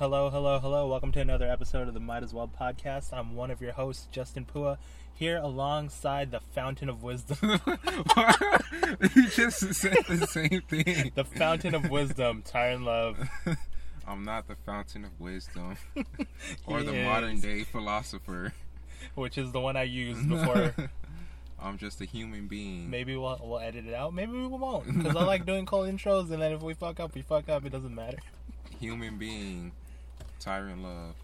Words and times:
Hello, 0.00 0.30
hello, 0.30 0.58
hello. 0.58 0.88
Welcome 0.88 1.12
to 1.12 1.20
another 1.20 1.46
episode 1.46 1.86
of 1.86 1.92
the 1.92 2.00
Might 2.00 2.22
As 2.22 2.32
Well 2.32 2.48
podcast. 2.48 3.12
I'm 3.12 3.36
one 3.36 3.50
of 3.50 3.60
your 3.60 3.72
hosts, 3.72 4.08
Justin 4.10 4.46
Pua, 4.46 4.78
here 5.12 5.36
alongside 5.36 6.30
the 6.30 6.40
Fountain 6.40 6.88
of 6.88 7.02
Wisdom. 7.02 7.36
you 9.14 9.28
just 9.28 9.58
said 9.74 9.98
the 10.08 10.26
same 10.26 10.62
thing. 10.62 11.12
the 11.14 11.24
Fountain 11.24 11.74
of 11.74 11.90
Wisdom, 11.90 12.42
Tyren 12.42 12.82
Love. 12.82 13.28
I'm 14.06 14.24
not 14.24 14.48
the 14.48 14.56
fountain 14.64 15.04
of 15.04 15.20
wisdom 15.20 15.76
or 16.66 16.82
the 16.82 16.94
is. 16.94 17.04
modern 17.04 17.38
day 17.40 17.64
philosopher. 17.64 18.54
which 19.16 19.36
is 19.36 19.52
the 19.52 19.60
one 19.60 19.76
I 19.76 19.82
used 19.82 20.26
before. 20.26 20.74
I'm 21.60 21.76
just 21.76 22.00
a 22.00 22.06
human 22.06 22.48
being. 22.48 22.88
Maybe 22.88 23.16
we'll, 23.16 23.38
we'll 23.42 23.60
edit 23.60 23.84
it 23.86 23.92
out. 23.92 24.14
Maybe 24.14 24.32
we 24.32 24.46
won't. 24.46 24.86
Because 24.96 25.14
I 25.14 25.24
like 25.24 25.44
doing 25.44 25.66
cold 25.66 25.90
intros, 25.90 26.30
and 26.30 26.40
then 26.40 26.52
if 26.52 26.62
we 26.62 26.72
fuck 26.72 27.00
up, 27.00 27.14
we 27.14 27.20
fuck 27.20 27.50
up. 27.50 27.66
It 27.66 27.70
doesn't 27.70 27.94
matter. 27.94 28.16
Human 28.80 29.18
being. 29.18 29.72
Tyren 30.40 30.82
Love. 30.82 31.14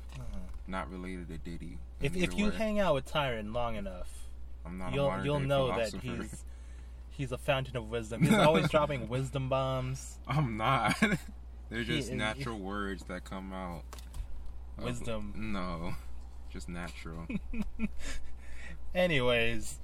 Not 0.69 0.91
related 0.91 1.29
to 1.29 1.39
Diddy. 1.39 1.79
If, 2.01 2.17
if 2.17 2.37
you 2.37 2.47
way, 2.47 2.57
hang 2.57 2.81
out 2.81 2.95
with 2.95 3.11
Tyren 3.11 3.55
long 3.55 3.77
enough, 3.77 4.29
I'm 4.65 4.79
not 4.79 4.93
you'll 4.93 5.25
you'll 5.25 5.41
know 5.41 5.69
that 5.69 5.95
he's 6.03 6.45
he's 7.11 7.33
a 7.33 7.39
fountain 7.39 7.77
of 7.77 7.89
wisdom. 7.89 8.23
He's 8.23 8.35
always 8.35 8.69
dropping 8.69 9.09
wisdom 9.09 9.49
bombs, 9.49 10.19
I'm 10.27 10.57
not. 10.57 10.97
They're 11.71 11.85
just 11.85 12.11
is- 12.11 12.17
natural 12.17 12.59
words 12.59 13.05
that 13.05 13.25
come 13.25 13.53
out. 13.53 13.83
of- 14.79 14.85
Wisdom. 14.85 15.33
No. 15.37 15.95
Just 16.51 16.69
natural. 16.69 17.27
Anyways, 18.95 19.79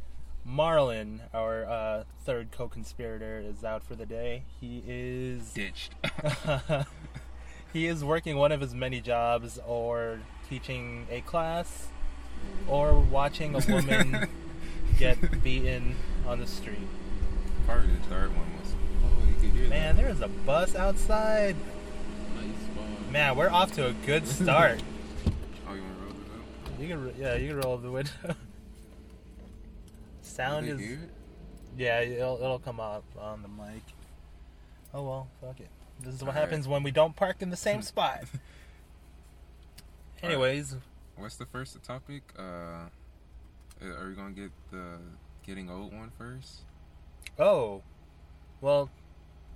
Marlon, 0.48 1.20
our 1.34 1.64
uh, 1.64 2.04
third 2.24 2.50
co-conspirator, 2.50 3.40
is 3.40 3.64
out 3.64 3.82
for 3.84 3.94
the 3.94 4.06
day. 4.06 4.44
He 4.60 4.82
is 4.86 5.52
Ditched. 5.52 5.94
He 7.72 7.86
is 7.86 8.04
working 8.04 8.36
one 8.36 8.52
of 8.52 8.60
his 8.60 8.74
many 8.74 9.00
jobs, 9.00 9.58
or 9.66 10.20
teaching 10.48 11.06
a 11.10 11.20
class, 11.22 11.88
or 12.68 12.94
watching 12.94 13.54
a 13.54 13.60
woman 13.72 14.28
get 14.98 15.42
beaten 15.42 15.96
on 16.26 16.38
the 16.40 16.46
street. 16.46 16.88
Part 17.66 17.80
of 17.80 17.90
the 17.90 18.08
third 18.08 18.36
one 18.36 18.46
was. 18.60 18.74
Oh, 19.04 19.28
you 19.28 19.34
could 19.34 19.58
hear 19.58 19.68
Man, 19.68 19.96
there 19.96 20.08
is 20.08 20.20
a 20.20 20.28
bus 20.28 20.74
outside. 20.74 21.56
Nice 22.36 22.44
one. 22.76 23.12
Man, 23.12 23.36
we're 23.36 23.50
off 23.50 23.72
to 23.72 23.86
a 23.86 23.92
good 23.92 24.26
start. 24.26 24.82
Oh, 25.68 25.74
you 25.74 25.82
want 25.82 25.96
to 25.96 26.04
roll 26.04 26.10
it 26.10 26.72
up? 26.74 26.80
you 26.80 26.88
can, 26.88 27.22
yeah, 27.22 27.34
you 27.36 27.48
can 27.48 27.60
roll 27.60 27.78
the 27.78 27.90
window. 27.90 28.10
Sound 30.22 30.68
is 30.68 30.80
hear 30.80 30.94
it? 30.94 31.10
Yeah, 31.78 32.00
it'll, 32.00 32.36
it'll 32.36 32.58
come 32.58 32.80
up 32.80 33.04
on 33.18 33.42
the 33.42 33.48
mic. 33.48 33.82
Oh 34.92 35.02
well, 35.02 35.28
fuck 35.40 35.60
it. 35.60 35.68
This 36.04 36.14
is 36.14 36.20
what 36.20 36.28
Alright. 36.30 36.42
happens 36.50 36.66
when 36.68 36.82
we 36.82 36.90
don't 36.90 37.14
park 37.16 37.36
in 37.40 37.50
the 37.50 37.56
same 37.56 37.82
spot. 37.92 38.24
Anyways, 40.22 40.76
What's 41.16 41.36
the 41.36 41.46
first 41.46 41.80
topic? 41.82 42.22
Uh, 42.38 42.42
are 43.82 44.08
we 44.08 44.14
gonna 44.14 44.30
get 44.32 44.50
the 44.70 44.98
getting 45.44 45.68
old 45.70 45.92
one 45.92 46.10
first? 46.16 46.60
oh, 47.38 47.82
well, 48.60 48.90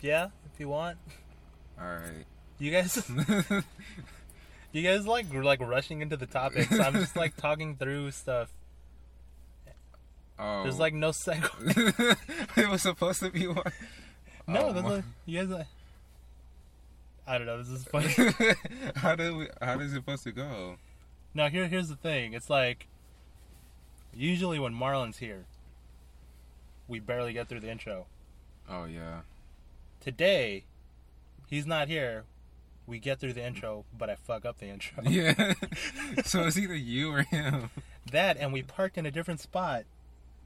yeah, 0.00 0.28
if 0.52 0.58
you 0.60 0.68
want. 0.68 0.98
All 1.80 1.86
right. 1.86 2.24
You 2.58 2.70
guys, 2.72 3.10
you 4.72 4.82
guys 4.82 5.06
like 5.06 5.32
like 5.32 5.60
rushing 5.60 6.00
into 6.02 6.16
the 6.16 6.26
topics. 6.26 6.72
I'm 6.78 6.94
just 6.94 7.16
like 7.16 7.36
talking 7.38 7.76
through 7.76 8.10
stuff. 8.12 8.52
oh, 10.38 10.62
There's 10.64 10.78
like 10.78 10.94
no 10.94 11.10
segue. 11.10 12.16
it 12.56 12.68
was 12.68 12.82
supposed 12.82 13.20
to 13.20 13.30
be 13.30 13.46
one. 13.46 13.62
No, 14.48 14.66
Oh, 14.68 14.72
there's 14.72 14.84
my- 14.84 14.94
a, 14.96 15.02
you 15.26 15.40
guys. 15.40 15.48
Like, 15.50 15.66
I 17.26 17.38
don't 17.38 17.46
know. 17.46 17.58
This 17.62 17.68
is 17.68 17.84
funny. 17.84 18.12
how 18.96 19.14
do 19.16 19.36
we? 19.36 19.48
How 19.60 19.78
is 19.80 19.92
it 19.92 19.96
supposed 19.96 20.24
to 20.24 20.32
go? 20.32 20.76
now 21.34 21.48
here, 21.48 21.66
here's 21.68 21.88
the 21.88 21.96
thing. 21.96 22.32
It's 22.32 22.48
like 22.48 22.86
usually 24.14 24.58
when 24.58 24.72
Marlon's 24.72 25.18
here, 25.18 25.44
we 26.88 26.98
barely 27.00 27.32
get 27.32 27.48
through 27.48 27.60
the 27.60 27.70
intro. 27.70 28.06
Oh 28.70 28.84
yeah. 28.84 29.20
Today, 30.00 30.64
he's 31.48 31.66
not 31.66 31.88
here. 31.88 32.24
We 32.86 33.00
get 33.00 33.18
through 33.18 33.32
the 33.32 33.44
intro, 33.44 33.84
but 33.98 34.08
I 34.08 34.14
fuck 34.14 34.44
up 34.44 34.58
the 34.58 34.66
intro. 34.66 35.02
Yeah. 35.08 35.54
so 36.24 36.44
it's 36.46 36.56
either 36.56 36.76
you 36.76 37.12
or 37.12 37.22
him. 37.22 37.70
That 38.12 38.36
and 38.36 38.52
we 38.52 38.62
parked 38.62 38.96
in 38.96 39.04
a 39.06 39.10
different 39.10 39.40
spot, 39.40 39.84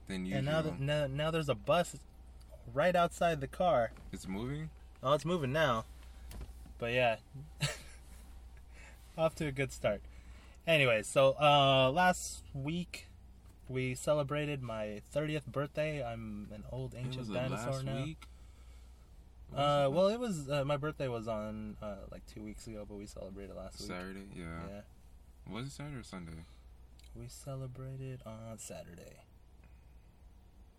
Then 0.08 0.24
you. 0.24 0.36
and 0.36 0.47
now, 0.47 0.62
the, 0.62 0.72
now 0.78 1.06
now 1.06 1.30
there's 1.30 1.50
a 1.50 1.54
bus 1.54 1.97
right 2.72 2.97
outside 2.97 3.42
the 3.42 3.47
car. 3.47 3.92
it's 4.12 4.26
moving. 4.26 4.70
Oh, 5.02 5.12
it's 5.12 5.26
moving 5.26 5.52
now. 5.52 5.84
But 6.80 6.92
yeah, 6.92 7.16
off 9.18 9.34
to 9.36 9.46
a 9.46 9.52
good 9.52 9.70
start. 9.70 10.00
Anyway, 10.66 11.02
so 11.02 11.34
uh, 11.38 11.91
last 11.91 12.42
week 12.54 13.06
we 13.68 13.94
celebrated 13.94 14.62
my 14.62 15.02
30th 15.14 15.46
birthday. 15.46 16.02
I'm 16.02 16.48
an 16.54 16.64
old 16.72 16.94
ancient 16.96 17.18
was 17.18 17.28
the 17.28 17.34
dinosaur 17.34 17.72
last 17.72 17.84
now. 17.84 18.02
week. 18.02 18.22
Uh, 19.54 19.88
well, 19.91 20.08
it 20.08 20.18
was 20.18 20.48
uh, 20.48 20.64
my 20.64 20.76
birthday 20.76 21.08
was 21.08 21.28
on 21.28 21.76
uh, 21.82 21.96
like 22.10 22.22
two 22.26 22.42
weeks 22.42 22.66
ago, 22.66 22.86
but 22.88 22.97
we 22.97 23.04
celebrated 23.04 23.54
last 23.54 23.80
week. 23.80 23.91
Saturday. 23.91 24.28
Yeah. 24.34 24.44
Yeah. 24.68 25.52
Was 25.52 25.66
it 25.66 25.72
Saturday 25.72 25.97
or 25.98 26.02
Sunday? 26.02 26.32
We 27.14 27.26
celebrated 27.28 28.20
on 28.24 28.58
Saturday. 28.58 29.24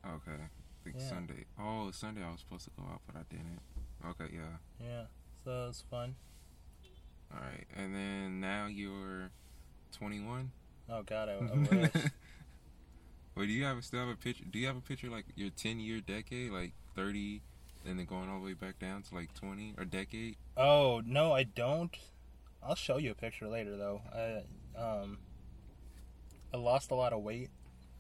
Okay. 0.06 0.32
I 0.42 0.84
think 0.84 0.96
Yeah. 0.98 1.10
Sunday. 1.10 1.46
Oh, 1.60 1.92
Sunday 1.92 2.24
I 2.24 2.32
was 2.32 2.40
supposed 2.40 2.64
to 2.66 2.72
go 2.78 2.84
out, 2.84 3.02
but 3.06 3.18
I 3.18 3.24
didn't. 3.30 3.60
Okay, 4.04 4.34
yeah. 4.34 4.58
Yeah, 4.84 5.04
so 5.44 5.52
it 5.52 5.68
was 5.68 5.84
fun. 5.90 6.16
All 7.34 7.40
right. 7.40 7.66
And 7.76 7.96
then 7.96 8.40
now 8.40 8.68
you're 8.68 9.32
21. 9.98 10.52
Oh 10.90 11.04
God, 11.04 11.30
I, 11.30 11.34
I 11.34 11.38
wish. 11.82 11.92
Wait, 13.36 13.46
do 13.46 13.52
you 13.54 13.64
have 13.64 13.84
still 13.84 14.02
have 14.02 14.10
a 14.10 14.16
picture? 14.16 14.44
Do 14.50 14.60
you 14.60 14.68
have 14.68 14.76
a 14.78 14.82
picture 14.82 15.10
like 15.10 15.26
your 15.36 15.50
10 15.50 15.80
year 15.80 16.02
decade, 16.02 16.52
like 16.52 16.74
30, 16.96 17.42
and 17.86 17.98
then 17.98 18.06
going 18.06 18.30
all 18.30 18.40
the 18.40 18.46
way 18.46 18.54
back 18.54 18.78
down 18.80 19.02
to 19.04 19.16
like 19.16 19.34
20 19.34 19.76
or 19.78 19.86
decade? 19.86 20.36
oh 20.58 21.02
no, 21.06 21.34
I 21.34 21.44
don't. 21.44 21.96
I'll 22.64 22.76
show 22.76 22.98
you 22.98 23.12
a 23.12 23.16
picture 23.16 23.48
later, 23.48 23.76
though. 23.76 24.02
I 24.14 24.80
um, 24.80 25.18
I 26.54 26.58
lost 26.58 26.92
a 26.92 26.96
lot 26.96 27.14
of 27.14 27.22
weight 27.24 27.50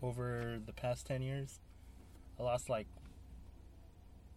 over 0.03 0.59
the 0.63 0.73
past 0.73 1.07
ten 1.07 1.21
years. 1.21 1.59
I 2.39 2.43
lost 2.43 2.69
like 2.69 2.87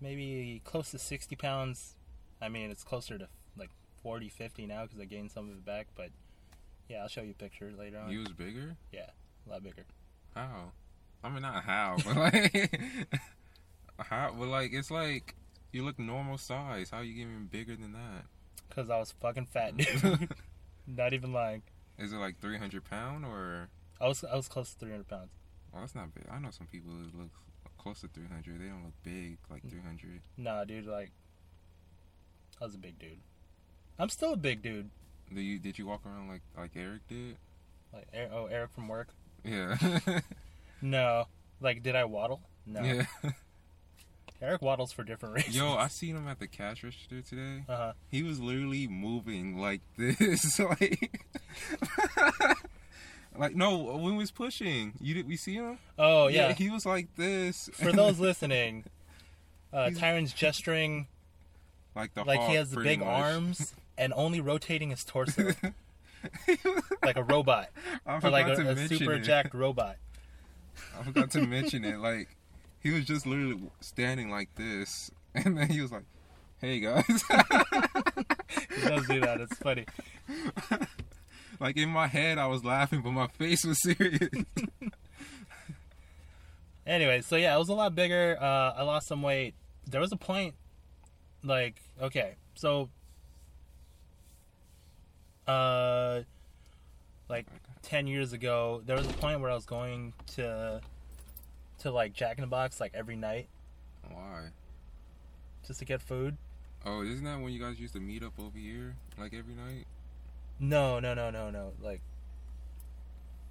maybe 0.00 0.62
close 0.64 0.91
to 0.93 0.98
sixty 0.98 1.37
pounds. 1.37 1.97
I 2.40 2.48
mean, 2.48 2.70
it's 2.70 2.84
closer 2.84 3.18
to 3.18 3.28
like 3.56 3.70
40, 4.02 4.28
50 4.28 4.66
now 4.66 4.82
because 4.82 5.00
I 5.00 5.04
gained 5.04 5.30
some 5.30 5.48
of 5.48 5.56
it 5.56 5.64
back. 5.64 5.88
But 5.94 6.10
yeah, 6.88 7.02
I'll 7.02 7.08
show 7.08 7.22
you 7.22 7.32
a 7.32 7.34
picture 7.34 7.72
later 7.76 7.98
on. 7.98 8.10
You 8.10 8.20
was 8.20 8.32
bigger? 8.32 8.76
Yeah, 8.92 9.10
a 9.46 9.50
lot 9.50 9.62
bigger. 9.62 9.84
How? 10.34 10.72
I 11.22 11.30
mean, 11.30 11.42
not 11.42 11.64
how, 11.64 11.96
but 12.04 12.16
like, 12.16 12.80
how? 13.98 14.34
But 14.38 14.48
like, 14.48 14.72
it's 14.72 14.90
like 14.90 15.34
you 15.72 15.84
look 15.84 15.98
normal 15.98 16.38
size. 16.38 16.90
How 16.90 17.00
you 17.00 17.14
getting 17.14 17.46
bigger 17.46 17.76
than 17.76 17.92
that? 17.92 18.26
Cause 18.70 18.90
I 18.90 18.98
was 18.98 19.12
fucking 19.20 19.46
fat, 19.46 19.76
dude. 19.76 20.28
Not 20.86 21.12
even 21.12 21.32
lying. 21.32 21.62
Is 21.98 22.12
it 22.12 22.16
like 22.16 22.40
300 22.40 22.84
pound 22.84 23.24
or? 23.24 23.68
I 24.00 24.08
was 24.08 24.24
I 24.24 24.34
was 24.34 24.48
close 24.48 24.72
to 24.72 24.78
300 24.80 25.08
pounds. 25.08 25.30
Well, 25.72 25.82
that's 25.82 25.94
not 25.94 26.14
big. 26.14 26.24
I 26.30 26.38
know 26.38 26.50
some 26.50 26.66
people 26.66 26.90
who 26.92 27.18
look 27.18 27.30
close 27.78 28.00
to 28.00 28.08
300. 28.08 28.60
They 28.60 28.66
don't 28.66 28.84
look 28.84 28.94
big 29.02 29.38
like 29.50 29.62
300. 29.68 30.20
Nah, 30.36 30.64
dude, 30.64 30.86
like 30.86 31.12
I 32.64 32.66
was 32.66 32.76
a 32.76 32.78
big 32.78 32.98
dude. 32.98 33.19
I'm 33.98 34.08
still 34.08 34.32
a 34.32 34.38
big 34.38 34.62
dude. 34.62 34.88
Do 35.34 35.43
you 35.43 35.58
did 35.58 35.78
you 35.78 35.84
walk 35.84 36.00
around 36.06 36.28
like 36.28 36.40
like 36.56 36.70
Eric 36.75 37.06
did? 37.08 37.37
Like 37.93 38.06
Er- 38.16 38.31
oh, 38.32 38.46
Eric 38.46 38.70
from 38.70 38.88
work. 38.88 39.08
Yeah. 39.44 39.76
No, 40.81 41.28
like 41.61 41.82
did 41.82 41.94
I 41.94 42.05
waddle? 42.05 42.40
No. 42.66 42.82
Yeah. 42.82 43.05
Eric 44.43 44.62
waddles 44.62 44.93
for 44.93 45.05
different 45.05 45.34
reasons. 45.34 45.56
Yo, 45.56 45.75
I 45.75 45.88
seen 45.88 46.16
him 46.16 46.26
at 46.26 46.38
the 46.38 46.46
cash 46.46 46.82
register 46.82 47.20
today. 47.20 47.64
Uh 47.69 47.76
huh. 47.76 47.93
He 48.11 48.22
was 48.22 48.40
literally 48.40 48.87
moving 48.87 49.58
like 49.58 49.82
this, 49.99 50.58
like, 50.58 51.20
like 53.37 53.55
no, 53.55 53.76
when 53.76 54.12
he 54.12 54.19
was 54.19 54.31
pushing, 54.31 54.94
you 55.00 55.12
did 55.12 55.28
we 55.28 55.37
see 55.37 55.55
him? 55.55 55.78
Oh 55.99 56.28
yeah. 56.28 56.55
he 56.55 56.70
was 56.70 56.87
like 56.87 57.14
this. 57.16 57.69
for 57.75 57.93
those 57.93 58.19
listening, 58.19 58.84
uh, 59.70 59.90
Tyren's 59.90 60.32
gesturing 60.32 61.08
like 61.94 62.14
the 62.14 62.25
like 62.25 62.41
he 62.49 62.55
has 62.55 62.70
the 62.70 62.81
big 62.81 63.00
much. 63.00 63.08
arms 63.08 63.75
and 63.99 64.12
only 64.17 64.41
rotating 64.41 64.91
his 64.91 65.05
torso 65.05 65.52
like 67.02 67.17
a 67.17 67.23
robot 67.23 67.69
I 68.06 68.19
or 68.19 68.31
like 68.31 68.46
a, 68.46 68.70
a 68.70 68.88
super 68.88 69.14
it. 69.14 69.20
jacked 69.20 69.55
robot. 69.55 69.96
I 70.99 71.02
forgot 71.05 71.31
to 71.32 71.46
mention 71.46 71.85
it. 71.85 71.99
Like 71.99 72.29
he 72.81 72.91
was 72.91 73.05
just 73.05 73.26
literally 73.26 73.61
standing 73.81 74.31
like 74.31 74.55
this, 74.56 75.11
and 75.35 75.56
then 75.56 75.69
he 75.69 75.81
was 75.81 75.93
like, 75.93 76.05
"Hey 76.61 76.81
guys." 76.81 77.05
he 77.06 78.88
does 78.88 79.06
do 79.06 79.20
that. 79.20 79.40
It's 79.40 79.56
funny. 79.58 79.85
like 81.61 81.76
in 81.76 81.88
my 81.90 82.06
head, 82.06 82.38
I 82.38 82.47
was 82.47 82.64
laughing, 82.64 83.02
but 83.02 83.12
my 83.12 83.26
face 83.29 83.64
was 83.64 83.81
serious. 83.82 84.29
Anyway, 86.87 87.23
so 87.23 87.37
yeah, 87.37 87.55
it 87.55 87.58
was 87.58 87.69
a 87.69 87.75
lot 87.75 87.94
bigger. 87.94 88.37
Uh, 88.40 88.73
I 88.76 88.82
lost 88.82 89.08
some 89.08 89.23
weight. 89.23 89.55
There 89.87 90.00
was 90.00 90.12
a 90.12 90.17
point, 90.17 90.55
like, 91.44 91.81
okay, 92.00 92.35
so, 92.55 92.88
uh, 95.46 96.23
like 97.29 97.46
ten 97.82 98.06
years 98.06 98.32
ago, 98.32 98.82
there 98.87 98.96
was 98.96 99.06
a 99.06 99.12
point 99.14 99.41
where 99.41 99.50
I 99.50 99.55
was 99.55 99.67
going 99.67 100.14
to, 100.37 100.81
to 101.81 101.91
like 101.91 102.14
Jack 102.14 102.38
in 102.38 102.43
the 102.43 102.49
Box 102.49 102.81
like 102.81 102.93
every 102.94 103.17
night 103.17 103.49
Why? 104.11 104.49
just 105.67 105.79
to 105.81 105.85
get 105.85 106.00
food. 106.00 106.37
Oh, 106.87 107.02
isn't 107.02 107.25
that 107.25 107.41
when 107.41 107.52
you 107.52 107.61
guys 107.61 107.81
used 107.81 107.94
to 107.94 108.00
meet 108.00 108.23
up 108.23 108.35
over 108.38 108.58
here, 108.58 108.94
like 109.19 109.32
every 109.32 109.55
night? 109.55 109.87
No, 110.61 111.00
no, 111.00 111.14
no, 111.14 111.31
no, 111.31 111.50
no. 111.50 111.73
Like, 111.82 112.00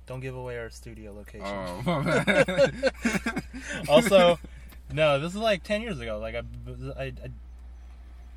don't 0.06 0.20
give 0.20 0.36
away 0.36 0.58
our 0.58 0.70
studio 0.70 1.14
location. 1.14 1.48
Oh, 1.48 1.82
my 1.86 2.24
bad. 2.24 2.94
also, 3.90 4.40
no, 4.92 5.20
this 5.20 5.32
is 5.34 5.38
like 5.38 5.64
ten 5.64 5.82
years 5.82 6.00
ago. 6.00 6.20
Like 6.20 6.36
I, 6.36 6.44
I, 7.00 7.04
I 7.06 7.30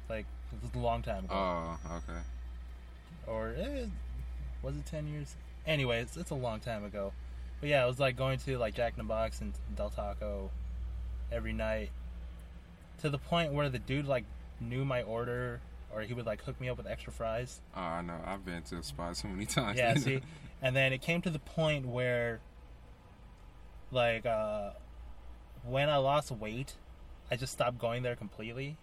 like 0.09 0.27
it 0.53 0.63
was 0.63 0.75
a 0.75 0.79
long 0.79 1.03
time 1.03 1.25
ago. 1.25 1.35
oh, 1.35 1.79
okay. 1.97 2.21
or 3.27 3.55
eh, 3.59 3.87
was 4.63 4.77
it 4.77 4.87
10 4.87 5.09
years 5.09 5.35
anyway 5.67 6.01
it's, 6.01 6.17
it's 6.17 6.31
a 6.31 6.35
long 6.35 6.61
time 6.61 6.85
ago 6.85 7.13
but 7.61 7.69
yeah 7.69 7.83
it 7.85 7.87
was 7.87 7.99
like 7.99 8.17
going 8.17 8.39
to 8.39 8.57
like 8.59 8.75
jack 8.75 8.93
in 8.93 8.99
the 8.99 9.05
box 9.09 9.41
and 9.41 9.53
del 9.75 9.91
taco 9.91 10.51
every 11.33 11.53
night 11.53 11.91
to 13.01 13.11
the 13.11 13.19
point 13.19 13.53
where 13.53 13.69
the 13.69 13.79
dude 13.79 14.07
like 14.07 14.25
knew 14.61 14.85
my 14.85 15.03
order 15.03 15.61
or 15.93 16.03
he 16.03 16.15
would 16.15 16.27
like 16.27 16.43
hook 16.45 16.61
me 16.61 16.69
up 16.69 16.77
with 16.77 16.87
extra 16.87 17.13
fries 17.13 17.61
Oh, 17.77 17.81
I 17.81 18.03
know. 18.03 18.19
I've 18.25 18.45
been 18.45 18.63
to 18.63 18.77
the 18.77 18.83
spot 18.83 19.17
so 19.17 19.29
many 19.29 19.47
times. 19.47 19.77
yeah 19.79 19.95
see 19.95 20.21
and 20.63 20.75
then 20.75 20.93
it 20.93 21.03
came 21.03 21.21
to 21.23 21.31
the 21.31 21.39
point 21.41 21.87
where 21.87 22.41
like 23.91 24.25
uh 24.27 24.71
when 25.65 25.89
i 25.89 25.97
lost 25.97 26.31
weight 26.31 26.75
i 27.31 27.37
just 27.37 27.53
stopped 27.53 27.79
going 27.79 28.03
there 28.03 28.17
completely 28.17 28.77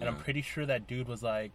and 0.00 0.08
i'm 0.08 0.16
mm. 0.16 0.24
pretty 0.24 0.42
sure 0.42 0.66
that 0.66 0.86
dude 0.86 1.08
was 1.08 1.22
like 1.22 1.52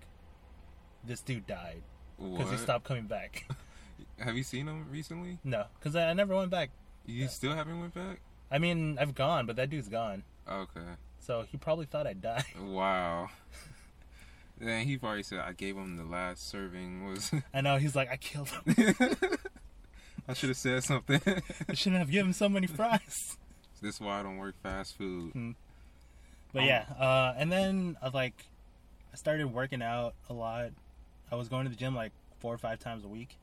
this 1.05 1.21
dude 1.21 1.45
died 1.47 1.81
because 2.17 2.45
he 2.45 2.55
What? 2.55 2.59
stopped 2.59 2.85
coming 2.85 3.07
back 3.07 3.45
Have 4.19 4.37
you 4.37 4.43
seen 4.43 4.67
him 4.67 4.85
recently? 4.91 5.39
No, 5.43 5.65
because 5.79 5.95
I, 5.95 6.09
I 6.09 6.13
never 6.13 6.35
went 6.35 6.51
back. 6.51 6.69
You 7.05 7.27
still 7.27 7.53
haven't 7.53 7.79
went 7.79 7.93
back? 7.93 8.21
I 8.51 8.59
mean, 8.59 8.97
I've 8.99 9.15
gone, 9.15 9.45
but 9.45 9.55
that 9.55 9.69
dude's 9.69 9.89
gone. 9.89 10.23
Okay. 10.49 10.81
So 11.19 11.45
he 11.49 11.57
probably 11.57 11.85
thought 11.85 12.07
I'd 12.07 12.21
die. 12.21 12.45
Wow. 12.61 13.29
Then 14.59 14.85
he 14.85 14.97
probably 14.97 15.23
said 15.23 15.39
I 15.39 15.51
gave 15.51 15.75
him 15.75 15.97
the 15.97 16.03
last 16.03 16.47
serving 16.47 17.05
was. 17.09 17.31
I 17.53 17.61
know, 17.61 17.77
he's 17.77 17.95
like, 17.95 18.09
I 18.09 18.17
killed 18.17 18.49
him. 18.49 18.95
I 20.27 20.33
should 20.33 20.49
have 20.49 20.57
said 20.57 20.83
something. 20.83 21.19
I 21.67 21.73
shouldn't 21.73 21.99
have 21.99 22.11
given 22.11 22.27
him 22.27 22.33
so 22.33 22.47
many 22.47 22.67
fries. 22.67 23.37
this 23.81 23.95
is 23.95 24.01
why 24.01 24.19
I 24.19 24.23
don't 24.23 24.37
work 24.37 24.55
fast 24.61 24.95
food. 24.95 25.33
Hmm. 25.33 25.51
But 26.53 26.65
yeah, 26.65 26.85
uh, 26.99 27.33
and 27.35 27.51
then 27.51 27.97
I 28.01 28.09
like, 28.09 28.45
I 29.11 29.15
started 29.15 29.51
working 29.51 29.81
out 29.81 30.13
a 30.29 30.33
lot. 30.33 30.69
I 31.31 31.35
was 31.35 31.49
going 31.49 31.65
to 31.65 31.69
the 31.69 31.75
gym 31.75 31.95
like 31.95 32.11
four 32.39 32.53
or 32.53 32.59
five 32.59 32.79
times 32.79 33.03
a 33.03 33.07
week. 33.07 33.37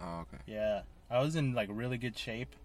Oh, 0.00 0.20
okay. 0.22 0.42
Yeah, 0.46 0.82
I 1.08 1.20
was 1.20 1.36
in 1.36 1.54
like 1.54 1.68
really 1.72 1.98
good 1.98 2.18
shape. 2.18 2.54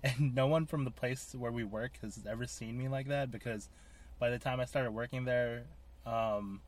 And 0.00 0.32
no 0.32 0.46
one 0.46 0.64
from 0.64 0.84
the 0.84 0.92
place 0.92 1.34
where 1.36 1.50
we 1.50 1.64
work 1.64 1.98
has 2.02 2.24
ever 2.24 2.46
seen 2.46 2.78
me 2.78 2.86
like 2.86 3.08
that 3.08 3.32
because 3.32 3.68
by 4.20 4.30
the 4.30 4.38
time 4.38 4.60
I 4.60 4.64
started 4.64 4.92
working 4.92 5.24
there, 5.24 5.64
um, 6.06 6.60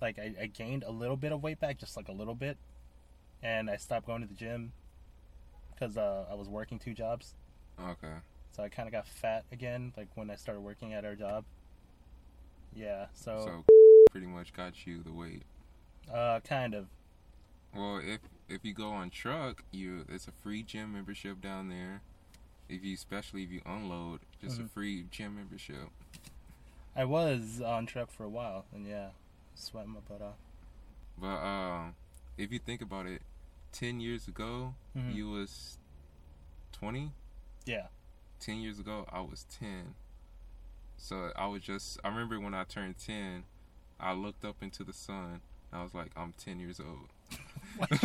like 0.00 0.20
I, 0.20 0.32
I 0.42 0.46
gained 0.46 0.84
a 0.84 0.92
little 0.92 1.16
bit 1.16 1.32
of 1.32 1.42
weight 1.42 1.58
back, 1.58 1.76
just 1.76 1.96
like 1.96 2.06
a 2.06 2.12
little 2.12 2.36
bit, 2.36 2.56
and 3.42 3.68
I 3.68 3.76
stopped 3.78 4.06
going 4.06 4.22
to 4.22 4.28
the 4.28 4.34
gym 4.34 4.72
because 5.74 5.96
uh, 5.96 6.26
I 6.30 6.34
was 6.34 6.48
working 6.48 6.78
two 6.78 6.94
jobs. 6.94 7.34
Okay. 7.80 8.14
So 8.54 8.62
I 8.62 8.68
kind 8.68 8.86
of 8.86 8.92
got 8.92 9.06
fat 9.08 9.44
again, 9.50 9.92
like 9.96 10.08
when 10.14 10.30
I 10.30 10.36
started 10.36 10.60
working 10.60 10.94
at 10.94 11.04
our 11.04 11.16
job. 11.16 11.44
Yeah, 12.74 13.06
so, 13.14 13.42
So 13.46 13.64
pretty 14.10 14.26
much 14.26 14.52
got 14.52 14.86
you 14.86 15.02
the 15.02 15.12
weight. 15.12 15.42
uh, 16.12 16.40
kind 16.40 16.74
of. 16.74 16.86
Well, 17.74 17.98
if 17.98 18.20
if 18.48 18.64
you 18.64 18.72
go 18.72 18.90
on 18.90 19.10
truck, 19.10 19.64
you 19.72 20.04
it's 20.08 20.28
a 20.28 20.32
free 20.32 20.62
gym 20.62 20.92
membership 20.92 21.40
down 21.40 21.68
there. 21.68 22.02
If 22.68 22.84
you, 22.84 22.94
especially 22.94 23.42
if 23.42 23.50
you 23.50 23.60
unload, 23.66 24.20
just 24.40 24.60
a 24.60 24.62
Mhm. 24.62 24.70
free 24.70 25.04
gym 25.10 25.34
membership. 25.36 25.88
I 26.94 27.04
was 27.04 27.60
on 27.60 27.86
truck 27.86 28.10
for 28.10 28.22
a 28.24 28.28
while, 28.28 28.66
and 28.72 28.86
yeah, 28.86 29.10
sweating 29.56 29.90
my 29.92 30.00
butt 30.00 30.22
off. 30.22 30.36
But 31.18 31.38
um, 31.44 31.94
if 32.38 32.52
you 32.52 32.60
think 32.60 32.80
about 32.82 33.06
it, 33.06 33.22
ten 33.72 33.98
years 33.98 34.28
ago 34.28 34.74
Mhm. 34.96 35.12
you 35.14 35.28
was 35.30 35.78
twenty. 36.70 37.12
Yeah. 37.66 37.88
Ten 38.44 38.58
years 38.58 38.78
ago 38.78 39.06
I 39.10 39.20
was 39.20 39.44
ten. 39.58 39.94
So 40.96 41.30
I 41.36 41.46
was 41.46 41.62
just 41.62 41.98
I 42.04 42.08
remember 42.08 42.38
when 42.40 42.54
I 42.54 42.64
turned 42.64 42.96
ten, 42.98 43.44
I 43.98 44.12
looked 44.12 44.44
up 44.44 44.56
into 44.62 44.84
the 44.84 44.92
sun. 44.92 45.40
And 45.72 45.80
I 45.80 45.82
was 45.82 45.94
like, 45.94 46.10
I'm 46.16 46.34
ten 46.36 46.60
years 46.60 46.80
old. 46.80 47.08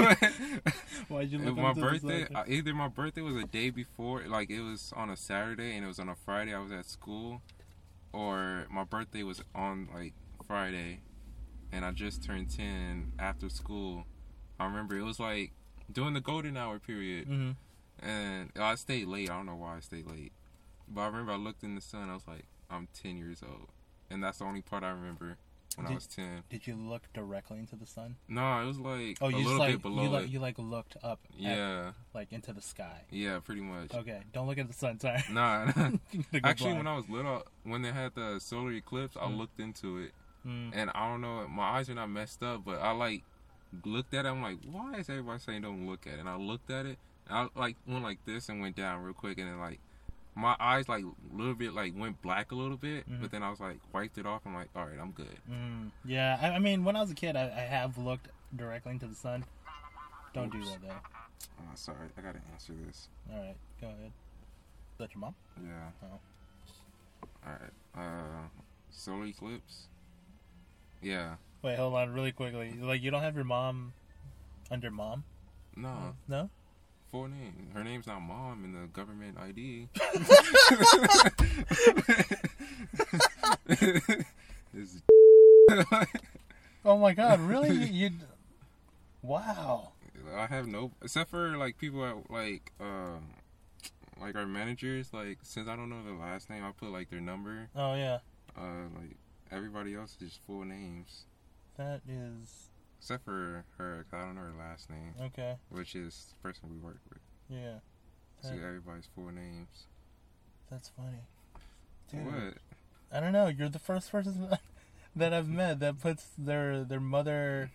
Why'd 1.08 1.30
you 1.32 1.40
And 1.40 1.46
look 1.46 1.58
my 1.58 1.74
birthday, 1.74 2.28
uh, 2.34 2.44
either 2.48 2.74
my 2.74 2.88
birthday 2.88 3.22
was 3.22 3.36
a 3.36 3.44
day 3.46 3.70
before, 3.70 4.24
like 4.28 4.50
it 4.50 4.62
was 4.62 4.94
on 4.96 5.10
a 5.10 5.18
Saturday 5.18 5.76
and 5.76 5.84
it 5.86 5.88
was 5.88 6.00
on 6.00 6.10
a 6.10 6.16
Friday. 6.16 6.54
I 6.54 6.60
was 6.60 6.72
at 6.72 6.86
school, 6.86 7.42
or 8.14 8.66
my 8.72 8.84
birthday 8.84 9.24
was 9.24 9.42
on 9.54 9.90
like 9.94 10.14
Friday, 10.48 11.02
and 11.72 11.86
I 11.86 11.92
just 11.92 12.24
turned 12.24 12.50
ten 12.50 13.12
after 13.20 13.50
school. 13.50 14.06
I 14.60 14.66
remember 14.66 14.98
it 14.98 15.04
was 15.04 15.20
like 15.20 15.52
during 15.92 16.14
the 16.14 16.22
golden 16.22 16.58
hour 16.58 16.80
period, 16.80 17.28
Mhm. 17.28 17.56
And 18.02 18.52
I 18.60 18.76
stayed 18.76 19.08
late. 19.08 19.30
I 19.30 19.36
don't 19.38 19.46
know 19.46 19.56
why 19.56 19.78
I 19.78 19.80
stayed 19.80 20.08
late, 20.08 20.32
but 20.88 21.02
I 21.02 21.06
remember 21.08 21.32
I 21.34 21.36
looked 21.38 21.64
in 21.64 21.76
the 21.76 21.82
sun. 21.82 22.10
I 22.10 22.14
was 22.14 22.28
like, 22.28 22.46
I'm 22.70 22.88
ten 22.94 23.18
years 23.18 23.42
old, 23.48 23.68
and 24.10 24.24
that's 24.24 24.40
the 24.40 24.46
only 24.46 24.62
part 24.62 24.84
I 24.84 24.90
remember 24.90 25.38
when 25.76 25.88
I 25.88 25.94
was 25.94 26.08
ten. 26.08 26.44
Did 26.50 26.68
you 26.68 26.76
look 26.76 27.04
directly 27.14 27.60
into 27.60 27.76
the 27.76 27.86
sun? 27.86 28.16
No, 28.28 28.60
it 28.62 28.66
was 28.66 28.80
like 28.80 29.18
Oh, 29.22 29.28
a 29.28 29.30
you 29.32 29.38
little 29.38 29.52
just 29.52 29.60
like 29.60 29.72
bit 29.74 29.82
below 29.82 30.04
you 30.04 30.10
like 30.10 30.30
you 30.32 30.40
like 30.40 30.58
looked 30.60 30.98
up, 31.04 31.20
at, 31.34 31.40
yeah, 31.42 31.92
like 32.14 32.32
into 32.32 32.54
the 32.54 32.62
sky. 32.62 33.02
yeah, 33.12 33.40
pretty 33.40 33.62
much. 33.62 33.94
Okay, 33.94 34.20
don't 34.34 34.48
look 34.48 34.58
at 34.58 34.68
the 34.68 34.74
sun. 34.74 35.00
Sorry. 35.00 35.24
Nah, 35.32 35.66
nah. 35.76 35.90
You're 36.12 36.24
gonna 36.24 36.42
go 36.42 36.50
Actually, 36.50 36.66
blind. 36.74 36.78
when 36.80 36.88
I 36.88 36.96
was 36.96 37.10
little, 37.10 37.44
when 37.64 37.82
they 37.82 37.92
had 37.92 38.16
the 38.16 38.40
solar 38.40 38.72
eclipse, 38.72 39.16
I 39.16 39.26
Mm. 39.28 39.38
looked 39.38 39.60
into 39.60 39.98
it, 40.00 40.12
Mm. 40.48 40.72
and 40.74 40.90
I 40.96 41.10
don't 41.10 41.22
know, 41.22 41.48
my 41.50 41.64
eyes 41.78 41.90
are 41.90 41.96
not 41.96 42.10
messed 42.10 42.42
up, 42.44 42.64
but 42.66 42.80
I 42.82 42.92
like 42.92 43.24
looked 43.86 44.14
at 44.14 44.26
it. 44.26 44.30
I'm 44.30 44.42
like, 44.42 44.58
why 44.66 44.96
is 44.96 45.10
everybody 45.10 45.40
saying 45.40 45.62
don't 45.64 45.86
look 45.88 46.08
at 46.08 46.14
it? 46.14 46.20
And 46.22 46.30
I 46.30 46.36
looked 46.38 46.72
at 46.72 46.86
it, 46.88 46.98
I 47.30 47.48
like 47.56 47.76
went 47.88 48.04
like 48.04 48.24
this 48.26 48.50
and 48.50 48.62
went 48.62 48.76
down 48.76 49.04
real 49.04 49.14
quick, 49.14 49.38
and 49.38 49.48
then 49.48 49.60
like 49.60 49.80
my 50.36 50.56
eyes 50.60 50.88
like 50.88 51.04
a 51.04 51.36
little 51.36 51.54
bit 51.56 51.74
like 51.74 51.94
went 51.98 52.22
black 52.22 52.52
a 52.52 52.56
little 52.56 52.78
bit, 52.78 53.10
Mhm. 53.10 53.22
but 53.22 53.32
then 53.32 53.44
I 53.44 53.50
was 53.50 53.60
like 53.60 53.78
wiped 53.94 54.18
it 54.18 54.26
off. 54.26 54.42
I'm 54.46 54.54
like, 54.54 54.70
all 54.76 54.86
right, 54.86 55.00
I'm 55.00 55.12
good. 55.12 55.38
Mm. 55.50 55.92
Yeah, 56.06 56.38
I, 56.42 56.52
I 56.52 56.60
mean, 56.60 56.84
when 56.84 56.96
I 56.96 57.02
was 57.02 57.12
a 57.12 57.16
kid, 57.16 57.36
I, 57.36 57.44
I 57.44 57.62
have 57.62 57.98
looked 57.98 58.28
directly 58.56 58.92
into 58.94 59.08
the 59.08 59.16
sun. 59.16 59.44
Don't 60.34 60.52
do 60.52 60.64
that 60.64 60.82
though. 60.82 60.94
Oh, 61.60 61.64
sorry, 61.76 62.08
I 62.18 62.22
gotta 62.22 62.40
answer 62.54 62.74
this. 62.86 63.10
All 63.32 63.40
right, 63.40 63.56
go 63.82 63.88
ahead. 63.88 64.12
Is 64.94 64.98
that 65.00 65.14
your 65.14 65.20
mom? 65.22 65.36
Yeah. 65.62 65.90
Oh. 66.04 66.20
All 67.46 67.54
right. 67.54 67.72
Uh, 67.96 68.48
solar 68.92 69.26
eclipse. 69.26 69.88
Yeah. 71.02 71.36
Wait, 71.62 71.78
hold 71.78 71.94
on, 71.96 72.14
really 72.14 72.32
quickly. 72.32 72.74
Like, 72.80 73.02
you 73.02 73.12
don't 73.12 73.22
have 73.22 73.36
your 73.36 73.44
mom 73.46 73.94
under 74.72 74.92
mom? 74.92 75.24
No. 75.76 76.16
No. 76.28 76.50
Full 77.12 77.28
name. 77.28 77.72
Her 77.74 77.84
name's 77.84 78.06
not 78.06 78.20
mom 78.22 78.64
in 78.64 78.74
the 78.74 78.88
government 78.88 79.38
ID. 79.40 79.88
Oh 86.86 86.98
my 86.98 87.14
God, 87.14 87.40
really? 87.42 87.70
you, 87.72 88.08
you? 88.08 88.12
Wow. 89.22 89.90
I 90.36 90.46
have 90.48 90.68
no, 90.68 90.92
except 91.04 91.30
for 91.30 91.58
like 91.58 91.78
people 91.78 92.06
at 92.06 92.30
like, 92.32 92.72
um, 92.80 93.34
like 94.20 94.36
our 94.36 94.46
managers. 94.46 95.14
Like 95.14 95.40
since 95.44 95.68
I 95.68 95.76
don't 95.76 95.90
know 95.90 96.04
the 96.04 96.14
last 96.14 96.50
name, 96.50 96.64
I 96.64 96.72
put 96.72 96.92
like 96.92 97.10
their 97.10 97.22
number. 97.22 97.70
Oh 97.76 97.96
yeah, 97.96 98.20
Uh, 98.58 98.88
like 98.96 99.18
everybody 99.52 99.96
else 99.96 100.12
is 100.12 100.18
just 100.30 100.40
full 100.46 100.64
names, 100.64 101.26
that 101.78 102.02
is 102.08 102.69
except 103.00 103.24
for 103.26 103.66
her. 103.78 104.06
'cause 104.10 104.20
I 104.20 104.26
don't 104.26 104.36
know 104.36 104.42
her 104.42 104.54
last 104.58 104.90
name, 104.90 105.14
okay. 105.22 105.58
which 105.70 105.96
is 105.96 106.34
the 106.34 106.36
person 106.48 106.70
we 106.70 106.78
work 106.78 107.00
with. 107.10 107.20
Yeah, 107.50 107.80
So 108.42 108.52
Right. 108.52 108.60
everybody's 108.60 109.08
full 109.08 109.32
names. 109.32 109.88
that's 110.70 110.90
funny. 110.90 111.24
Dude, 112.12 112.26
What? 112.26 112.58
I 113.12 113.20
don't 113.20 113.34
know. 113.34 113.48
You're 113.48 113.70
the 113.70 113.80
first 113.80 114.12
person 114.12 114.50
that 115.16 115.34
I've 115.34 115.50
met 115.50 115.80
that 115.80 116.00
puts 116.00 116.30
their 116.38 116.84
their 116.84 117.00
mother, 117.00 117.72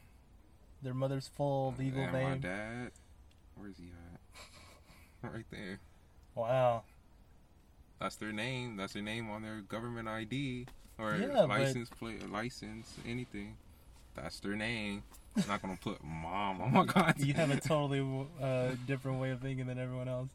their 0.82 0.94
mother's 0.94 1.26
full 1.28 1.74
uh, 1.76 1.78
legal 1.78 2.02
and 2.04 2.12
my 2.12 2.30
name. 2.30 2.40
dad. 2.40 2.92
Where's 3.56 3.78
he 3.78 3.90
at? 5.22 5.32
right 5.32 5.46
there. 5.50 5.80
Wow. 6.34 6.84
That's 7.98 8.16
their 8.16 8.32
name. 8.32 8.76
That's 8.76 8.92
their 8.92 9.02
name 9.02 9.30
on 9.30 9.42
their 9.42 9.60
government 9.60 10.08
ID 10.08 10.66
or 10.98 11.16
Yeah, 11.16 11.42
license 11.42 11.88
plate, 11.90 12.28
license, 12.30 12.96
anything. 13.06 13.56
That's 14.14 14.40
their 14.40 14.56
name. 14.56 15.02
I'm 15.36 15.44
not 15.48 15.62
gonna 15.62 15.76
put 15.80 16.02
mom 16.04 16.60
on 16.60 16.72
my 16.72 16.84
contact. 16.84 17.20
You 17.24 17.34
have 17.34 17.50
a 17.50 17.60
totally 17.60 18.26
uh, 18.40 18.72
different 18.86 19.20
way 19.20 19.30
of 19.30 19.40
thinking 19.40 19.66
than 19.66 19.78
everyone 19.78 20.08
else. 20.08 20.28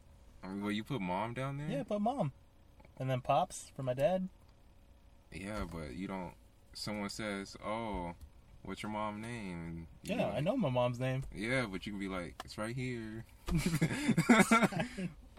I 0.43 0.47
mean, 0.47 0.61
well, 0.61 0.71
you 0.71 0.83
put 0.83 1.01
mom 1.01 1.33
down 1.33 1.57
there. 1.57 1.67
Yeah, 1.69 1.83
but 1.87 1.99
mom, 2.01 2.31
and 2.97 3.09
then 3.09 3.21
pops 3.21 3.71
for 3.75 3.83
my 3.83 3.93
dad. 3.93 4.27
Yeah, 5.33 5.65
but 5.71 5.95
you 5.95 6.07
don't. 6.07 6.31
Someone 6.73 7.09
says, 7.09 7.55
"Oh, 7.65 8.13
what's 8.63 8.83
your 8.83 8.91
mom 8.91 9.21
name?" 9.21 9.87
You 10.03 10.15
Yeah, 10.15 10.25
like, 10.27 10.35
I 10.35 10.39
know 10.41 10.57
my 10.57 10.69
mom's 10.69 10.99
name. 10.99 11.23
Yeah, 11.35 11.65
but 11.71 11.85
you 11.85 11.91
can 11.93 11.99
be 11.99 12.07
like, 12.07 12.35
"It's 12.45 12.57
right 12.57 12.75
here." 12.75 13.25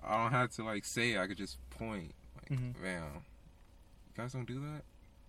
I 0.02 0.16
don't 0.22 0.32
have 0.32 0.50
to 0.52 0.64
like 0.64 0.84
say. 0.84 1.12
It. 1.12 1.18
I 1.18 1.26
could 1.26 1.36
just 1.38 1.58
point. 1.70 2.14
Like, 2.36 2.58
Mhm. 2.58 2.80
man, 2.82 3.02
you 3.14 4.22
guys 4.22 4.32
don't 4.32 4.46
do 4.46 4.60
that. 4.60 4.82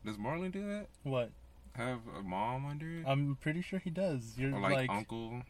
Does 0.06 0.18
Marlon 0.18 0.52
do 0.52 0.68
that? 0.68 0.88
what? 1.04 1.32
Have 1.76 2.00
a 2.20 2.22
mom 2.22 2.66
under 2.66 3.00
it? 3.00 3.06
I'm 3.08 3.38
pretty 3.40 3.62
sure 3.62 3.80
he 3.80 3.90
does. 3.90 4.34
You're 4.38 4.54
or 4.56 4.60
like, 4.60 4.74
like, 4.74 4.90
uncle? 4.90 5.42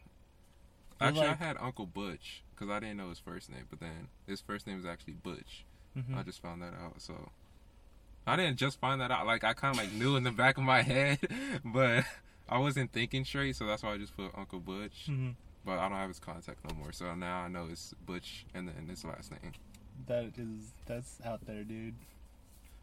Actually, 1.00 1.26
like- 1.26 1.40
I 1.40 1.44
had 1.44 1.56
Uncle 1.58 1.86
Butch 1.86 2.42
because 2.54 2.70
I 2.70 2.78
didn't 2.78 2.96
know 2.98 3.08
his 3.08 3.18
first 3.18 3.50
name, 3.50 3.64
but 3.68 3.80
then 3.80 4.08
his 4.26 4.40
first 4.40 4.66
name 4.66 4.78
is 4.78 4.86
actually 4.86 5.14
Butch. 5.14 5.64
Mhm. 5.96 6.16
I 6.16 6.22
just 6.22 6.40
found 6.40 6.62
that 6.62 6.74
out. 6.74 7.02
So 7.02 7.30
I 8.26 8.36
didn't 8.36 8.56
just 8.56 8.78
find 8.78 9.00
that 9.00 9.10
out. 9.10 9.26
Like 9.26 9.42
I 9.42 9.52
kind 9.52 9.74
of 9.76 9.82
like 9.82 9.92
knew 9.92 10.14
in 10.16 10.22
the 10.22 10.30
back 10.30 10.58
of 10.58 10.62
my 10.64 10.82
head, 10.82 11.18
but 11.64 12.04
I 12.48 12.58
wasn't 12.58 12.92
thinking 12.92 13.24
straight. 13.24 13.56
So 13.56 13.66
that's 13.66 13.82
why 13.82 13.92
I 13.94 13.98
just 13.98 14.16
put 14.16 14.30
Uncle 14.36 14.60
Butch. 14.60 15.06
Mhm. 15.08 15.34
But 15.64 15.78
I 15.78 15.88
don't 15.88 15.98
have 15.98 16.08
his 16.08 16.18
contact 16.20 16.58
no 16.68 16.74
more. 16.76 16.92
So 16.92 17.14
now 17.16 17.40
I 17.42 17.48
know 17.48 17.66
it's 17.70 17.94
Butch 18.06 18.46
and 18.54 18.68
then 18.68 18.86
his 18.88 19.04
last 19.04 19.30
name. 19.32 19.52
that 20.06 20.36
is 20.38 20.72
that's 20.86 21.18
out 21.24 21.44
there, 21.46 21.64
dude. 21.64 21.94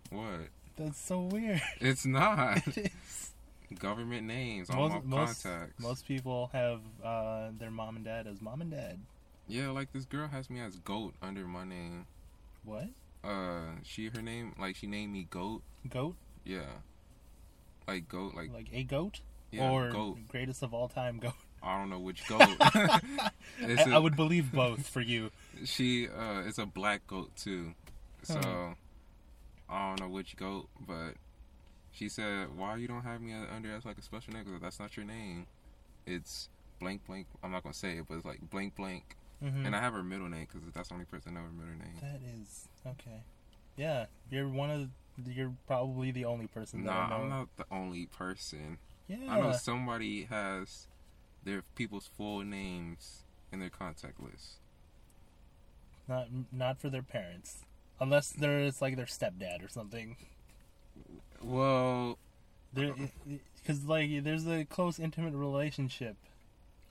What? 0.09 0.49
That's 0.79 0.99
so 0.99 1.19
weird. 1.21 1.61
It's 1.81 2.05
not 2.05 2.65
it 2.67 2.77
is. 2.77 3.31
government 3.79 4.25
names. 4.25 4.69
All 4.69 4.89
Most, 4.89 5.05
my 5.05 5.17
most, 5.17 5.43
contacts. 5.43 5.79
most 5.83 6.07
people 6.07 6.49
have 6.53 6.79
uh, 7.03 7.49
their 7.59 7.69
mom 7.71 7.97
and 7.97 8.05
dad 8.05 8.25
as 8.27 8.41
mom 8.41 8.61
and 8.61 8.71
dad. 8.71 8.97
Yeah, 9.47 9.69
like 9.71 9.91
this 9.93 10.05
girl 10.05 10.27
has 10.27 10.49
me 10.49 10.59
as 10.61 10.77
Goat 10.77 11.13
under 11.21 11.45
my 11.45 11.65
name. 11.65 12.05
What? 12.63 12.87
Uh, 13.23 13.71
she 13.83 14.07
her 14.07 14.21
name 14.21 14.55
like 14.59 14.75
she 14.77 14.87
named 14.87 15.11
me 15.11 15.27
Goat. 15.29 15.61
Goat? 15.89 16.15
Yeah, 16.45 16.61
like 17.87 18.07
Goat, 18.07 18.33
like 18.35 18.53
Like 18.53 18.69
a 18.71 18.83
goat? 18.83 19.19
yeah, 19.51 19.69
or 19.69 19.89
Goat. 19.91 20.17
greatest 20.29 20.63
of 20.63 20.73
all 20.73 20.87
time 20.87 21.17
goat? 21.19 21.33
I 21.63 21.77
don't 21.77 21.89
know 21.89 21.99
which 21.99 22.25
goat. 22.27 22.39
I 22.61 23.01
a- 23.61 23.89
I 23.89 23.97
would 23.97 24.15
believe 24.15 24.51
both 24.53 24.87
for 24.87 25.01
you. 25.01 25.31
She 25.65 26.07
uh 26.07 26.41
is 26.47 26.57
a 26.57 26.65
black 26.65 27.05
goat 27.07 27.35
too. 27.35 27.73
So 28.23 28.39
Huh. 28.41 28.73
I 29.69 29.89
don't 29.89 29.99
know 29.99 30.09
which 30.09 30.35
goat, 30.35 30.67
but 30.79 31.13
she 31.91 32.09
said, 32.09 32.55
"Why 32.55 32.75
you 32.77 32.87
don't 32.87 33.03
have 33.03 33.21
me 33.21 33.33
under 33.33 33.71
as 33.71 33.85
like 33.85 33.97
a 33.97 34.01
special 34.01 34.33
name? 34.33 34.43
Because 34.45 34.61
that's 34.61 34.79
not 34.79 34.95
your 34.97 35.05
name. 35.05 35.45
It's 36.05 36.49
blank 36.79 37.05
blank. 37.05 37.27
I'm 37.43 37.51
not 37.51 37.63
gonna 37.63 37.73
say 37.73 37.97
it, 37.97 38.05
but 38.07 38.15
it's 38.15 38.25
like 38.25 38.49
blank 38.49 38.75
blank. 38.75 39.15
Mhm. 39.43 39.65
And 39.65 39.75
I 39.75 39.79
have 39.79 39.93
her 39.93 40.03
middle 40.03 40.27
name 40.27 40.47
because 40.51 40.71
that's 40.73 40.89
the 40.89 40.93
only 40.95 41.05
person 41.05 41.31
I 41.37 41.39
know 41.39 41.45
her 41.45 41.51
middle 41.51 41.75
name. 41.75 41.95
That 42.01 42.19
is 42.21 42.67
okay. 42.85 43.21
Yeah, 43.77 44.07
you're 44.29 44.47
one 44.49 44.69
of. 44.71 44.89
The, 45.23 45.33
you're 45.33 45.53
probably 45.67 46.11
the 46.11 46.23
only 46.25 46.47
person 46.47 46.83
that 46.85 47.09
Nah. 47.09 47.15
I'm 47.17 47.29
not 47.29 47.49
the 47.57 47.65
only 47.71 48.05
person. 48.05 48.77
Yeah, 49.07 49.17
I 49.29 49.41
know 49.41 49.51
somebody 49.51 50.23
has 50.25 50.87
their 51.43 51.61
people's 51.75 52.07
full 52.07 52.41
names 52.43 53.23
in 53.51 53.59
their 53.59 53.69
contact 53.69 54.19
list. 54.21 54.59
not 56.07 56.27
not 56.51 56.79
for 56.79 56.89
their 56.89 57.03
parents, 57.03 57.65
unless 57.99 58.31
there's 58.31 58.81
like 58.81 58.95
their 58.95 59.05
stepdad 59.05 59.63
or 59.63 59.67
something. 59.69 60.15
Well, 61.41 62.17
Because 62.73 63.85
like 63.85 64.23
there's 64.23 64.47
a 64.47 64.65
close, 64.65 64.99
intimate 64.99 65.33
relationship. 65.33 66.17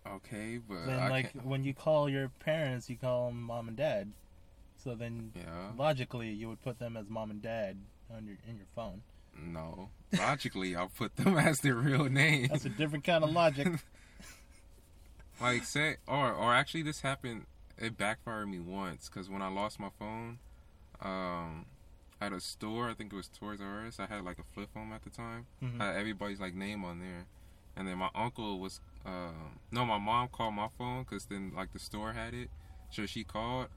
okay, 0.07 0.59
but 0.59 0.87
then 0.87 0.99
I 1.01 1.09
like 1.09 1.33
can't. 1.33 1.45
when 1.47 1.65
you 1.65 1.75
call 1.75 2.09
your 2.09 2.29
parents, 2.41 2.89
you 2.89 2.97
call 2.97 3.29
them 3.29 3.43
mom 3.43 3.69
and 3.69 3.77
dad. 3.77 4.13
So 4.83 4.95
then 4.95 5.33
Yeah. 5.35 5.73
logically, 5.77 6.31
you 6.31 6.49
would 6.49 6.63
put 6.63 6.79
them 6.79 6.97
as 6.97 7.09
mom 7.09 7.31
and 7.31 7.43
dad 7.43 7.77
on 8.15 8.27
your 8.27 8.37
in 8.49 8.57
your 8.57 8.67
phone. 8.75 9.03
No. 9.37 9.91
Logically, 10.17 10.75
I'll 10.75 10.89
put 10.89 11.17
them 11.17 11.37
as 11.39 11.61
their 11.61 11.75
real 11.75 12.05
name. 12.07 12.49
That's 12.49 12.65
a 12.65 12.71
different 12.71 13.05
kind 13.05 13.23
of 13.23 13.31
logic. 13.31 13.69
like 15.41 15.65
say, 15.65 15.97
or 16.07 16.33
or 16.33 16.55
actually, 16.55 16.83
this 16.83 17.03
happened. 17.03 17.47
It 17.77 17.97
backfired 17.97 18.49
me 18.49 18.59
once 18.59 19.09
because 19.09 19.29
when 19.31 19.41
I 19.43 19.49
lost 19.49 19.79
my 19.79 19.91
phone, 19.99 20.39
um, 21.01 21.67
at 22.21 22.33
a 22.33 22.41
store, 22.41 22.89
I 22.91 22.95
think 22.95 23.13
it 23.13 23.17
was 23.17 23.29
Toys 23.29 23.61
R 23.61 23.87
Us. 23.87 24.01
I 24.01 24.07
had 24.07 24.25
like 24.25 24.39
a 24.39 24.45
flip 24.55 24.71
phone 24.75 24.93
at 24.93 25.03
the 25.05 25.11
time. 25.11 25.47
Mhm. 25.63 25.81
I 25.81 25.87
had 25.89 25.97
everybody's 25.97 26.41
like 26.41 26.55
name 26.55 26.85
on 26.85 26.99
there, 26.99 27.27
and 27.77 27.87
then 27.87 27.99
my 27.99 28.11
uncle 28.15 28.59
was, 28.59 28.81
um, 29.07 29.59
no, 29.71 29.85
my 29.85 29.99
mom 29.99 30.29
called 30.29 30.55
my 30.55 30.69
phone 30.77 31.05
because 31.05 31.27
then 31.27 31.53
like 31.55 31.73
the 31.73 31.79
store 31.79 32.13
had 32.13 32.35
it, 32.35 32.51
so 32.91 33.07
she 33.07 33.23
called, 33.25 33.69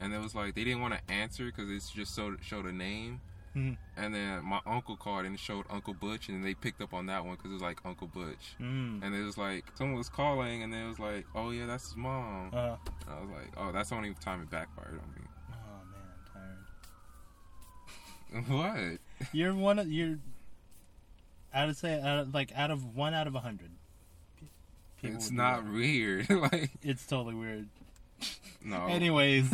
and 0.00 0.12
it 0.14 0.18
was 0.20 0.34
like 0.34 0.54
they 0.54 0.62
didn't 0.64 0.80
want 0.80 0.94
to 0.94 1.12
answer 1.12 1.46
because 1.46 1.68
it's 1.70 1.90
just 1.90 2.14
so 2.14 2.36
showed 2.40 2.66
a 2.66 2.72
name. 2.72 3.20
Mhm. 3.56 3.76
And 3.96 4.14
then 4.14 4.44
my 4.44 4.60
uncle 4.66 4.96
called 4.96 5.24
and 5.24 5.40
showed 5.40 5.64
Uncle 5.70 5.94
Butch, 5.94 6.28
and 6.28 6.44
they 6.44 6.54
picked 6.54 6.80
up 6.80 6.94
on 6.94 7.06
that 7.06 7.24
one 7.24 7.34
because 7.34 7.50
it 7.50 7.54
was 7.54 7.62
like 7.62 7.80
Uncle 7.84 8.06
Butch. 8.06 8.54
Mm. 8.60 9.02
And 9.02 9.14
it 9.14 9.22
was 9.24 9.36
like 9.38 9.64
someone 9.74 9.96
was 9.96 10.08
calling, 10.10 10.62
and 10.62 10.72
then 10.72 10.84
it 10.84 10.88
was 10.88 10.98
like, 11.00 11.26
"Oh 11.34 11.50
yeah, 11.50 11.66
that's 11.66 11.84
his 11.86 11.96
mom." 11.96 12.50
Uh, 12.52 12.76
And 13.06 13.10
I 13.10 13.20
was 13.20 13.30
like, 13.30 13.50
"Oh, 13.56 13.72
that's 13.72 13.88
the 13.88 13.96
only 13.96 14.14
time 14.14 14.42
it 14.42 14.50
backfired 14.50 15.00
on 15.00 15.08
oh 15.08 15.84
man, 15.90 16.00
I'm 16.14 16.32
tired. 16.32 16.58
me." 16.58 16.64
what? 18.48 18.98
You're 19.32 19.54
one 19.54 19.78
of 19.78 19.90
you're. 19.90 20.18
I 21.52 21.66
would 21.66 21.76
say 21.76 22.00
out 22.00 22.18
of, 22.18 22.34
like 22.34 22.52
out 22.54 22.70
of 22.70 22.94
one 22.94 23.14
out 23.14 23.26
of 23.26 23.34
a 23.34 23.40
hundred. 23.40 23.70
it's 25.02 25.30
not 25.30 25.64
that. 25.64 25.72
weird. 25.72 26.30
like 26.30 26.70
It's 26.82 27.06
totally 27.06 27.34
weird. 27.34 27.68
no. 28.62 28.86
Anyways, 28.88 29.50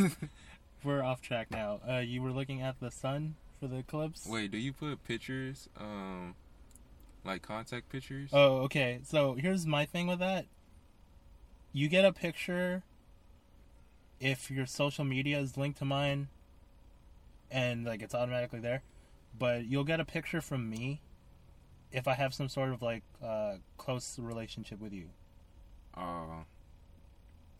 we're 0.82 1.02
off 1.02 1.22
track 1.22 1.50
now. 1.50 1.80
Uh, 1.88 1.98
you 1.98 2.20
were 2.22 2.32
looking 2.32 2.60
at 2.60 2.80
the 2.80 2.90
sun 2.90 3.36
for 3.60 3.68
the 3.68 3.78
eclipse. 3.78 4.26
Wait, 4.28 4.50
do 4.50 4.58
you 4.58 4.72
put 4.72 5.04
pictures, 5.04 5.68
um, 5.78 6.34
like 7.24 7.42
contact 7.42 7.90
pictures? 7.90 8.30
Oh, 8.32 8.58
okay. 8.62 9.00
So 9.04 9.34
here's 9.34 9.66
my 9.66 9.84
thing 9.84 10.06
with 10.06 10.18
that. 10.18 10.46
You 11.72 11.88
get 11.88 12.04
a 12.04 12.12
picture 12.12 12.82
if 14.20 14.50
your 14.50 14.66
social 14.66 15.04
media 15.04 15.38
is 15.38 15.56
linked 15.56 15.78
to 15.78 15.84
mine 15.84 16.28
and 17.54 17.84
like 17.86 18.02
it's 18.02 18.14
automatically 18.14 18.60
there. 18.60 18.82
But 19.38 19.66
you'll 19.66 19.84
get 19.84 20.00
a 20.00 20.04
picture 20.04 20.42
from 20.42 20.68
me 20.70 21.02
if 21.92 22.08
I 22.08 22.14
have 22.14 22.34
some 22.34 22.48
sort 22.48 22.70
of 22.72 22.82
like 22.82 23.04
uh 23.22 23.56
close 23.78 24.18
relationship 24.18 24.80
with 24.80 24.92
you. 24.92 25.10
Oh, 25.96 26.44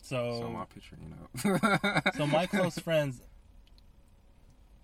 So 0.01 0.39
so 0.41 0.49
my 0.49 0.65
picture, 0.65 0.97
you 1.01 1.09
know. 1.09 2.01
so 2.17 2.27
my 2.27 2.45
close 2.51 2.77
friends 2.79 3.21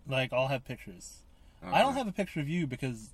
like 0.08 0.34
all 0.34 0.48
have 0.48 0.66
pictures. 0.66 1.24
I 1.64 1.82
don't 1.82 1.94
have 1.94 2.08
a 2.08 2.12
picture 2.12 2.40
of 2.40 2.50
you 2.50 2.66
because 2.66 3.12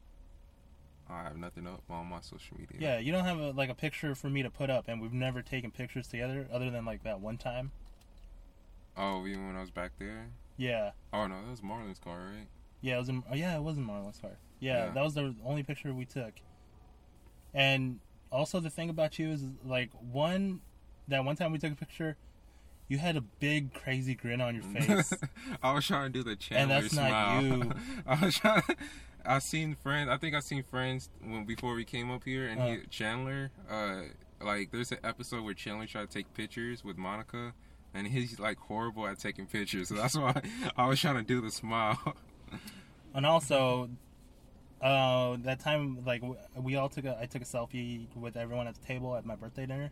I 1.09 1.23
have 1.23 1.37
nothing 1.37 1.67
up 1.67 1.83
on 1.89 2.07
my 2.07 2.21
social 2.21 2.57
media. 2.57 2.77
yeah, 2.79 2.97
you 2.97 3.11
don't 3.11 3.25
have 3.25 3.39
a, 3.39 3.51
like 3.51 3.69
a 3.69 3.75
picture 3.75 4.15
for 4.15 4.29
me 4.29 4.43
to 4.43 4.49
put 4.49 4.69
up 4.69 4.87
and 4.87 5.01
we've 5.01 5.13
never 5.13 5.41
taken 5.41 5.71
pictures 5.71 6.07
together 6.07 6.47
other 6.51 6.69
than 6.69 6.85
like 6.85 7.03
that 7.03 7.19
one 7.19 7.37
time. 7.37 7.71
Oh, 8.97 9.25
even 9.27 9.47
when 9.47 9.55
I 9.55 9.61
was 9.61 9.71
back 9.71 9.91
there. 9.99 10.31
Yeah. 10.57 10.91
Oh 11.13 11.27
no, 11.27 11.35
that 11.43 11.49
was 11.51 11.61
Marlon's 11.63 11.99
car, 11.99 12.17
right? 12.17 12.47
Yeah, 12.81 12.95
it 12.95 12.99
was 12.99 13.09
in. 13.09 13.23
Oh, 13.31 13.35
yeah, 13.35 13.55
it 13.55 13.61
was 13.63 13.77
in 13.77 13.83
Marlon's 13.83 14.17
car. 14.19 14.37
Yeah, 14.59 14.85
Yeah. 14.87 14.91
that 14.91 15.03
was 15.03 15.13
the 15.15 15.35
only 15.45 15.63
picture 15.63 15.93
we 15.93 16.05
took. 16.05 16.33
And 17.53 17.99
also, 18.31 18.59
the 18.59 18.69
thing 18.69 18.89
about 18.89 19.17
you 19.19 19.29
is 19.31 19.43
like 19.65 19.89
one, 20.11 20.61
that 21.07 21.23
one 21.23 21.35
time 21.35 21.51
we 21.51 21.57
took 21.59 21.71
a 21.73 21.75
picture, 21.75 22.17
you 22.87 22.97
had 22.97 23.15
a 23.15 23.21
big 23.21 23.73
crazy 23.73 24.15
grin 24.15 24.41
on 24.41 24.55
your 24.55 24.63
face. 24.81 25.13
I 25.63 25.73
was 25.73 25.85
trying 25.87 26.11
to 26.11 26.19
do 26.19 26.23
the 26.23 26.35
Chandler 26.35 26.75
And 26.75 26.83
that's 26.83 26.93
not 26.93 27.07
smile. 27.09 27.43
you. 27.43 27.71
I 28.07 28.25
was 28.25 28.35
trying. 28.35 28.63
I 29.25 29.39
seen 29.39 29.75
friends. 29.75 30.09
I 30.09 30.17
think 30.17 30.35
I 30.35 30.39
seen 30.39 30.63
friends 30.63 31.09
when 31.21 31.45
before 31.45 31.73
we 31.73 31.83
came 31.83 32.11
up 32.11 32.23
here, 32.23 32.47
and 32.47 32.61
he, 32.61 32.71
Uh. 32.73 32.77
Chandler. 32.89 33.51
Uh, 33.69 34.01
like 34.39 34.71
there's 34.71 34.91
an 34.91 34.99
episode 35.03 35.43
where 35.43 35.53
Chandler 35.55 35.87
tried 35.87 36.09
to 36.09 36.13
take 36.13 36.31
pictures 36.33 36.83
with 36.83 36.97
Monica, 36.97 37.53
and 37.97 38.07
he's 38.07 38.39
like 38.39 38.59
horrible 38.59 39.07
at 39.07 39.19
taking 39.19 39.47
pictures. 39.47 39.89
So 39.89 39.95
that's 39.95 40.15
why 40.17 40.41
I 40.75 40.87
was 40.87 40.99
trying 40.99 41.15
to 41.15 41.23
do 41.23 41.41
the 41.41 41.51
smile. 41.51 42.15
and 43.13 43.25
also, 43.25 43.89
uh, 44.81 45.37
that 45.39 45.59
time 45.59 46.03
like 46.05 46.23
we 46.55 46.75
all 46.75 46.89
took 46.89 47.05
a, 47.05 47.17
I 47.19 47.25
took 47.25 47.41
a 47.41 47.45
selfie 47.45 48.05
with 48.15 48.37
everyone 48.37 48.67
at 48.67 48.75
the 48.75 48.85
table 48.85 49.15
at 49.15 49.25
my 49.25 49.35
birthday 49.35 49.65
dinner. 49.65 49.91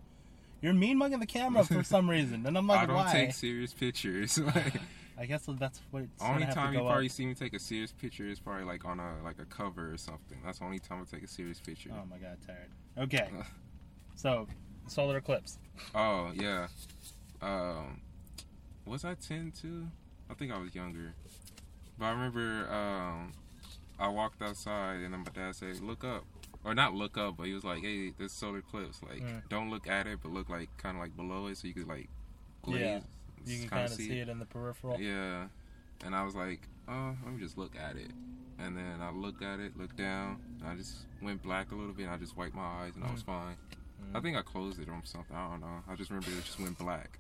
You're 0.62 0.74
mean 0.74 0.98
mugging 0.98 1.20
the 1.20 1.26
camera 1.26 1.64
for 1.64 1.84
some 1.96 2.10
reason, 2.10 2.46
and 2.46 2.58
I'm 2.58 2.68
like, 2.68 2.82
I 2.82 2.86
don't 2.86 2.96
why? 2.96 3.12
take 3.12 3.34
serious 3.34 3.74
pictures. 3.74 4.38
like, 4.56 4.80
I 5.18 5.26
guess 5.26 5.48
that's 5.60 5.82
what. 5.92 6.04
It's 6.04 6.24
only 6.24 6.46
time 6.46 6.74
you 6.74 6.80
probably 6.80 7.08
up. 7.08 7.12
see 7.12 7.26
me 7.26 7.34
take 7.34 7.54
a 7.54 7.60
serious 7.60 7.92
picture 7.92 8.28
is 8.28 8.40
probably 8.40 8.66
like 8.66 8.86
on 8.86 9.00
a 9.00 9.24
like 9.24 9.40
a 9.40 9.46
cover 9.46 9.92
or 9.92 9.98
something. 9.98 10.38
That's 10.46 10.60
the 10.60 10.66
only 10.66 10.80
time 10.80 11.02
I 11.02 11.16
take 11.16 11.24
a 11.24 11.28
serious 11.28 11.60
picture. 11.60 11.90
Oh 11.94 12.06
my 12.10 12.18
god, 12.18 12.38
tired. 12.46 12.70
Okay, 12.98 13.30
so 14.16 14.48
solar 14.88 15.18
eclipse. 15.18 15.58
Oh 15.94 16.32
yeah. 16.34 16.68
Um, 17.46 18.02
was 18.86 19.06
I 19.06 19.14
ten 19.16 19.52
too? 19.52 19.88
I 20.30 20.34
think 20.34 20.52
I 20.52 20.58
was 20.58 20.74
younger. 20.74 21.14
But 21.98 22.06
I 22.06 22.12
remember 22.12 22.68
um, 22.72 23.32
I 24.00 24.08
walked 24.10 24.42
outside 24.42 24.96
and 25.02 25.14
then 25.14 25.22
my 25.22 25.32
dad 25.34 25.56
said, 25.56 25.80
"Look 25.82 26.04
up," 26.04 26.24
or 26.64 26.74
not 26.74 26.94
look 26.94 27.18
up, 27.18 27.38
but 27.38 27.46
he 27.46 27.54
was 27.54 27.64
like, 27.64 27.82
"Hey, 27.84 28.12
there's 28.18 28.32
solar 28.34 28.58
eclipse. 28.60 29.02
Like, 29.04 29.22
Mm. 29.22 29.48
don't 29.50 29.70
look 29.70 29.88
at 29.88 30.08
it, 30.08 30.20
but 30.22 30.32
look 30.32 30.50
like 30.50 30.70
kind 30.78 30.98
of 30.98 31.02
like 31.04 31.16
below 31.16 31.48
it, 31.48 31.58
so 31.58 31.68
you 31.68 31.74
could 31.74 31.88
like 31.88 32.10
glaze. 32.64 32.82
Yeah. 32.82 33.00
You 33.46 33.60
can 33.60 33.70
kinda 33.70 33.70
kind 33.70 33.86
of 33.86 33.92
see 33.92 34.20
it 34.20 34.28
in 34.30 34.40
the 34.40 34.46
peripheral. 34.46 35.00
Yeah, 35.00 35.48
and 36.04 36.16
I 36.16 36.24
was 36.24 36.34
like, 36.36 36.68
oh, 36.88 37.16
let 37.24 37.34
me 37.34 37.40
just 37.40 37.58
look 37.60 37.76
at 37.76 37.96
it. 37.96 38.10
And 38.58 38.76
then 38.76 39.02
I 39.02 39.12
looked 39.12 39.44
at 39.44 39.60
it, 39.60 39.78
looked 39.78 39.98
down, 39.98 40.42
and 40.60 40.68
I 40.68 40.76
just 40.76 41.06
went 41.22 41.44
black 41.44 41.72
a 41.72 41.76
little 41.76 41.94
bit. 41.94 42.04
And 42.06 42.14
I 42.14 42.18
just 42.18 42.36
wiped 42.36 42.56
my 42.56 42.64
eyes, 42.64 42.96
and 42.96 43.04
I 43.04 43.12
was 43.12 43.22
fine. 43.22 43.56
Mm. 44.02 44.16
I 44.18 44.22
think 44.22 44.36
I 44.36 44.42
closed 44.42 44.80
it 44.80 44.90
or 44.90 45.00
something. 45.04 45.36
I 45.36 45.48
don't 45.50 45.62
know. 45.62 45.84
I 45.88 45.96
just 45.96 46.10
remember 46.10 46.32
it 46.32 46.44
just 46.44 46.60
went 46.60 46.78
black. 46.78 47.20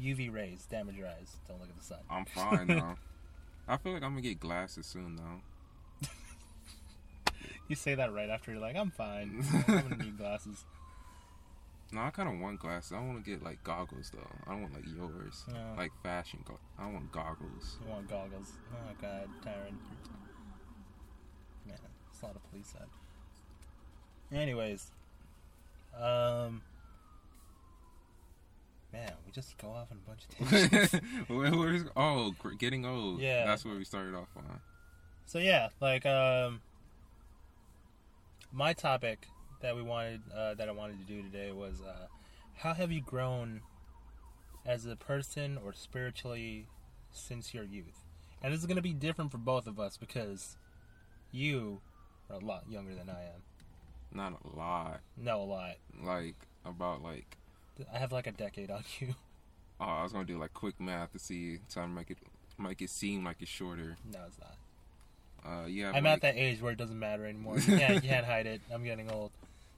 UV 0.00 0.32
rays 0.32 0.66
damage 0.70 0.96
your 0.96 1.06
eyes. 1.08 1.36
Don't 1.48 1.60
look 1.60 1.68
at 1.68 1.78
the 1.78 1.84
sun. 1.84 1.98
I'm 2.10 2.24
fine 2.24 2.66
though. 2.66 2.96
I 3.68 3.76
feel 3.76 3.92
like 3.92 4.02
I'm 4.02 4.10
gonna 4.10 4.22
get 4.22 4.40
glasses 4.40 4.86
soon 4.86 5.16
though. 5.16 6.08
You 7.68 7.76
say 7.76 7.94
that 7.94 8.12
right 8.12 8.28
after 8.28 8.50
you're 8.50 8.60
like, 8.60 8.74
I'm 8.74 8.90
fine. 8.90 9.44
I'm 9.68 9.82
gonna 9.82 9.96
need 9.96 10.18
glasses. 10.18 10.64
No, 11.92 12.00
I 12.00 12.10
kind 12.10 12.28
of 12.28 12.38
want 12.40 12.58
glasses. 12.60 12.92
I 12.92 13.00
want 13.00 13.24
to 13.24 13.30
get 13.30 13.42
like 13.44 13.62
goggles 13.62 14.10
though. 14.12 14.26
I 14.46 14.50
don't 14.52 14.62
want 14.62 14.74
like 14.74 14.86
yours, 14.96 15.44
No. 15.48 15.74
like 15.76 15.92
fashion. 16.02 16.40
Go- 16.44 16.58
I 16.78 16.86
want 16.90 17.12
goggles. 17.12 17.78
You 17.84 17.90
want 17.92 18.08
goggles? 18.08 18.52
Oh 18.72 18.92
god, 19.00 19.28
Tyren. 19.44 19.76
Man, 21.66 21.78
it's 22.10 22.22
a 22.22 22.26
lot 22.26 22.34
of 22.36 22.50
police 22.50 22.68
side. 22.68 22.88
Anyways, 24.32 24.90
um, 26.00 26.62
man, 28.92 29.12
we 29.26 29.32
just 29.32 29.56
go 29.58 29.68
off 29.68 29.88
on 29.90 29.98
a 29.98 30.08
bunch 30.08 30.22
of 30.40 30.48
tangents. 30.70 30.94
Where- 31.28 31.50
where's- 31.56 31.88
oh, 31.96 32.34
getting 32.58 32.84
old. 32.84 33.20
Yeah. 33.20 33.46
that's 33.46 33.64
where 33.64 33.74
we 33.76 33.84
started 33.84 34.14
off 34.14 34.28
on. 34.36 34.60
so 35.26 35.38
yeah, 35.38 35.68
like 35.80 36.04
um, 36.06 36.60
my 38.52 38.72
topic 38.72 39.26
that 39.60 39.76
we 39.76 39.82
wanted, 39.82 40.22
uh, 40.34 40.54
that 40.54 40.68
I 40.68 40.72
wanted 40.72 40.98
to 40.98 41.04
do 41.04 41.22
today 41.22 41.52
was, 41.52 41.80
uh, 41.82 42.06
how 42.56 42.74
have 42.74 42.90
you 42.90 43.00
grown 43.00 43.60
as 44.66 44.86
a 44.86 44.96
person 44.96 45.58
or 45.64 45.72
spiritually 45.72 46.66
since 47.12 47.54
your 47.54 47.64
youth? 47.64 48.04
And 48.42 48.52
this 48.52 48.60
is 48.60 48.66
gonna 48.66 48.82
be 48.82 48.92
different 48.94 49.30
for 49.30 49.38
both 49.38 49.66
of 49.66 49.78
us 49.78 49.96
because 49.96 50.56
you 51.30 51.80
are 52.30 52.36
a 52.36 52.44
lot 52.44 52.64
younger 52.70 52.94
than 52.94 53.08
I 53.10 53.22
am. 53.22 53.42
Not 54.12 54.32
a 54.44 54.56
lot. 54.58 55.00
No, 55.16 55.42
a 55.42 55.44
lot. 55.44 55.74
Like 56.02 56.34
about 56.64 57.02
like. 57.02 57.36
I 57.92 57.98
have 57.98 58.12
like 58.12 58.26
a 58.26 58.32
decade 58.32 58.70
on 58.70 58.84
you. 58.98 59.14
Oh, 59.82 59.86
I 59.86 60.02
was 60.02 60.12
gonna 60.12 60.26
do 60.26 60.36
like 60.38 60.52
quick 60.52 60.78
math 60.78 61.12
to 61.14 61.18
see, 61.18 61.60
to 61.70 61.88
make 61.88 62.10
it 62.10 62.18
make 62.58 62.82
it 62.82 62.90
seem 62.90 63.24
like 63.24 63.36
it's 63.40 63.50
shorter. 63.50 63.96
No, 64.12 64.18
it's 64.26 64.36
not. 64.38 64.56
Uh, 65.42 65.66
yeah. 65.66 65.90
I'm 65.94 66.04
like, 66.04 66.12
at 66.16 66.20
that 66.20 66.36
age 66.36 66.60
where 66.60 66.72
it 66.72 66.76
doesn't 66.76 66.98
matter 66.98 67.24
anymore. 67.24 67.56
You 67.58 67.78
can't, 67.78 67.94
you 67.94 68.00
can't 68.10 68.26
hide 68.26 68.46
it. 68.46 68.60
I'm 68.70 68.84
getting 68.84 69.10
old. 69.10 69.30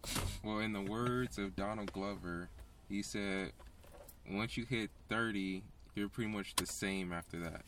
Well, 0.42 0.58
in 0.58 0.72
the 0.72 0.80
words 0.80 1.38
of 1.38 1.54
Donald 1.54 1.92
Glover, 1.92 2.48
he 2.88 3.00
said, 3.02 3.52
"Once 4.28 4.56
you 4.56 4.64
hit 4.64 4.90
30, 5.08 5.62
you're 5.94 6.08
pretty 6.08 6.32
much 6.32 6.56
the 6.56 6.66
same 6.66 7.12
after 7.12 7.38
that." 7.38 7.62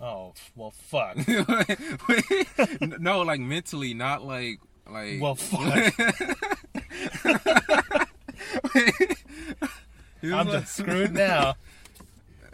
Oh, 0.00 0.32
well, 0.54 0.70
fuck. 0.70 1.18
No, 2.98 3.20
like 3.20 3.40
mentally, 3.40 3.92
not 3.92 4.24
like 4.24 4.60
like. 4.90 5.20
Well, 5.20 5.34
fuck. 5.34 5.92
I'm 10.34 10.48
like- 10.48 10.60
just 10.62 10.76
screwed 10.76 11.12
now. 11.14 11.54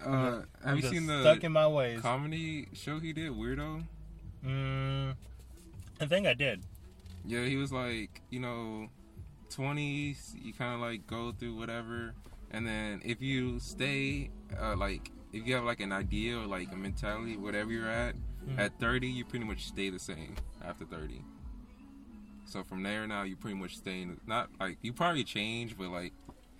Uh, 0.04 0.10
have 0.10 0.44
I'm 0.64 0.76
you 0.78 0.82
seen 0.82 1.06
the 1.06 1.20
stuck 1.22 1.44
in 1.44 1.52
my 1.52 1.68
ways. 1.68 2.00
comedy 2.00 2.66
show 2.72 2.98
he 2.98 3.12
did, 3.12 3.30
Weirdo? 3.32 3.84
Mm, 4.44 5.14
I 6.00 6.06
think 6.06 6.26
I 6.26 6.34
did. 6.34 6.60
Yeah, 7.24 7.44
he 7.44 7.54
was 7.56 7.72
like, 7.72 8.20
you 8.30 8.40
know, 8.40 8.88
20s, 9.50 10.34
you 10.42 10.52
kind 10.52 10.74
of 10.74 10.80
like 10.80 11.06
go 11.06 11.30
through 11.32 11.54
whatever. 11.56 12.14
And 12.50 12.66
then 12.66 13.00
if 13.04 13.22
you 13.22 13.60
stay, 13.60 14.30
uh, 14.60 14.74
like, 14.76 15.10
if 15.32 15.46
you 15.46 15.54
have 15.54 15.64
like 15.64 15.80
an 15.80 15.92
idea 15.92 16.36
or 16.36 16.46
like 16.46 16.72
a 16.72 16.76
mentality, 16.76 17.36
whatever 17.36 17.70
you're 17.70 17.88
at, 17.88 18.16
Mhm. 18.44 18.58
at 18.58 18.78
30, 18.80 19.06
you 19.08 19.24
pretty 19.24 19.44
much 19.44 19.66
stay 19.68 19.88
the 19.88 20.00
same 20.00 20.34
after 20.64 20.84
30. 20.84 21.22
So 22.44 22.64
from 22.64 22.82
there 22.82 23.06
now, 23.06 23.22
you 23.22 23.36
pretty 23.36 23.56
much 23.56 23.76
stay 23.76 24.02
in, 24.02 24.20
not 24.26 24.50
like, 24.58 24.78
you 24.82 24.92
probably 24.92 25.22
change, 25.24 25.78
but 25.78 25.88
like, 25.90 26.12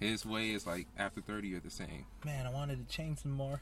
his 0.03 0.27
way 0.27 0.51
is 0.51 0.67
like 0.67 0.87
after 0.97 1.21
30, 1.21 1.49
you're 1.49 1.61
the 1.61 1.71
same. 1.71 2.07
Man, 2.25 2.47
I 2.47 2.51
wanted 2.51 2.87
to 2.87 2.95
change 2.95 3.19
some 3.19 3.33
more. 3.33 3.61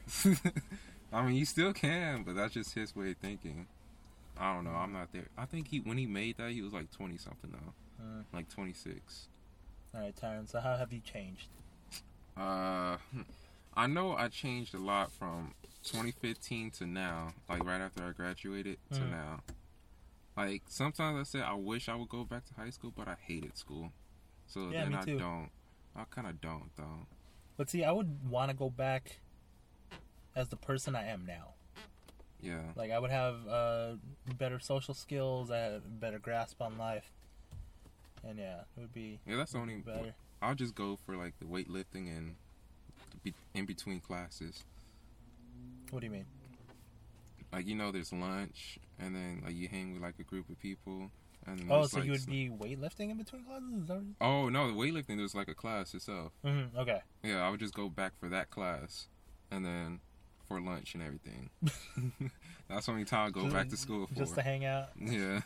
I 1.13 1.25
mean, 1.25 1.35
you 1.35 1.45
still 1.45 1.73
can, 1.73 2.23
but 2.23 2.35
that's 2.35 2.53
just 2.53 2.73
his 2.73 2.95
way 2.95 3.11
of 3.11 3.17
thinking. 3.17 3.67
I 4.37 4.53
don't 4.53 4.63
know. 4.63 4.71
I'm 4.71 4.93
not 4.93 5.11
there. 5.11 5.27
I 5.37 5.45
think 5.45 5.67
he 5.67 5.79
when 5.79 5.97
he 5.97 6.05
made 6.05 6.37
that, 6.37 6.51
he 6.51 6.61
was 6.61 6.73
like 6.73 6.89
20 6.91 7.17
something 7.17 7.51
though, 7.51 7.73
Mm. 8.03 8.23
like 8.33 8.49
26. 8.49 9.27
All 9.93 10.01
right, 10.01 10.15
Tyren. 10.15 10.49
So 10.49 10.59
how 10.59 10.77
have 10.77 10.91
you 10.91 11.01
changed? 11.01 11.47
Uh, 12.37 12.97
I 13.75 13.87
know 13.87 14.13
I 14.13 14.29
changed 14.29 14.73
a 14.73 14.79
lot 14.79 15.11
from 15.11 15.53
2015 15.83 16.71
to 16.71 16.85
now. 16.87 17.33
Like 17.49 17.63
right 17.63 17.81
after 17.81 18.03
I 18.03 18.11
graduated 18.11 18.77
to 18.93 18.99
Mhm. 19.01 19.11
now. 19.11 19.39
Like 20.37 20.63
sometimes 20.67 21.19
I 21.19 21.23
say 21.23 21.41
I 21.43 21.53
wish 21.53 21.89
I 21.89 21.95
would 21.95 22.09
go 22.09 22.23
back 22.23 22.45
to 22.45 22.53
high 22.53 22.69
school, 22.69 22.91
but 22.95 23.07
I 23.07 23.15
hated 23.21 23.57
school. 23.57 23.91
So 24.47 24.69
Yeah, 24.69 24.83
then 24.85 24.95
I 24.95 25.05
don't. 25.05 25.49
I 25.95 26.03
kind 26.09 26.27
of 26.27 26.39
don't 26.41 26.69
though. 26.77 27.05
But 27.57 27.69
see, 27.69 27.83
I 27.83 27.91
would 27.91 28.29
want 28.29 28.49
to 28.49 28.55
go 28.57 28.69
back 28.69 29.17
as 30.35 30.47
the 30.49 30.55
person 30.55 30.95
I 30.95 31.07
am 31.07 31.25
now. 31.27 31.49
Yeah. 32.41 32.61
Like 32.75 32.91
I 32.91 32.97
would 32.99 33.11
have 33.11 33.35
uh, 33.47 33.93
better 34.37 34.59
social 34.59 34.93
skills, 34.93 35.51
I 35.51 35.57
had 35.57 35.71
a 35.73 35.79
better 35.79 36.17
grasp 36.19 36.61
on 36.61 36.77
life, 36.77 37.11
and 38.27 38.39
yeah, 38.39 38.61
it 38.77 38.79
would 38.79 38.93
be 38.93 39.19
Yeah, 39.27 39.35
that's 39.37 39.51
the 39.51 39.59
only. 39.59 39.75
better. 39.75 40.13
I'll 40.41 40.55
just 40.55 40.73
go 40.73 40.97
for 41.05 41.15
like 41.15 41.37
the 41.39 41.45
weightlifting 41.45 42.07
and 42.17 42.35
be 43.23 43.33
in 43.53 43.65
between 43.65 43.99
classes. 43.99 44.63
What 45.91 45.99
do 45.99 46.05
you 46.07 46.11
mean? 46.11 46.25
like 47.53 47.67
you 47.67 47.75
know 47.75 47.91
there's 47.91 48.13
lunch 48.13 48.79
and 48.97 49.13
then 49.13 49.41
like 49.43 49.53
you 49.53 49.67
hang 49.67 49.91
with 49.91 50.01
like 50.01 50.15
a 50.19 50.23
group 50.23 50.49
of 50.49 50.57
people 50.61 51.11
and 51.47 51.71
Oh, 51.71 51.85
so 51.85 51.97
like, 51.97 52.05
you 52.05 52.11
would 52.11 52.25
be 52.25 52.49
weightlifting 52.49 53.09
in 53.11 53.17
between 53.17 53.43
classes? 53.43 53.89
Is 53.89 53.91
oh 54.21 54.49
no 54.49 54.67
the 54.67 54.73
weightlifting 54.73 55.17
there's 55.17 55.35
like 55.35 55.47
a 55.47 55.55
class 55.55 55.93
itself 55.93 56.31
mm-hmm. 56.45 56.77
Okay. 56.77 57.01
yeah 57.23 57.41
i 57.45 57.49
would 57.49 57.59
just 57.59 57.73
go 57.73 57.89
back 57.89 58.13
for 58.19 58.29
that 58.29 58.49
class 58.49 59.07
and 59.49 59.65
then 59.65 59.99
for 60.45 60.59
lunch 60.61 60.93
and 60.93 61.01
everything 61.03 61.49
that's 62.69 62.85
the 62.85 62.91
only 62.91 63.05
time 63.05 63.27
i 63.27 63.29
go 63.31 63.49
back 63.49 63.69
to 63.69 63.77
school 63.77 64.05
for 64.07 64.13
Just 64.15 64.35
to 64.35 64.41
hang 64.41 64.65
out. 64.65 64.89
yeah 64.99 65.41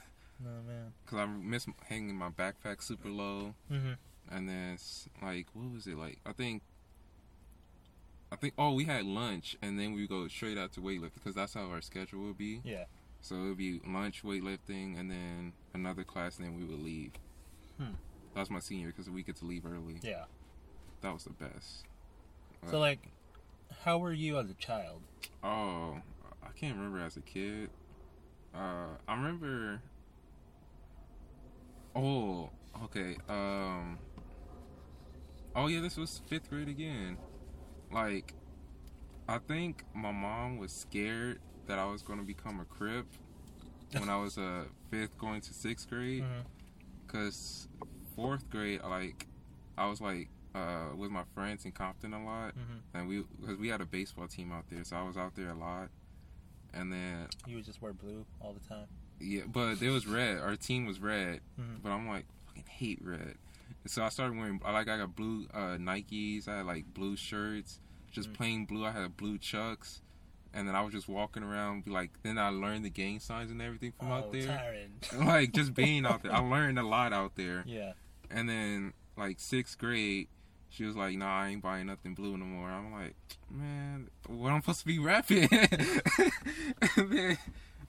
Oh 0.46 0.62
man. 0.68 0.92
because 1.06 1.20
i 1.20 1.26
miss 1.26 1.66
hanging 1.88 2.16
my 2.16 2.30
backpack 2.30 2.82
super 2.84 3.10
low 3.10 3.54
Mm-hmm. 3.72 3.94
and 4.36 4.50
then 4.50 4.74
it's 4.74 5.08
like 5.22 5.48
what 5.54 5.72
was 5.72 5.88
it 5.88 5.98
like 5.98 6.20
i 6.26 6.32
think 6.34 6.62
I 8.32 8.38
think 8.38 8.54
oh 8.58 8.74
we 8.74 8.86
had 8.86 9.06
lunch 9.06 9.56
and 9.62 9.80
then 9.80 9.94
we 9.94 10.08
go 10.08 10.28
straight 10.28 10.58
out 10.58 10.74
to 10.74 10.82
weightlifting 10.82 11.14
because 11.14 11.36
that's 11.36 11.54
how 11.54 11.70
our 11.70 11.80
schedule 11.80 12.22
would 12.22 12.38
be. 12.38 12.60
Yeah. 12.66 12.86
So 13.26 13.34
it 13.38 13.48
would 13.48 13.58
be 13.58 13.82
lunch, 13.88 14.22
weightlifting, 14.22 15.00
and 15.00 15.10
then 15.10 15.54
another 15.74 16.04
class, 16.04 16.38
and 16.38 16.46
then 16.46 16.56
we 16.56 16.64
would 16.64 16.80
leave. 16.80 17.14
Hmm. 17.80 17.96
That 18.36 18.42
was 18.42 18.52
my 18.52 18.60
senior 18.60 18.90
because 18.90 19.10
we 19.10 19.24
get 19.24 19.36
to 19.38 19.46
leave 19.46 19.66
early. 19.66 20.00
Yeah. 20.04 20.26
That 21.02 21.12
was 21.12 21.24
the 21.24 21.32
best. 21.32 21.86
So 22.70 22.78
like, 22.78 23.00
how 23.84 23.98
were 23.98 24.14
you 24.14 24.38
as 24.38 24.52
a 24.52 24.54
child? 24.54 25.02
Oh, 25.44 25.98
I 26.44 26.50
can't 26.56 26.78
remember 26.78 27.00
as 27.00 27.18
a 27.18 27.22
kid. 27.22 27.72
Uh, 28.54 28.90
I 29.08 29.16
remember. 29.16 29.82
Oh, 31.96 32.52
okay. 32.84 33.18
Um. 33.28 33.98
Oh 35.56 35.66
yeah, 35.66 35.82
this 35.82 35.98
was 35.98 36.22
fifth 36.28 36.52
grade 36.52 36.70
again. 36.70 37.18
Like, 37.92 38.36
I 39.28 39.40
think 39.40 39.84
my 39.96 40.12
mom 40.12 40.60
was 40.60 40.72
scared 40.72 41.40
that 41.68 41.80
I 41.80 41.86
was 41.86 42.02
going 42.02 42.20
to 42.20 42.26
become 42.26 42.60
a 42.60 42.66
crip 42.66 43.06
when 43.98 44.10
I 44.10 44.18
was 44.18 44.38
uh 44.38 44.66
fifth 44.92 45.18
going 45.18 45.42
to 45.42 45.54
sixth 45.54 45.90
grade. 45.90 46.24
Mhm. 46.24 46.44
Cause 47.08 47.68
fourth 48.16 48.50
grade, 48.50 48.82
like, 48.84 49.28
I 49.78 49.88
was 49.88 50.02
like 50.02 50.30
uh 50.54 50.90
with 50.96 51.12
my 51.12 51.24
friends 51.34 51.66
in 51.66 51.72
Compton 51.72 52.14
a 52.14 52.24
lot 52.24 52.54
Mhm. 52.56 52.80
and 52.94 53.08
we 53.08 53.24
because 53.40 53.58
we 53.58 53.68
had 53.68 53.82
a 53.82 53.86
baseball 53.86 54.28
team 54.28 54.52
out 54.52 54.66
there, 54.70 54.84
so 54.84 54.96
I 54.98 55.04
was 55.04 55.18
out 55.18 55.36
there 55.36 55.50
a 55.50 55.56
lot. 55.56 55.90
And 56.74 56.92
then 56.92 57.28
You 57.48 57.56
would 57.58 57.66
just 57.66 57.82
wear 57.82 57.94
blue 57.94 58.26
all 58.42 58.54
the 58.54 58.60
time. 58.68 58.88
yeah, 59.20 59.44
but 59.48 59.82
it 59.82 59.90
was 59.90 60.08
red. 60.08 60.40
Our 60.40 60.56
team 60.56 60.86
was 60.86 61.00
red, 61.00 61.42
Mhm. 61.60 61.82
but 61.82 61.92
I'm 61.92 62.08
like 62.08 62.26
fucking 62.48 62.66
hate 62.68 63.00
red. 63.02 63.38
And 63.84 63.92
so 63.92 64.04
I 64.04 64.10
started 64.10 64.38
wearing. 64.38 64.60
I 64.66 64.72
like 64.72 64.88
I 64.90 64.98
got 64.98 65.16
blue 65.16 65.48
uh, 65.54 65.78
Nikes. 65.78 66.48
I 66.48 66.58
had 66.58 66.66
like 66.66 66.94
blue 66.94 67.16
shirts, 67.16 67.80
just 68.12 68.30
Mm. 68.30 68.34
plain 68.34 68.66
blue. 68.66 68.86
I 68.86 68.92
had 68.92 69.16
blue 69.18 69.38
Chucks, 69.38 70.02
and 70.56 70.68
then 70.68 70.76
I 70.76 70.82
was 70.82 70.94
just 70.94 71.08
walking 71.08 71.44
around. 71.44 71.86
Be 71.86 71.92
like, 71.92 72.12
then 72.24 72.38
I 72.38 72.50
learned 72.50 72.86
the 72.86 72.90
gang 72.90 73.20
signs 73.20 73.52
and 73.52 73.62
everything 73.62 73.92
from 74.00 74.10
oh, 74.12 74.16
out 74.16 74.32
there. 74.32 74.74
Like 75.20 75.52
just 75.52 75.74
being 75.74 76.06
out 76.06 76.24
there, 76.24 76.34
I 76.34 76.40
learned 76.50 76.80
a 76.80 76.84
lot 76.84 77.14
out 77.14 77.36
there. 77.36 77.64
yeah. 77.68 77.94
And 78.32 78.50
then 78.50 78.94
like 79.18 79.40
sixth 79.40 79.78
grade, 79.78 80.28
she 80.70 80.84
was 80.86 80.96
like, 80.96 81.16
"Nah, 81.18 81.42
I 81.44 81.50
ain't 81.50 81.62
buying 81.62 81.86
nothing 81.88 82.16
blue 82.16 82.38
no 82.38 82.46
more." 82.46 82.70
I'm 82.70 82.92
like, 82.92 83.16
"Man, 83.52 84.10
what 84.28 84.52
I'm 84.52 84.62
supposed 84.62 84.80
to 84.80 84.86
be 84.88 84.98
rapping?" 85.00 85.48
and 85.52 87.12
then 87.12 87.38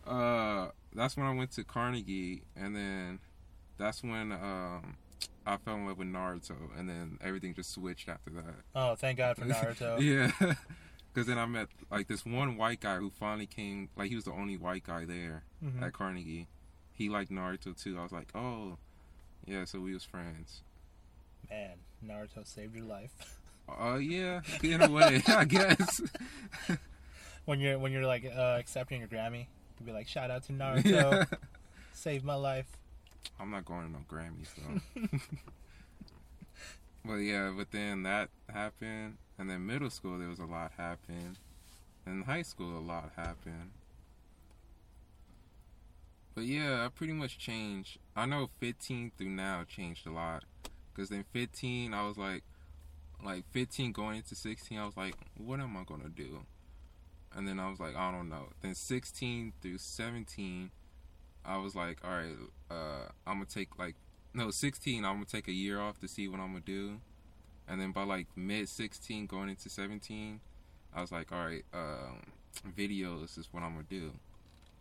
Uh, 0.07 0.69
that's 0.95 1.17
when 1.17 1.27
I 1.27 1.35
went 1.35 1.51
to 1.53 1.65
Carnegie, 1.65 2.43
and 2.55 2.77
then 2.77 3.19
that's 3.79 4.03
when 4.03 4.31
um 4.33 4.97
I 5.47 5.57
fell 5.59 5.75
in 5.77 5.87
love 5.87 5.99
with 5.99 6.09
Naruto, 6.09 6.57
and 6.79 6.89
then 6.89 7.19
everything 7.23 7.55
just 7.55 7.73
switched 7.73 8.09
after 8.09 8.31
that. 8.31 8.55
Oh, 8.75 8.95
thank 8.95 9.19
God 9.19 9.37
for 9.37 9.45
Naruto. 9.45 10.01
yeah, 10.01 10.55
because 11.17 11.27
then 11.27 11.39
I 11.39 11.47
met 11.47 11.69
like 11.91 12.09
this 12.09 12.27
one 12.27 12.59
white 12.59 12.81
guy 12.81 12.97
who 12.97 13.09
finally 13.09 13.47
came. 13.47 13.89
Like 13.97 14.11
he 14.11 14.17
was 14.17 14.25
the 14.25 14.33
only 14.33 14.59
white 14.59 14.85
guy 14.85 15.07
there 15.07 15.45
Mhm. 15.65 15.81
at 15.83 15.95
Carnegie. 15.95 16.47
He 16.93 17.09
liked 17.09 17.31
Naruto 17.31 17.75
too. 17.83 17.99
I 17.99 18.03
was 18.03 18.13
like, 18.13 18.29
oh, 18.35 18.77
yeah. 19.47 19.65
So 19.65 19.81
we 19.81 19.95
was 19.95 20.05
friends. 20.05 20.61
Man, 21.49 21.77
Naruto 22.05 22.47
saved 22.47 22.77
your 22.77 22.85
life. 22.85 23.13
Uh, 23.67 23.97
yeah, 23.97 24.43
in 24.63 24.83
a 24.83 24.91
way, 24.91 25.23
I 25.27 25.47
guess. 25.47 26.03
when 27.47 27.61
you're 27.61 27.79
when 27.79 27.93
you're 27.93 28.07
like 28.07 28.27
uh, 28.27 28.57
accepting 28.61 29.01
your 29.01 29.09
Grammy, 29.09 29.47
you'd 29.81 29.87
be 29.87 29.93
like, 29.93 30.09
shout 30.09 30.31
out 30.31 30.43
to 30.45 30.53
Naruto, 30.53 30.85
Yeah. 30.85 31.25
saved 31.95 32.27
my 32.27 32.35
life. 32.35 32.77
I'm 33.41 33.51
not 33.51 33.65
going 33.65 33.87
to 33.87 33.93
no 33.93 34.01
Grammys 34.07 34.49
though. 34.55 35.19
but 37.05 37.17
yeah, 37.17 37.53
but 37.57 37.71
then 37.71 38.03
that 38.05 38.29
happened, 38.53 39.17
and 39.39 39.51
then 39.51 39.67
middle 39.67 39.91
school 39.91 40.19
there 40.19 40.29
was 40.29 40.39
a 40.39 40.45
lot 40.45 40.73
happened, 40.77 41.39
and 42.05 42.25
high 42.25 42.43
school 42.43 42.79
a 42.79 42.81
lot 42.81 43.13
happened. 43.17 43.71
But 46.35 46.45
yeah, 46.45 46.85
I 46.85 46.89
pretty 46.89 47.15
much 47.15 47.39
changed. 47.39 47.99
I 48.15 48.27
know 48.27 48.51
15 48.61 49.13
through 49.17 49.31
now 49.31 49.65
changed 49.67 50.07
a 50.07 50.11
lot, 50.11 50.45
because 50.95 51.09
then 51.09 51.25
15 51.33 51.95
I 51.95 52.07
was 52.07 52.19
like, 52.19 52.43
like 53.25 53.45
15 53.53 53.93
going 53.93 54.17
into 54.17 54.35
16 54.35 54.79
I 54.79 54.85
was 54.85 54.97
like, 54.97 55.15
what 55.37 55.61
am 55.61 55.77
I 55.77 55.85
gonna 55.85 56.09
do? 56.09 56.41
And 57.35 57.47
then 57.47 57.61
I 57.61 57.69
was 57.69 57.79
like, 57.79 57.95
I 57.95 58.11
don't 58.13 58.29
know. 58.29 58.49
Then 58.63 58.75
16 58.75 59.53
through 59.61 59.79
17. 59.79 60.71
I 61.45 61.59
was 61.59 61.75
like, 61.77 61.99
all 62.03 62.11
right, 62.11 62.37
uh, 62.71 63.09
I'm 63.27 63.35
gonna 63.35 63.45
take 63.45 63.79
like 63.79 63.95
no 64.35 64.51
16. 64.51 65.05
I'm 65.05 65.15
gonna 65.15 65.25
take 65.27 65.49
a 65.49 65.53
year 65.53 65.81
off 65.81 66.01
to 66.01 66.09
see 66.09 66.29
what 66.29 66.41
I'm 66.41 66.49
gonna 66.49 66.61
do, 66.61 67.01
and 67.69 67.81
then 67.81 67.93
by 67.93 68.05
like 68.05 68.27
mid 68.37 68.69
16 68.69 69.27
going 69.27 69.49
into 69.49 69.69
17, 69.69 70.41
I 70.95 71.01
was 71.01 71.13
like, 71.13 71.33
all 71.33 71.45
right, 71.45 71.65
um, 71.75 72.23
videos 72.77 73.39
is 73.39 73.49
what 73.53 73.63
I'm 73.63 73.73
gonna 73.73 73.85
do, 73.89 74.13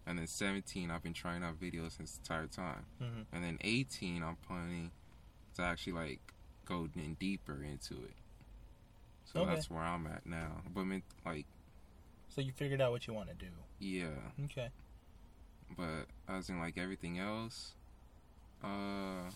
and 0.06 0.18
then 0.20 0.28
17 0.28 0.90
I've 0.92 1.04
been 1.04 1.14
trying 1.14 1.44
out 1.44 1.60
videos 1.60 1.98
since 1.98 2.18
the 2.18 2.22
entire 2.34 2.48
time, 2.48 2.86
hmm 3.00 3.22
and 3.34 3.44
then 3.44 3.58
18 3.62 4.24
I'm 4.24 4.38
planning 4.48 4.92
to 5.56 5.62
actually 5.64 5.94
like 5.94 6.20
go 6.66 6.88
in 6.96 7.16
deeper 7.20 7.64
into 7.64 7.96
it. 8.04 8.14
So 9.26 9.40
Okay. 9.42 9.52
that's 9.52 9.70
where 9.70 9.82
I'm 9.82 10.08
at 10.08 10.26
now. 10.26 10.62
But 10.74 10.82
I 10.82 10.84
mean, 10.84 11.04
like, 11.26 11.46
So 12.30 12.42
you 12.42 12.52
figured 12.52 12.80
out 12.82 12.92
what 12.92 13.06
you 13.08 13.14
want 13.14 13.30
to 13.30 13.36
do. 13.36 13.52
yeah. 13.80 14.08
Okay. 14.46 14.70
but 15.76 16.06
as 16.30 16.48
in 16.50 16.60
like 16.60 16.78
everything 16.78 17.18
else 17.20 17.74
uh 18.64 19.30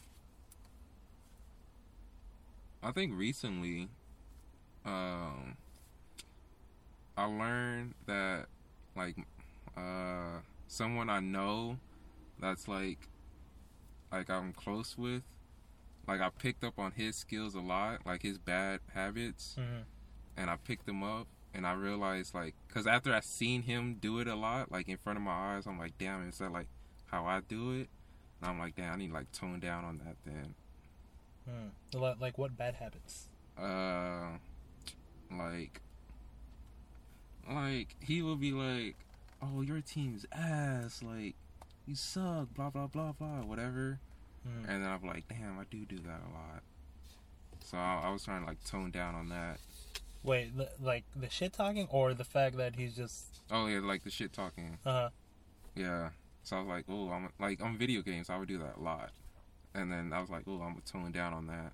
i 2.83 2.91
think 2.91 3.11
recently 3.17 3.89
um 4.85 5.55
i 7.17 7.25
learned 7.25 7.93
that 8.07 8.45
like 8.95 9.15
uh 9.77 10.39
someone 10.67 11.09
i 11.09 11.19
know 11.19 11.77
that's 12.39 12.67
like 12.67 13.07
like 14.11 14.29
i'm 14.29 14.53
close 14.53 14.97
with 14.97 15.23
like 16.07 16.21
i 16.21 16.29
picked 16.29 16.63
up 16.63 16.79
on 16.79 16.91
his 16.91 17.15
skills 17.15 17.55
a 17.55 17.59
lot 17.59 17.99
like 18.05 18.21
his 18.21 18.37
bad 18.37 18.79
habits 18.93 19.55
hmm 19.55 19.81
and 20.37 20.49
I 20.49 20.55
picked 20.55 20.85
them 20.85 21.03
up 21.03 21.27
and 21.53 21.67
I 21.67 21.73
realized 21.73 22.33
like 22.33 22.55
because 22.65 22.87
after 22.87 23.13
I 23.13 23.19
seen 23.19 23.63
him 23.63 23.97
do 23.99 24.19
it 24.19 24.27
a 24.27 24.35
lot 24.35 24.71
like 24.71 24.87
in 24.87 24.95
front 24.95 25.17
of 25.17 25.23
my 25.23 25.33
eyes 25.55 25.67
I'm 25.67 25.77
like 25.77 25.97
damn 25.97 26.29
is 26.29 26.37
that 26.37 26.53
like 26.53 26.67
how 27.07 27.25
I 27.25 27.41
do 27.45 27.71
it? 27.73 27.89
And 28.41 28.49
I'm 28.51 28.57
like 28.57 28.77
damn 28.77 28.93
I 28.93 28.95
need 28.95 29.07
to 29.09 29.13
like 29.15 29.29
tone 29.33 29.59
down 29.59 29.83
on 29.83 29.97
that 29.97 30.15
then 30.25 30.55
Hmm. 31.47 31.97
Li- 31.99 32.15
Like 32.19 32.37
what 32.37 32.57
bad 32.57 32.75
habits? 32.75 33.27
uh 33.57 34.37
like 35.31 35.81
like 37.51 37.95
he 37.99 38.21
will 38.21 38.35
be 38.37 38.51
like 38.51 38.95
oh 39.41 39.61
your 39.61 39.81
team's 39.81 40.25
ass 40.31 41.01
like 41.03 41.35
you 41.85 41.95
suck 41.95 42.53
blah 42.55 42.69
blah 42.69 42.87
blah 42.87 43.11
blah 43.11 43.41
whatever 43.41 43.99
Hmm. 44.47 44.69
and 44.69 44.83
then 44.85 44.89
I'm 44.89 45.05
like 45.05 45.27
damn 45.27 45.59
I 45.59 45.63
do 45.69 45.83
do 45.83 45.97
that 45.97 46.21
a 46.25 46.31
lot 46.33 46.63
so 47.61 47.77
I, 47.77 48.03
I 48.05 48.09
was 48.09 48.23
trying 48.23 48.41
to 48.41 48.47
like 48.47 48.63
tone 48.63 48.89
down 48.91 49.13
on 49.15 49.27
that 49.29 49.57
Wait, 50.23 50.55
li- 50.57 50.67
like 50.81 51.03
the 51.15 51.29
shit 51.29 51.51
talking 51.51 51.87
or 51.91 52.13
the 52.13 52.23
fact 52.23 52.55
that 52.57 52.75
he's 52.77 52.95
just 52.95 53.41
oh 53.51 53.67
yeah 53.67 53.79
like 53.81 54.03
the 54.05 54.09
shit 54.11 54.31
talking 54.31 54.77
uh 54.85 54.91
huh. 54.91 55.09
Yeah. 55.75 56.09
So 56.43 56.55
I 56.57 56.59
was 56.61 56.67
like, 56.67 56.85
oh, 56.89 57.09
I'm 57.09 57.29
like 57.39 57.61
on 57.61 57.77
video 57.77 58.01
games, 58.01 58.29
I 58.29 58.37
would 58.37 58.47
do 58.47 58.57
that 58.57 58.77
a 58.77 58.81
lot. 58.81 59.11
And 59.73 59.91
then 59.91 60.11
I 60.13 60.19
was 60.19 60.29
like, 60.29 60.43
oh, 60.47 60.61
I'm 60.61 60.71
gonna 60.73 60.81
tone 60.85 61.11
down 61.11 61.33
on 61.33 61.47
that. 61.47 61.73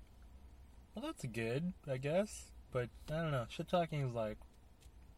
well 0.94 1.04
that's 1.04 1.24
good, 1.26 1.72
I 1.90 1.96
guess. 1.96 2.50
But 2.72 2.88
I 3.10 3.22
don't 3.22 3.30
know. 3.30 3.46
Shit 3.48 3.68
talking 3.68 4.02
is 4.02 4.14
like 4.14 4.38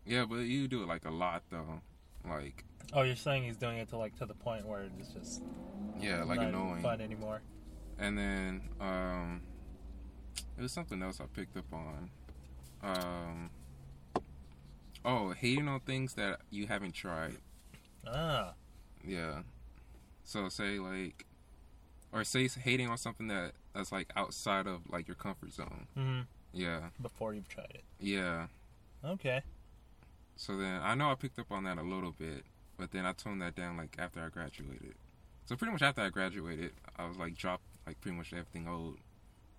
Yeah, 0.07 0.25
but 0.29 0.37
you 0.41 0.69
do 0.69 0.83
it 0.83 0.89
like 0.89 1.05
a 1.05 1.11
lot 1.11 1.43
though. 1.51 1.81
Like, 2.29 2.65
oh, 2.93 3.03
you're 3.03 3.17
saying 3.17 3.45
he's 3.45 3.57
doing 3.57 3.79
it 3.79 3.89
to 3.91 3.97
like 3.97 4.17
to 4.19 4.27
the 4.27 4.35
point 4.35 4.67
where 4.67 4.83
it's 4.99 5.09
just 5.13 5.43
yeah, 6.01 6.23
like 6.25 6.39
not 6.41 6.49
annoying. 6.49 6.83
fun 6.83 7.01
anymore. 7.01 7.41
And 7.99 8.17
then 8.17 8.63
um, 8.81 9.43
it 10.57 10.63
was 10.63 10.73
something 10.73 11.03
else 11.03 11.21
I 11.21 11.25
picked 11.35 11.57
up 11.57 11.73
on. 11.73 12.11
Um, 12.83 13.51
oh, 15.05 15.31
hating 15.31 15.69
on 15.69 15.81
things 15.81 16.15
that 16.15 16.41
you 16.51 16.67
haven't 16.69 16.93
tried. 16.93 17.37
Ah, 18.07 18.55
Yeah. 19.05 19.41
So 20.25 20.49
say 20.49 20.79
like, 20.79 21.25
or 22.13 22.25
say 22.25 22.49
hating 22.49 22.89
on 22.89 22.97
something 22.99 23.29
that 23.29 23.53
that's 23.75 23.93
like 23.93 24.11
outside 24.17 24.67
of 24.67 24.81
like 24.91 25.07
your 25.09 25.15
comfort 25.15 25.53
zone. 25.53 25.87
hmm 25.95 26.21
Yeah. 26.53 26.89
before 27.01 27.35
you've 27.35 27.49
tried 27.49 27.71
it. 27.75 27.85
Yeah. 28.01 28.47
Okay. 29.05 29.43
So 30.37 30.57
then 30.57 30.81
I 30.83 30.95
know 30.95 31.11
I 31.11 31.15
picked 31.15 31.39
up 31.39 31.51
on 31.51 31.65
that 31.65 31.79
a 31.79 31.83
little 31.83 32.13
bit, 32.13 32.45
but 32.79 32.93
then 32.93 33.05
I 33.05 33.13
toned 33.13 33.43
that 33.43 33.55
down 33.55 33.77
like 33.77 33.97
after 33.99 34.21
I 34.21 34.29
graduated. 34.29 34.95
So 35.47 35.57
pretty 35.57 35.73
much 35.73 35.83
after 35.83 36.03
I 36.03 36.11
graduated, 36.11 36.73
I 36.97 37.07
was 37.07 37.17
like 37.17 37.37
dropped 37.37 37.65
like 37.87 38.01
pretty 38.01 38.17
much 38.17 38.33
everything 38.33 38.69
old 38.69 38.97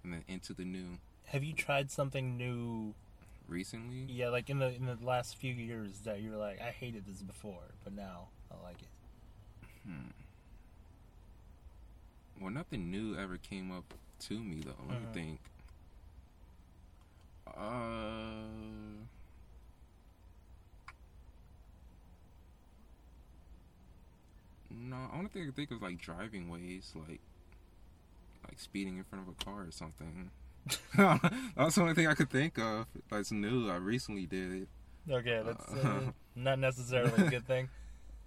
and 0.04 0.14
then 0.14 0.24
into 0.28 0.54
the 0.54 0.64
new 0.66 0.98
Have 1.28 1.44
you 1.44 1.54
tried 1.54 1.92
something 1.92 2.38
new? 2.38 2.94
recently. 3.48 4.06
Yeah, 4.08 4.30
like 4.30 4.50
in 4.52 4.60
the 4.60 4.68
in 4.76 4.86
the 4.86 4.98
last 5.02 5.36
few 5.36 5.52
years 5.54 6.02
that 6.06 6.22
you're 6.22 6.38
like, 6.38 6.62
I 6.62 6.70
hated 6.70 7.06
this 7.08 7.22
before, 7.24 7.64
but 7.84 7.94
now 7.96 8.28
I 8.52 8.64
like 8.64 8.80
it. 8.82 8.88
Hmm. 9.88 10.10
Well, 12.40 12.52
nothing 12.52 12.90
new 12.90 13.16
ever 13.18 13.38
came 13.38 13.72
up 13.72 13.94
to 14.28 14.40
me 14.40 14.62
though. 14.66 14.76
Let 14.88 15.02
me 15.02 15.08
think. 15.14 15.40
Uh. 17.48 19.04
No, 24.72 24.98
only 25.14 25.30
thing 25.30 25.42
I 25.42 25.46
can 25.46 25.54
think 25.54 25.72
of 25.72 25.82
like 25.82 26.00
driving 26.00 26.50
ways, 26.50 26.94
like 26.96 27.20
like 28.48 28.60
speeding 28.60 28.98
in 28.98 29.04
front 29.04 29.28
of 29.28 29.34
a 29.40 29.44
car 29.44 29.64
or 29.64 29.72
something. 29.72 30.30
That's 30.96 31.76
the 31.76 31.82
only 31.82 31.94
thing 31.96 32.08
I 32.08 32.14
could 32.14 32.30
think 32.30 32.58
of 32.60 32.86
that's 33.10 33.32
new. 33.32 33.70
I 33.70 33.78
recently 33.78 34.26
did. 34.26 34.68
Okay, 35.10 35.42
that's 35.44 35.74
uh, 35.74 36.12
not 36.36 36.60
necessarily 36.60 37.26
a 37.28 37.30
good 37.30 37.48
thing. 37.48 37.70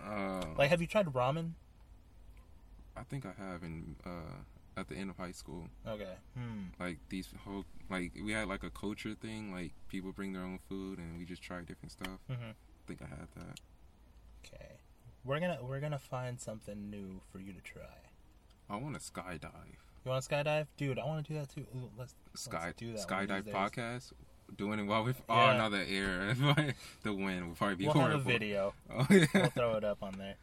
Uh, 0.05 0.43
Like, 0.59 0.69
have 0.71 0.81
you 0.81 0.89
tried 0.89 1.07
ramen? 1.07 1.53
I 2.97 3.03
think 3.05 3.25
I 3.27 3.33
have 3.43 3.63
in 3.63 3.97
uh, 4.05 4.41
at 4.77 4.89
the 4.89 4.95
end 4.97 5.11
of 5.11 5.17
high 5.17 5.33
school. 5.33 5.65
Okay. 5.87 6.15
Hmm. 6.37 6.65
like 6.81 6.99
these 7.09 7.29
whole 7.45 7.65
like 7.91 8.13
we 8.25 8.33
had 8.33 8.49
like 8.49 8.63
a 8.63 8.71
culture 8.71 9.15
thing 9.15 9.53
like 9.53 9.73
people 9.89 10.13
bring 10.13 10.33
their 10.33 10.43
own 10.43 10.59
food 10.69 10.99
and 10.99 11.19
we 11.19 11.25
just 11.25 11.43
try 11.43 11.61
different 11.61 11.93
stuff 11.93 12.19
hmm 12.27 12.35
i 12.53 12.83
think 12.87 13.01
i 13.03 13.07
had 13.07 13.29
that 13.37 13.61
Okay. 14.45 14.73
We're 15.25 15.39
gonna 15.41 15.59
we're 15.63 15.81
gonna 15.81 15.99
find 15.99 16.41
something 16.41 16.91
new 16.91 17.21
for 17.31 17.39
you 17.39 17.53
to 17.53 17.61
try. 17.61 17.83
i 18.71 18.77
want 18.77 18.95
to 18.95 19.01
skydive 19.01 19.77
You 20.05 20.11
want 20.11 20.25
to 20.25 20.29
skydive, 20.31 20.67
dude? 20.77 20.99
I 20.99 21.05
want 21.05 21.25
to 21.27 21.33
do 21.33 21.39
that 21.39 21.49
too. 21.51 21.67
Ooh, 21.77 21.91
let's 21.99 22.15
sky 22.35 22.67
let's 22.67 22.77
do 22.79 22.93
that 22.95 23.07
skydive 23.07 23.45
podcast 23.53 24.13
doing 24.57 24.79
it 24.81 24.85
while 24.85 25.05
we 25.05 25.13
oh 25.29 25.35
Yeah. 25.51 25.57
no 25.59 25.71
the 25.71 25.89
air 25.89 26.35
the 27.03 27.13
wind 27.13 27.47
will 27.49 27.55
probably 27.55 27.77
be 27.77 27.85
We'll 27.85 27.95
horrible 27.95 28.19
have 28.19 28.27
a 28.27 28.31
video. 28.39 28.75
oh 28.91 29.07
yeah 29.11 29.27
We'll 29.35 29.47
throw 29.51 29.75
it 29.77 29.85
up 29.85 30.03
on 30.03 30.15
there. 30.19 30.37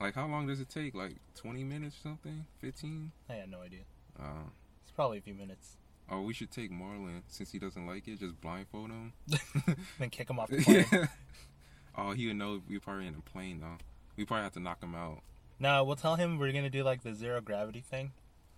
Like 0.00 0.14
how 0.14 0.26
long 0.26 0.46
does 0.46 0.60
it 0.60 0.68
take? 0.68 0.94
Like 0.94 1.16
20 1.36 1.64
minutes 1.64 1.96
or 1.98 2.08
something? 2.10 2.44
15 2.60 3.12
I 3.30 3.34
had 3.34 3.50
no 3.50 3.60
idea. 3.60 3.80
uh 4.18 4.48
It's 4.82 4.92
probably 4.92 5.18
a 5.18 5.22
few 5.22 5.34
minutes. 5.34 5.76
oh 6.10 6.22
we 6.22 6.32
should 6.34 6.50
take 6.50 6.70
marlon 6.70 7.22
since 7.28 7.50
he 7.52 7.58
doesn't 7.58 7.86
like 7.86 8.06
it 8.08 8.20
just 8.20 8.40
blindfold 8.40 8.90
him. 8.90 9.12
Then 9.98 10.10
kick 10.10 10.30
him 10.30 10.38
off 10.38 10.50
the 10.50 10.58
plane. 10.62 10.84
yeah 10.92 11.06
oh 11.96 12.12
he 12.12 12.26
would 12.26 12.36
know 12.36 12.60
we're 12.68 12.80
probably 12.80 13.06
in 13.06 13.14
a 13.14 13.30
plane 13.30 13.60
though. 13.60 13.78
We 14.16 14.24
probably 14.24 14.44
have 14.44 14.52
to 14.54 14.60
knock 14.60 14.82
him 14.82 14.94
out. 14.94 15.20
No, 15.58 15.84
we'll 15.84 15.96
tell 15.96 16.16
him 16.16 16.38
we're 16.38 16.52
gonna 16.52 16.70
do 16.70 16.82
like 16.84 17.02
the 17.02 17.14
zero 17.14 17.40
gravity 17.40 17.80
thing, 17.80 18.12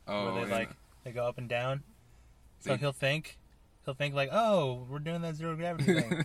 oh 0.06 0.24
where 0.26 0.34
they 0.34 0.40
and- 0.42 0.50
like 0.50 0.70
they 1.04 1.12
go 1.12 1.26
up 1.26 1.38
and 1.38 1.48
down. 1.48 1.82
So 2.60 2.70
They- 2.70 2.78
he'll 2.78 2.92
think, 2.92 3.38
he'll 3.84 3.94
think 3.94 4.14
like, 4.16 4.30
oh, 4.32 4.84
we're 4.90 4.98
doing 4.98 5.22
that 5.22 5.36
zero 5.36 5.54
gravity 5.54 5.94
thing, 6.00 6.24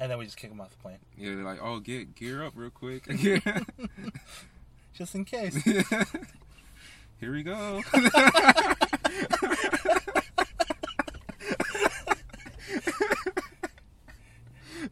and 0.00 0.10
then 0.10 0.18
we 0.18 0.24
just 0.24 0.36
kick 0.36 0.50
them 0.50 0.60
off 0.60 0.70
the 0.70 0.76
plane, 0.78 0.98
Yeah, 1.16 1.34
they're 1.36 1.44
like, 1.44 1.60
oh, 1.62 1.78
get 1.78 2.14
gear 2.16 2.42
up 2.42 2.54
real 2.56 2.70
quick. 2.70 3.04
just 4.94 5.14
in 5.14 5.24
case. 5.24 5.54
Here 7.20 7.32
we 7.32 7.42
go. 7.42 7.82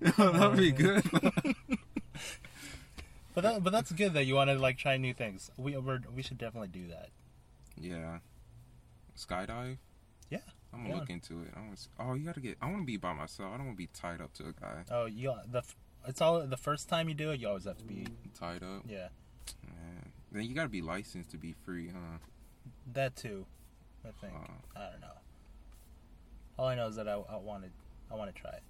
That'd 0.01 0.57
be 0.59 0.73
good. 0.73 1.03
But 3.35 3.43
that, 3.43 3.63
but 3.63 3.71
that's 3.73 3.93
good 3.93 4.15
that 4.15 4.25
you 4.25 4.35
want 4.35 4.51
to 4.51 4.59
like 4.59 4.79
try 4.79 4.97
new 4.97 5.15
things. 5.15 5.51
We 5.57 5.77
we're, 5.77 6.01
we 6.15 6.23
should 6.23 6.39
definitely 6.39 6.69
do 6.69 6.89
that. 6.89 7.11
yeah. 7.77 8.19
Skydive? 9.17 9.79
Yeah, 10.31 10.39
I'm 10.73 10.81
gonna 10.83 10.95
yeah. 10.95 11.01
look 11.01 11.11
into 11.11 11.41
it. 11.43 11.49
I 11.57 11.61
want 11.61 11.77
to, 11.79 11.89
oh, 11.99 12.15
you 12.15 12.25
gotta 12.27 12.41
get. 12.41 12.59
I 12.61 12.67
want 12.67 12.81
to 12.83 12.87
be 12.87 12.97
by 12.97 13.13
myself. 13.15 13.51
I 13.53 13.57
don't 13.57 13.67
want 13.67 13.79
to 13.79 13.83
be 13.83 13.89
tied 13.93 14.21
up 14.21 14.33
to 14.35 14.45
a 14.49 14.53
guy. 14.53 14.85
Oh, 14.91 15.07
you 15.07 15.35
the 15.51 15.63
it's 16.07 16.21
all 16.21 16.47
the 16.47 16.57
first 16.57 16.89
time 16.89 17.09
you 17.09 17.15
do 17.15 17.31
it. 17.31 17.41
You 17.41 17.49
always 17.49 17.65
have 17.65 17.79
to 17.79 17.85
be 17.85 18.07
Tied 18.39 18.63
up. 18.63 18.83
yeah. 18.89 19.09
Man. 19.65 20.13
Then 20.31 20.43
you 20.45 20.55
gotta 20.55 20.69
be 20.69 20.83
licensed 20.83 21.31
to 21.31 21.39
be 21.39 21.55
free, 21.65 21.89
huh? 21.89 22.19
That 22.93 23.17
too, 23.17 23.47
I 24.05 24.11
think. 24.21 24.33
Uh, 24.35 24.79
I 24.79 24.91
don't 24.91 25.01
know. 25.01 25.07
All 26.59 26.67
I 26.67 26.75
know 26.75 26.89
is 26.89 26.97
that 26.97 27.09
I, 27.09 27.15
I 27.15 27.37
wanted 27.37 27.71
I 28.11 28.15
want 28.15 28.35
to 28.35 28.41
try 28.41 28.51
it. 28.51 28.63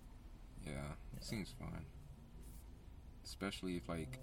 yeah, 0.66 0.72
Yeah. 0.72 1.20
seems 1.20 1.52
fun. 1.58 1.84
Especially 3.24 3.76
if 3.76 3.88
like 3.88 4.18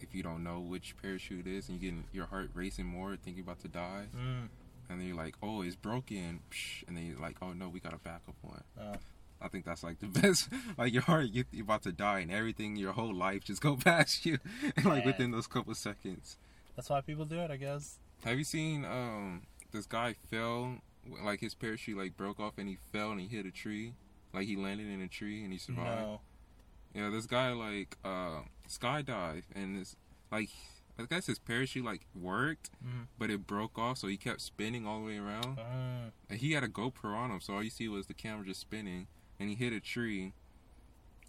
if 0.00 0.14
you 0.14 0.22
don't 0.22 0.42
know 0.42 0.60
which 0.60 0.96
parachute 1.00 1.46
it 1.46 1.50
is 1.50 1.68
and 1.68 1.80
you 1.80 1.90
get 1.90 2.00
your 2.12 2.26
heart 2.26 2.50
racing 2.54 2.86
more, 2.86 3.16
thinking 3.16 3.42
about 3.42 3.60
to 3.60 3.68
die, 3.68 4.06
Mm. 4.16 4.48
And 4.90 5.00
then 5.00 5.06
you're 5.06 5.16
like, 5.16 5.36
oh, 5.42 5.62
it's 5.62 5.76
broken, 5.76 6.40
and 6.88 6.96
then 6.96 7.06
you're 7.06 7.20
like, 7.20 7.36
oh 7.40 7.52
no, 7.52 7.68
we 7.68 7.80
got 7.80 7.94
a 7.94 7.98
backup 7.98 8.34
one. 8.42 8.62
Oh. 8.80 8.94
I 9.42 9.48
think 9.48 9.64
that's 9.64 9.82
like 9.82 10.00
the 10.00 10.06
best. 10.20 10.48
Like 10.76 10.92
your 10.92 11.02
heart, 11.02 11.28
you- 11.30 11.44
you're 11.52 11.64
about 11.64 11.82
to 11.84 11.92
die, 11.92 12.18
and 12.20 12.30
everything, 12.30 12.76
your 12.76 12.92
whole 12.92 13.14
life 13.14 13.44
just 13.44 13.62
go 13.62 13.76
past 13.84 14.26
you, 14.26 14.38
like 14.84 15.02
Yeah. 15.02 15.06
within 15.06 15.30
those 15.30 15.46
couple 15.46 15.74
seconds. 15.74 16.36
That's 16.76 16.90
why 16.90 17.00
people 17.00 17.24
do 17.24 17.38
it, 17.40 17.50
I 17.50 17.56
guess. 17.56 17.98
Have 18.24 18.36
you 18.36 18.44
seen 18.44 18.84
um 18.84 19.42
this 19.72 19.86
guy 19.86 20.12
fell 20.12 20.76
like 21.24 21.40
his 21.40 21.54
parachute 21.54 21.96
like 21.96 22.16
broke 22.16 22.38
off 22.40 22.58
and 22.58 22.68
he 22.68 22.76
fell 22.92 23.12
and 23.12 23.20
he 23.20 23.26
hit 23.28 23.46
a 23.46 23.50
tree, 23.50 23.94
like 24.34 24.46
he 24.46 24.56
landed 24.56 24.86
in 24.88 25.00
a 25.00 25.08
tree 25.08 25.42
and 25.42 25.52
he 25.52 25.58
survived. 25.58 26.00
No. 26.02 26.20
Yeah, 26.94 27.08
this 27.10 27.24
guy 27.26 27.52
like 27.52 27.96
uh 28.04 28.40
skydive 28.68 29.44
and 29.54 29.80
this 29.80 29.96
like 30.30 30.50
I 30.98 31.04
guess 31.04 31.26
his 31.26 31.38
parachute 31.38 31.84
like 31.84 32.06
worked, 32.14 32.70
Mhm. 32.84 33.06
but 33.18 33.30
it 33.30 33.46
broke 33.46 33.78
off, 33.78 33.98
so 33.98 34.06
he 34.08 34.16
kept 34.16 34.40
spinning 34.40 34.86
all 34.86 35.00
the 35.00 35.06
way 35.06 35.16
around. 35.18 35.56
Mm. 35.56 36.12
And 36.28 36.38
he 36.40 36.52
had 36.52 36.62
a 36.62 36.68
GoPro 36.68 37.14
on 37.16 37.30
him, 37.30 37.40
so 37.40 37.54
all 37.54 37.62
you 37.62 37.70
see 37.70 37.88
was 37.88 38.06
the 38.06 38.14
camera 38.14 38.44
just 38.44 38.60
spinning, 38.60 39.06
and 39.38 39.48
he 39.48 39.54
hit 39.54 39.72
a 39.72 39.80
tree, 39.80 40.32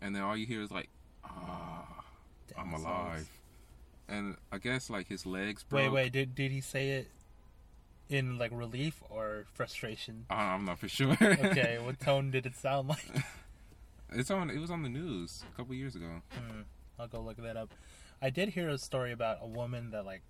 and 0.02 0.14
then 0.16 0.22
all 0.24 0.36
you 0.36 0.46
hear 0.46 0.62
is 0.62 0.72
like, 0.72 0.90
ah, 1.24 2.04
Damn, 2.48 2.60
I'm 2.68 2.74
alive. 2.74 3.20
sucks. 3.20 3.30
And 4.10 4.36
I 4.52 4.58
guess 4.58 4.90
like 4.90 5.08
his 5.08 5.26
legs 5.26 5.64
broke. 5.64 5.84
Wait, 5.84 5.90
wait. 5.90 6.12
Did 6.12 6.36
did 6.36 6.52
he 6.52 6.60
say 6.60 6.90
it 6.90 7.12
in 8.10 8.38
like 8.38 8.52
relief 8.54 9.02
or 9.10 9.46
frustration? 9.54 10.26
I- 10.30 10.54
I'm 10.54 10.66
not 10.66 10.80
for 10.80 10.90
sure. 10.90 11.14
Okay, 11.22 11.80
what 11.82 11.98
tone 12.02 12.30
did 12.30 12.46
it 12.46 12.58
sound 12.58 12.90
like? 12.90 13.24
It's 14.12 14.30
on. 14.30 14.50
It 14.50 14.60
was 14.60 14.70
on 14.70 14.84
the 14.84 14.90
news 14.90 15.46
a 15.54 15.56
couple 15.56 15.74
years 15.76 15.96
ago. 15.96 16.22
Hmm, 16.34 16.62
I'll 17.00 17.08
go 17.08 17.22
look 17.22 17.38
that 17.38 17.56
up. 17.56 17.74
I 18.22 18.30
did 18.30 18.50
hear 18.50 18.70
a 18.70 18.78
story 18.78 19.12
about 19.12 19.40
a 19.42 19.48
woman 19.48 19.92
that 19.92 20.06
like, 20.06 20.22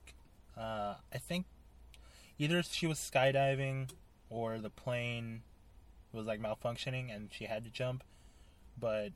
uh, 0.57 0.95
I 1.13 1.17
think 1.17 1.45
either 2.39 2.63
she 2.63 2.87
was 2.87 2.97
skydiving 2.97 3.89
or 4.29 4.59
the 4.59 4.69
plane 4.69 5.41
was 6.13 6.25
like 6.25 6.41
malfunctioning 6.41 7.13
and 7.13 7.29
she 7.31 7.45
had 7.45 7.65
to 7.65 7.69
jump. 7.69 8.03
But 8.79 9.11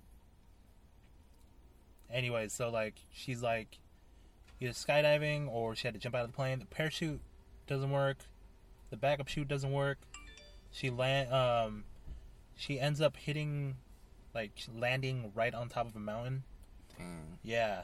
anyway, 2.12 2.50
so 2.50 2.70
like 2.70 2.96
she's 3.14 3.42
like 3.42 3.80
either 4.60 4.74
skydiving 4.74 5.48
or 5.50 5.76
she 5.76 5.88
had 5.88 5.94
to 5.94 6.00
jump 6.00 6.16
out 6.16 6.26
of 6.26 6.32
the 6.32 6.36
plane. 6.36 6.60
The 6.60 6.66
parachute 6.66 7.22
doesn't 7.68 7.92
work. 7.92 8.18
The 8.90 8.98
backup 8.98 9.28
chute 9.28 9.48
doesn't 9.48 9.72
work. 9.72 10.00
She 10.72 10.90
land 10.90 11.32
um 11.32 11.86
she 12.58 12.80
ends 12.80 13.00
up 13.00 13.16
hitting 13.16 13.76
like 14.34 14.52
landing 14.74 15.32
right 15.34 15.54
on 15.54 15.70
top 15.70 15.88
of 15.88 15.96
a 15.96 16.00
mountain. 16.00 16.44
Dang. 16.98 17.40
Yeah. 17.42 17.84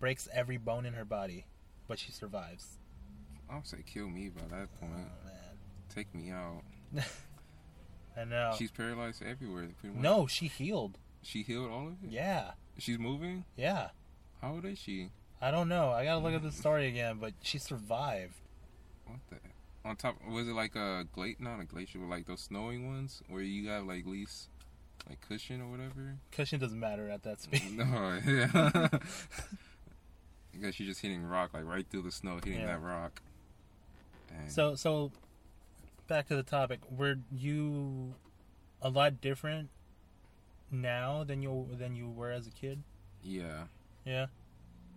Breaks 0.00 0.28
every 0.32 0.56
bone 0.58 0.86
in 0.86 0.94
her 0.94 1.04
body, 1.04 1.46
but 1.88 1.98
she 1.98 2.12
survives. 2.12 2.78
I 3.50 3.56
would 3.56 3.66
say 3.66 3.78
kill 3.84 4.08
me 4.08 4.28
by 4.28 4.42
that 4.56 4.68
Oh 4.76 4.80
point. 4.80 4.92
man. 4.92 5.06
Take 5.94 6.14
me 6.14 6.30
out. 6.30 6.62
I 8.16 8.24
know. 8.24 8.52
She's 8.56 8.70
paralyzed 8.70 9.22
everywhere. 9.22 9.68
No, 9.82 10.26
she 10.26 10.46
healed. 10.46 10.98
She 11.22 11.42
healed 11.42 11.70
all 11.70 11.88
of 11.88 11.94
it. 12.04 12.10
Yeah. 12.10 12.52
She's 12.78 12.98
moving. 12.98 13.44
Yeah. 13.56 13.88
How 14.40 14.52
old 14.52 14.64
is 14.64 14.78
she? 14.78 15.10
I 15.40 15.50
don't 15.50 15.68
know. 15.68 15.90
I 15.90 16.04
gotta 16.04 16.20
look 16.20 16.34
at 16.34 16.42
the 16.42 16.52
story 16.52 16.86
again, 16.88 17.18
but 17.20 17.32
she 17.42 17.58
survived. 17.58 18.34
What 19.06 19.18
the? 19.30 19.36
On 19.88 19.96
top, 19.96 20.16
was 20.28 20.46
it 20.48 20.52
like 20.54 20.74
a 20.76 21.06
gla- 21.12 21.34
not 21.38 21.60
a 21.60 21.64
glacier, 21.64 21.98
but 22.00 22.08
like 22.08 22.26
those 22.26 22.40
snowing 22.40 22.86
ones 22.88 23.22
where 23.28 23.42
you 23.42 23.66
got 23.68 23.86
like 23.86 24.04
least 24.06 24.48
like 25.08 25.20
cushion 25.26 25.60
or 25.60 25.70
whatever? 25.70 26.16
Cushion 26.32 26.60
doesn't 26.60 26.78
matter 26.78 27.08
at 27.08 27.22
that 27.22 27.40
speed. 27.42 27.76
no, 27.78 28.18
yeah. 28.26 28.88
Guess 30.60 30.80
you're 30.80 30.88
just 30.88 31.00
hitting 31.00 31.24
rock 31.24 31.54
like 31.54 31.64
right 31.64 31.86
through 31.88 32.02
the 32.02 32.10
snow, 32.10 32.36
hitting 32.36 32.60
Yeah. 32.60 32.66
that 32.66 32.82
rock. 32.82 33.20
Dang. 34.28 34.48
So, 34.50 34.74
so 34.74 35.12
back 36.08 36.26
to 36.28 36.36
the 36.36 36.42
topic. 36.42 36.80
Were 36.90 37.16
you 37.34 38.14
a 38.82 38.88
lot 38.90 39.20
different 39.20 39.68
now 40.70 41.24
than 41.24 41.42
you 41.42 41.68
than 41.78 41.94
you 41.96 42.08
were 42.08 42.30
as 42.30 42.46
a 42.46 42.50
kid? 42.50 42.82
yeah, 43.22 43.64
Yeah. 44.04 44.26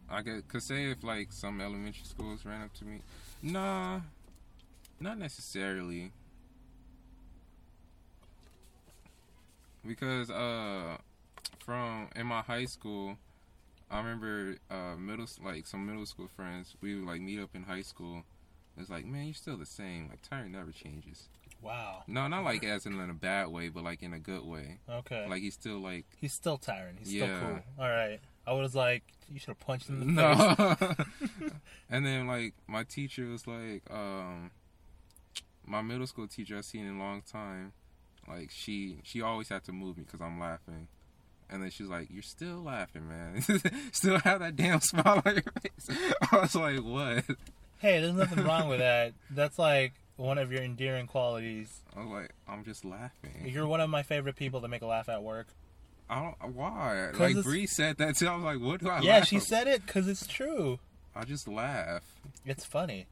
I 0.09 0.21
could, 0.23 0.47
could 0.49 0.61
say 0.63 0.91
if 0.91 1.03
like 1.03 1.31
some 1.31 1.61
elementary 1.61 2.03
schools 2.03 2.43
ran 2.45 2.61
up 2.63 2.73
to 2.75 2.85
me, 2.85 3.01
nah, 3.41 4.01
not 4.99 5.17
necessarily. 5.17 6.11
Because 9.87 10.29
uh, 10.29 10.97
from 11.65 12.09
in 12.15 12.27
my 12.27 12.41
high 12.41 12.65
school, 12.65 13.17
I 13.91 13.97
remember 13.97 14.55
uh 14.69 14.95
middle 14.97 15.27
like 15.43 15.67
some 15.67 15.85
middle 15.85 16.05
school 16.05 16.29
friends. 16.35 16.75
We 16.81 16.95
would 16.95 17.05
like 17.07 17.21
meet 17.21 17.39
up 17.39 17.49
in 17.55 17.63
high 17.63 17.81
school. 17.81 18.23
It's 18.77 18.89
like, 18.89 19.05
man, 19.05 19.25
you're 19.25 19.33
still 19.33 19.57
the 19.57 19.65
same. 19.65 20.09
Like 20.09 20.21
Tyren 20.27 20.51
never 20.51 20.71
changes. 20.71 21.27
Wow. 21.61 22.03
No, 22.07 22.27
not 22.27 22.43
like 22.43 22.63
as 22.63 22.85
in 22.85 22.99
in 22.99 23.09
a 23.09 23.13
bad 23.13 23.49
way, 23.49 23.67
but 23.69 23.83
like 23.83 24.01
in 24.01 24.13
a 24.13 24.19
good 24.19 24.45
way. 24.45 24.79
Okay. 24.89 25.27
Like 25.29 25.41
he's 25.41 25.53
still 25.53 25.79
like 25.79 26.05
He's 26.17 26.33
still 26.33 26.57
Tyren. 26.57 26.97
He's 26.99 27.13
Yeah. 27.13 27.25
still 27.37 27.47
cool. 27.49 27.59
All 27.79 27.89
right. 27.89 28.19
I 28.47 28.53
was 28.53 28.73
like, 28.73 29.03
you 29.31 29.37
should 29.39 29.49
have 29.49 29.59
punched 29.59 29.87
him 29.89 30.01
in 30.01 30.15
the 30.15 30.75
face. 30.77 30.99
No. 31.41 31.49
and 31.89 32.05
then 32.05 32.27
like 32.27 32.53
my 32.67 32.83
teacher 32.83 33.27
was 33.27 33.45
like, 33.45 33.83
um, 33.91 34.51
my 35.65 35.81
middle 35.81 36.07
school 36.07 36.27
teacher 36.27 36.57
I've 36.57 36.65
seen 36.65 36.85
in 36.87 36.95
a 36.95 36.99
long 36.99 37.21
time. 37.21 37.73
Like 38.27 38.49
she 38.51 38.99
she 39.03 39.21
always 39.21 39.49
had 39.49 39.63
to 39.65 39.71
move 39.73 39.97
me 39.97 40.03
because 40.05 40.21
I'm 40.21 40.39
laughing. 40.39 40.87
And 41.51 41.61
then 41.61 41.69
she's 41.69 41.87
like, 41.87 42.07
"You're 42.09 42.21
still 42.23 42.63
laughing, 42.63 43.07
man. 43.09 43.41
still 43.91 44.19
have 44.19 44.39
that 44.39 44.55
damn 44.55 44.79
smile 44.79 45.21
on 45.25 45.33
your 45.33 45.43
face." 45.61 46.13
I 46.31 46.39
was 46.39 46.55
like, 46.55 46.79
"What?" 46.79 47.25
Hey, 47.79 47.99
there's 47.99 48.13
nothing 48.13 48.43
wrong 48.45 48.69
with 48.69 48.79
that. 48.79 49.13
That's 49.29 49.59
like 49.59 49.93
one 50.15 50.37
of 50.37 50.51
your 50.51 50.63
endearing 50.63 51.07
qualities. 51.07 51.81
I 51.95 51.99
was 51.99 52.09
like, 52.09 52.31
"I'm 52.47 52.63
just 52.63 52.85
laughing." 52.85 53.45
You're 53.45 53.67
one 53.67 53.81
of 53.81 53.89
my 53.89 54.03
favorite 54.03 54.37
people 54.37 54.61
to 54.61 54.67
make 54.69 54.81
a 54.81 54.85
laugh 54.85 55.09
at 55.09 55.23
work. 55.23 55.47
I 56.09 56.21
don't 56.41 56.55
why. 56.55 57.11
Like 57.17 57.41
Bree 57.43 57.67
said 57.67 57.97
that 57.97 58.17
too. 58.17 58.27
I 58.27 58.35
was 58.35 58.43
like, 58.43 58.59
"What 58.59 58.79
do 58.81 58.89
I?" 58.89 59.01
yeah, 59.01 59.23
she 59.23 59.37
about? 59.37 59.47
said 59.47 59.67
it 59.67 59.85
because 59.85 60.07
it's 60.07 60.25
true. 60.25 60.79
I 61.13 61.25
just 61.25 61.47
laugh. 61.47 62.03
It's 62.45 62.63
funny. 62.63 63.07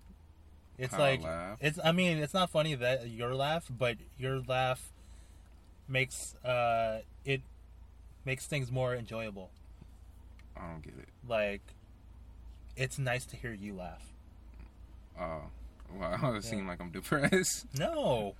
It's 0.77 0.97
like 0.97 1.23
laugh? 1.23 1.57
it's. 1.59 1.77
I 1.83 1.91
mean, 1.91 2.17
it's 2.19 2.33
not 2.33 2.49
funny 2.49 2.73
that 2.75 3.09
your 3.09 3.35
laugh, 3.35 3.65
but 3.69 3.97
your 4.17 4.39
laugh 4.39 4.91
makes 5.89 6.35
uh 6.45 7.01
it 7.25 7.41
makes 8.25 8.45
things 8.45 8.71
more 8.71 8.95
enjoyable. 8.95 9.49
I 10.57 10.67
don't 10.67 10.81
get 10.83 10.93
it. 10.97 11.09
Like, 11.27 11.61
it's 12.75 12.97
nice 12.99 13.25
to 13.27 13.35
hear 13.37 13.53
you 13.53 13.73
laugh. 13.75 14.03
Oh, 15.19 15.43
wow. 15.97 16.33
It 16.35 16.43
seemed 16.43 16.67
like 16.67 16.79
I'm 16.81 16.91
depressed. 16.91 17.65
No, 17.77 18.35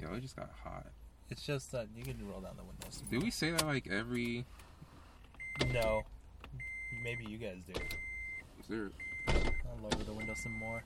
Yo, 0.00 0.14
it 0.14 0.20
just 0.22 0.34
got 0.36 0.50
hot. 0.64 0.86
it's 1.30 1.44
just 1.44 1.70
that 1.72 1.86
you 1.96 2.02
can 2.02 2.16
roll 2.28 2.40
down 2.40 2.56
the 2.56 2.64
windows. 2.64 3.02
Do 3.10 3.20
we 3.20 3.30
say 3.30 3.50
that 3.50 3.66
like 3.66 3.86
every? 3.90 4.44
No, 5.72 6.02
maybe 7.04 7.24
you 7.28 7.36
guys 7.38 7.58
do. 7.66 7.78
Is 8.60 8.66
there? 8.68 8.90
I'll 9.28 9.82
lower 9.82 10.02
the 10.04 10.12
window 10.12 10.34
some 10.34 10.52
more. 10.58 10.82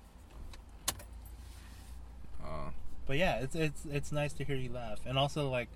Uh, 2.45 2.71
But 3.07 3.17
yeah, 3.19 3.37
it's 3.37 3.55
it's 3.55 3.87
it's 3.91 4.13
nice 4.13 4.33
to 4.35 4.45
hear 4.45 4.57
you 4.57 4.73
laugh, 4.73 4.99
and 5.07 5.17
also 5.19 5.49
like 5.49 5.69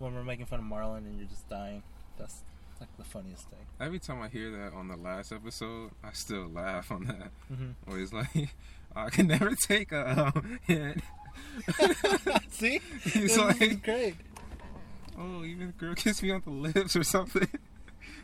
when 0.00 0.14
we're 0.14 0.24
making 0.24 0.46
fun 0.46 0.58
of 0.58 0.64
Marlon 0.66 0.98
and 0.98 1.16
you're 1.18 1.28
just 1.28 1.48
dying. 1.48 1.82
That's 2.18 2.42
like 2.80 2.88
the 2.96 3.04
funniest 3.04 3.44
thing. 3.50 3.58
every 3.78 3.98
time 3.98 4.20
I 4.22 4.28
hear 4.28 4.50
that 4.50 4.72
on 4.72 4.88
the 4.88 4.96
last 4.96 5.32
episode, 5.32 5.90
I 6.02 6.12
still 6.12 6.48
laugh 6.48 6.90
on 6.90 7.04
that. 7.04 7.30
hmm 7.54 7.70
Where 7.84 8.00
it's 8.00 8.12
like, 8.12 8.54
I 8.96 9.10
can 9.10 9.26
never 9.28 9.54
take 9.54 9.92
a 9.92 10.32
um, 10.34 10.58
hit. 10.66 10.98
See, 12.50 12.80
He's 13.04 13.36
like, 13.38 13.82
great. 13.84 14.16
oh, 15.18 15.44
even 15.44 15.68
a 15.68 15.72
girl 15.72 15.94
kiss 15.94 16.22
me 16.22 16.30
on 16.30 16.42
the 16.44 16.50
lips 16.50 16.96
or 16.96 17.04
something. 17.04 17.48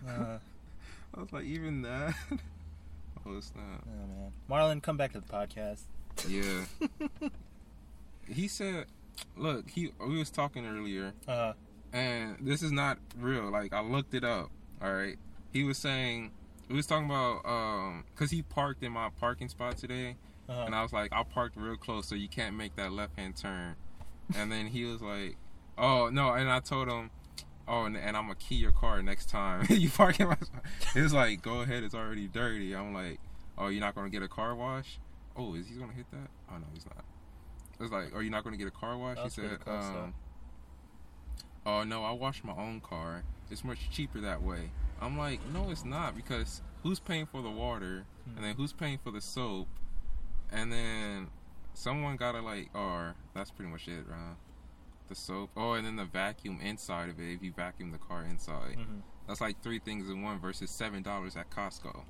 Uh, 0.09 0.39
I 1.15 1.21
was 1.21 1.33
like, 1.33 1.45
even 1.45 1.83
that. 1.83 2.15
oh, 3.27 3.37
it's 3.37 3.53
not. 3.55 3.83
oh 3.87 4.07
man, 4.09 4.33
Marlon, 4.51 4.83
come 4.83 4.97
back 4.97 5.13
to 5.13 5.21
the 5.21 5.27
podcast. 5.27 5.83
Yeah. 6.29 6.65
he 8.29 8.49
said, 8.49 8.87
look, 9.37 9.69
he 9.71 9.93
we 10.01 10.19
was 10.19 10.31
talking 10.31 10.67
earlier, 10.67 11.13
Uh, 11.29 11.53
and 11.97 12.37
this 12.41 12.63
is 12.63 12.73
not 12.73 12.99
real. 13.19 13.51
Like 13.51 13.73
I 13.73 13.81
looked 13.81 14.15
it 14.15 14.25
up. 14.25 14.51
All 14.83 14.93
right. 14.93 15.17
He 15.53 15.65
was 15.65 15.79
saying 15.79 16.33
we 16.69 16.77
was 16.77 16.87
talking 16.87 17.07
about 17.07 17.41
um 17.47 18.05
because 18.15 18.31
he 18.31 18.43
parked 18.43 18.83
in 18.83 18.93
my 18.93 19.09
parking 19.19 19.49
spot 19.49 19.77
today, 19.79 20.17
uh, 20.49 20.65
and 20.67 20.75
I 20.75 20.83
was 20.83 20.93
like, 20.93 21.13
I 21.13 21.23
parked 21.23 21.57
real 21.57 21.77
close, 21.77 22.07
so 22.07 22.15
you 22.15 22.29
can't 22.29 22.57
make 22.57 22.77
that 22.77 22.93
left 22.93 23.19
hand 23.19 23.37
turn. 23.37 23.77
And 24.37 24.51
then 24.53 24.67
he 24.67 24.85
was 24.85 25.01
like, 25.01 25.37
Oh 25.79 26.09
no, 26.11 26.33
and 26.33 26.51
I 26.51 26.61
told 26.61 26.89
him. 26.89 27.11
Oh, 27.69 27.83
and, 27.85 27.97
and 27.97 28.17
I'm 28.17 28.25
gonna 28.25 28.37
key 28.37 28.55
your 28.55 28.71
car 28.71 29.03
next 29.03 29.29
time 29.29 29.67
you 29.71 29.91
park 29.91 30.21
in 30.21 30.29
my 30.29 30.37
spot. 30.37 30.63
It 30.95 31.01
was 31.01 31.13
like, 31.13 31.43
go 31.43 31.63
ahead, 31.63 31.83
it's 31.83 31.97
already 31.97 32.29
dirty. 32.29 32.77
I'm 32.77 32.95
like, 32.95 33.19
oh, 33.59 33.67
you're 33.67 33.81
not 33.81 33.97
gonna 33.97 34.09
get 34.09 34.23
a 34.23 34.29
car 34.29 34.55
wash? 34.55 35.01
Oh, 35.37 35.55
is 35.57 35.67
he 35.67 35.75
gonna 35.75 35.93
hit 35.93 36.09
that? 36.13 36.29
Oh 36.49 36.59
no, 36.59 36.67
he's 36.73 36.87
not. 36.87 37.05
It's 37.81 37.91
like, 37.93 38.15
are 38.15 38.23
you 38.23 38.31
not 38.31 38.45
gonna 38.45 38.57
get 38.57 38.69
a 38.69 38.71
car 38.71 38.97
wash? 38.97 39.17
That 39.17 39.25
He 39.25 39.31
said, 39.31 39.59
though. 39.65 39.73
um, 39.73 40.15
oh 41.67 41.83
no, 41.85 42.03
I 42.05 42.13
wash 42.13 42.43
my 42.45 42.55
own 42.55 42.81
car. 42.81 43.23
It's 43.51 43.63
much 43.65 43.91
cheaper 43.91 44.21
that 44.23 44.43
way. 44.43 44.71
I'm 45.01 45.19
like, 45.19 45.41
no, 45.53 45.71
it's 45.71 45.85
not 45.85 46.17
because 46.17 46.63
who's 46.83 46.99
paying 47.01 47.27
for 47.27 47.43
the 47.43 47.51
water, 47.51 48.05
Hmm. 48.25 48.37
and 48.37 48.45
then 48.47 48.55
who's 48.57 48.73
paying 48.73 48.99
for 48.99 49.11
the 49.11 49.21
soap, 49.21 49.69
and 50.51 50.73
then 50.73 51.29
someone 51.75 52.17
gotta 52.17 52.41
like, 52.41 52.71
or 52.75 53.15
that's 53.35 53.51
pretty 53.51 53.71
much 53.71 53.87
it, 53.89 54.07
right? 54.09 54.37
The 55.09 55.15
soap. 55.15 55.51
Oh, 55.57 55.75
and 55.75 55.87
then 55.87 55.97
the 55.97 56.05
vacuum 56.07 56.59
inside 56.63 57.11
of 57.11 57.21
it. 57.21 57.33
If 57.35 57.43
you 57.43 57.53
vacuum 57.53 57.93
the 57.93 57.99
car 57.99 58.25
inside, 58.25 58.77
mhm. 58.79 59.03
that's 59.29 59.41
like 59.41 59.63
three 59.63 59.79
things 59.79 60.09
in 60.09 60.23
one 60.23 60.39
versus 60.41 60.71
seven 60.71 61.03
dollars 61.03 61.37
at 61.37 61.51
Costco. 61.51 62.05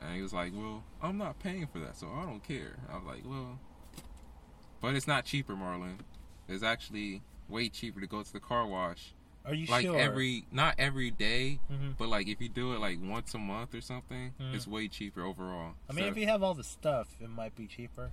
And 0.00 0.14
he 0.16 0.22
was 0.22 0.32
like, 0.32 0.52
"Well, 0.54 0.84
I'm 1.02 1.18
not 1.18 1.38
paying 1.38 1.66
for 1.66 1.78
that, 1.80 1.96
so 1.96 2.08
I 2.10 2.22
don't 2.22 2.42
care." 2.42 2.76
I 2.90 2.96
was 2.96 3.04
like, 3.04 3.22
"Well, 3.26 3.58
but 4.80 4.94
it's 4.94 5.06
not 5.06 5.24
cheaper, 5.24 5.54
Marlon. 5.54 5.98
It's 6.48 6.62
actually 6.62 7.22
way 7.48 7.68
cheaper 7.68 8.00
to 8.00 8.06
go 8.06 8.22
to 8.22 8.32
the 8.32 8.40
car 8.40 8.66
wash. 8.66 9.14
Are 9.46 9.52
you 9.54 9.66
like 9.66 9.84
sure? 9.84 9.98
every, 9.98 10.46
not 10.50 10.74
every 10.78 11.10
day, 11.10 11.60
hmm 11.68 11.90
but 11.98 12.08
like 12.08 12.28
if 12.28 12.40
you 12.40 12.48
do 12.48 12.72
it 12.72 12.80
like 12.80 12.98
once 13.02 13.34
a 13.34 13.38
month 13.38 13.74
or 13.74 13.80
something, 13.82 14.32
Mhm. 14.40 14.54
it's 14.54 14.66
way 14.66 14.88
cheaper 14.88 15.22
overall. 15.22 15.74
I 15.88 15.92
mean, 15.92 16.04
So- 16.04 16.08
if 16.10 16.16
you 16.16 16.26
have 16.26 16.42
all 16.42 16.54
the 16.54 16.64
stuff, 16.64 17.14
it 17.20 17.28
might 17.28 17.54
be 17.54 17.66
cheaper. 17.66 18.10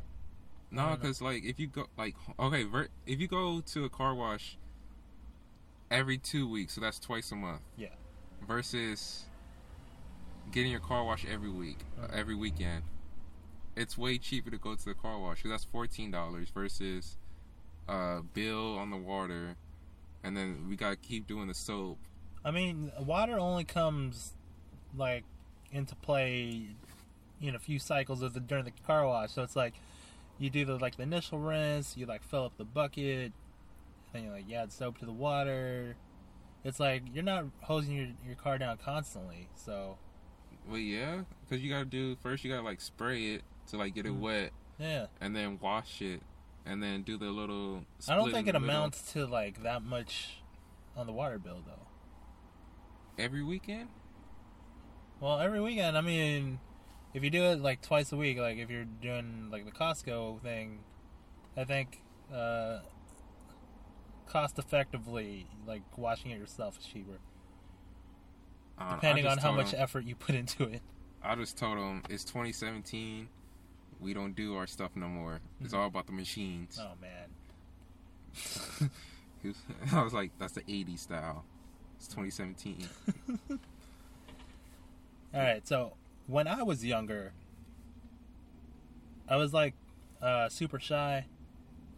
No, 0.72 0.88
don't 0.90 1.00
because 1.02 1.22
like 1.22 1.44
if 1.46 1.60
you 1.60 1.68
go 1.68 1.88
like 1.98 2.16
okay, 2.40 2.64
ver- 2.64 2.90
if 3.06 3.20
you 3.22 3.28
go 3.28 3.62
to 3.62 3.86
a 3.86 3.90
car 3.90 4.14
wash 4.16 4.58
every 5.90 6.18
two 6.18 6.48
weeks, 6.50 6.74
so 6.74 6.82
that's 6.82 7.00
twice 7.00 7.32
a 7.32 7.36
month. 7.36 7.62
Yeah. 7.78 7.90
Versus 8.48 9.26
getting 10.52 10.72
your 10.72 10.80
car 10.82 11.04
wash 11.06 11.26
every 11.26 11.50
week, 11.50 11.80
uh, 12.02 12.08
Mhm. 12.08 12.14
every 12.14 12.36
weekend, 12.36 12.84
it's 13.76 13.98
way 13.98 14.18
cheaper 14.18 14.50
to 14.50 14.58
go 14.58 14.76
to 14.76 14.86
the 14.86 14.94
car 14.94 15.18
wash. 15.20 15.42
'cause 15.44 15.50
that's 15.52 15.64
fourteen 15.64 16.12
dollars 16.12 16.50
versus 16.50 17.18
uh 17.88 18.22
bill 18.34 18.78
on 18.78 18.90
the 18.90 18.98
water, 18.98 19.56
and 20.24 20.36
then 20.36 20.66
we 20.70 20.76
gotta 20.76 20.96
keep 20.96 21.28
doing 21.28 21.48
the 21.48 21.54
soap. 21.54 21.98
I 22.44 22.52
mean, 22.52 22.92
water 23.00 23.38
only 23.40 23.64
comes 23.64 24.34
like 24.96 25.24
into 25.72 25.96
play 25.96 26.68
in 27.42 27.56
a 27.56 27.60
few 27.60 27.80
cycles 27.80 28.22
of 28.22 28.34
the 28.34 28.40
during 28.40 28.66
the 28.66 28.72
car 28.86 29.06
wash. 29.08 29.32
So 29.32 29.44
it's 29.44 29.56
like 29.56 29.74
you 30.38 30.50
do 30.50 30.66
the 30.66 30.78
like 30.78 30.96
the 30.98 31.04
initial 31.04 31.40
rinse, 31.40 31.96
you 31.98 32.06
like 32.06 32.24
fill 32.24 32.46
up 32.46 32.58
the 32.58 32.66
bucket, 32.66 33.32
then 34.14 34.24
you 34.24 34.32
like 34.32 34.50
you 34.50 34.56
add 34.56 34.72
soap 34.72 34.98
to 35.00 35.06
the 35.06 35.12
water. 35.12 35.96
It's 36.64 36.80
like 36.80 37.04
you're 37.14 37.24
not 37.24 37.46
hosing 37.62 37.96
your 37.96 38.08
your 38.26 38.36
car 38.36 38.58
down 38.58 38.78
constantly. 38.78 39.48
So 39.56 39.98
Well, 40.68 40.78
yeah, 40.78 41.24
because 41.48 41.64
you 41.64 41.70
gotta 41.72 41.86
do 41.86 42.16
first. 42.18 42.44
You 42.44 42.52
gotta 42.52 42.64
like 42.66 42.82
spray 42.82 43.34
it 43.36 43.44
to 43.68 43.78
like 43.78 43.96
get 43.96 44.06
it 44.06 44.12
Mhm. 44.14 44.20
wet, 44.20 44.52
yeah, 44.80 45.08
and 45.20 45.36
then 45.36 45.58
wash 45.60 46.02
it, 46.02 46.22
and 46.66 46.82
then 46.82 47.04
do 47.04 47.18
the 47.18 47.26
little. 47.32 47.86
I 48.08 48.16
don't 48.16 48.32
think 48.32 48.48
it 48.48 48.56
amounts 48.56 49.14
to 49.14 49.26
like 49.26 49.64
that 49.64 49.84
much 49.84 50.38
on 50.96 51.08
the 51.08 51.14
water 51.14 51.40
bill 51.40 51.64
though. 51.66 51.88
every 53.24 53.44
weekend. 53.44 53.90
Well, 55.20 55.40
every 55.40 55.62
weekend, 55.62 55.98
I 55.98 56.02
mean, 56.02 56.60
if 57.14 57.24
you 57.24 57.30
do 57.30 57.44
it 57.44 57.62
like 57.62 57.82
twice 57.82 58.12
a 58.12 58.18
week, 58.18 58.38
like 58.40 58.58
if 58.58 58.70
you're 58.70 58.86
doing 58.86 59.50
like 59.52 59.66
the 59.66 59.72
Costco 59.72 60.42
thing, 60.42 60.80
I 61.56 61.64
think 61.64 62.02
uh, 62.34 62.80
cost 64.28 64.58
effectively, 64.58 65.46
like 65.68 65.84
washing 65.98 66.32
it 66.32 66.40
yourself 66.40 66.80
is 66.80 66.86
cheaper, 66.86 67.20
I 68.78 68.82
don't 68.84 68.90
know, 68.90 68.94
I 68.94 68.96
depending 68.96 69.28
on 69.28 69.38
how 69.38 69.52
much 69.52 69.72
him- 69.74 69.82
effort 69.82 70.06
you 70.06 70.16
put 70.16 70.34
into 70.36 70.64
it. 70.64 70.82
I 71.24 71.36
just 71.36 71.56
told 71.58 71.78
him 71.78 72.02
it's 72.10 72.24
2017. 72.24 73.30
We 74.02 74.14
don't 74.14 74.36
do 74.36 74.56
our 74.56 74.66
stuff 74.68 74.92
no 74.96 75.08
more. 75.08 75.40
It's 75.62 75.74
Mhm. 75.74 75.78
all 75.78 75.86
about 75.88 76.08
the 76.08 76.12
machines. 76.14 76.78
Oh 76.82 76.94
man, 77.00 77.30
was- 79.44 79.56
I 79.94 80.02
was 80.04 80.14
like, 80.14 80.32
that's 80.40 80.54
the 80.54 80.62
80s 80.64 81.00
style. 81.00 81.46
It's 81.98 82.08
2017. 82.08 82.88
all 83.52 83.58
right. 85.40 85.66
So 85.68 85.94
when 86.28 86.48
I 86.48 86.64
was 86.64 86.84
younger, 86.84 87.32
I 89.28 89.36
was 89.36 89.54
like 89.54 89.76
uh, 90.22 90.50
super 90.50 90.80
shy, 90.80 91.26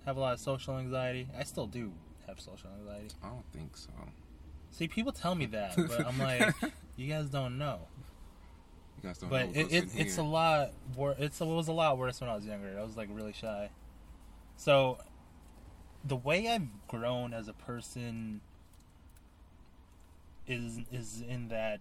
have 0.06 0.18
a 0.18 0.20
lot 0.20 0.34
of 0.34 0.40
social 0.40 0.78
anxiety. 0.78 1.28
I 1.38 1.44
still 1.44 1.68
do 1.68 1.94
have 2.28 2.40
social 2.40 2.70
anxiety. 2.80 3.10
I 3.24 3.28
don't 3.30 3.46
think 3.54 3.76
so. 3.78 3.90
See, 4.72 4.88
people 4.88 5.12
tell 5.12 5.36
me 5.36 5.46
that, 5.48 5.76
but 5.78 6.06
I'm 6.06 6.18
like, 6.20 6.54
you 6.98 7.08
guys 7.08 7.28
don't 7.28 7.58
know. 7.58 7.80
But 9.30 9.50
it, 9.54 9.72
it, 9.72 9.90
it's 9.96 10.18
a 10.18 10.24
lot 10.24 10.72
wor- 10.96 11.16
it's 11.20 11.42
it 11.42 11.46
was 11.46 11.68
a 11.68 11.74
lot 11.74 11.98
worse 11.98 12.22
when 12.22 12.30
I 12.30 12.36
was 12.36 12.46
younger. 12.46 12.76
I 12.80 12.84
was 12.84 12.96
like 12.96 13.10
really 13.12 13.34
shy. 13.34 13.70
So 14.56 14.98
the 16.06 16.16
way 16.16 16.48
I've 16.50 16.88
grown 16.88 17.34
as 17.34 17.48
a 17.48 17.54
person 17.54 18.42
is 20.48 20.80
is 20.92 21.24
in 21.28 21.50
that 21.50 21.80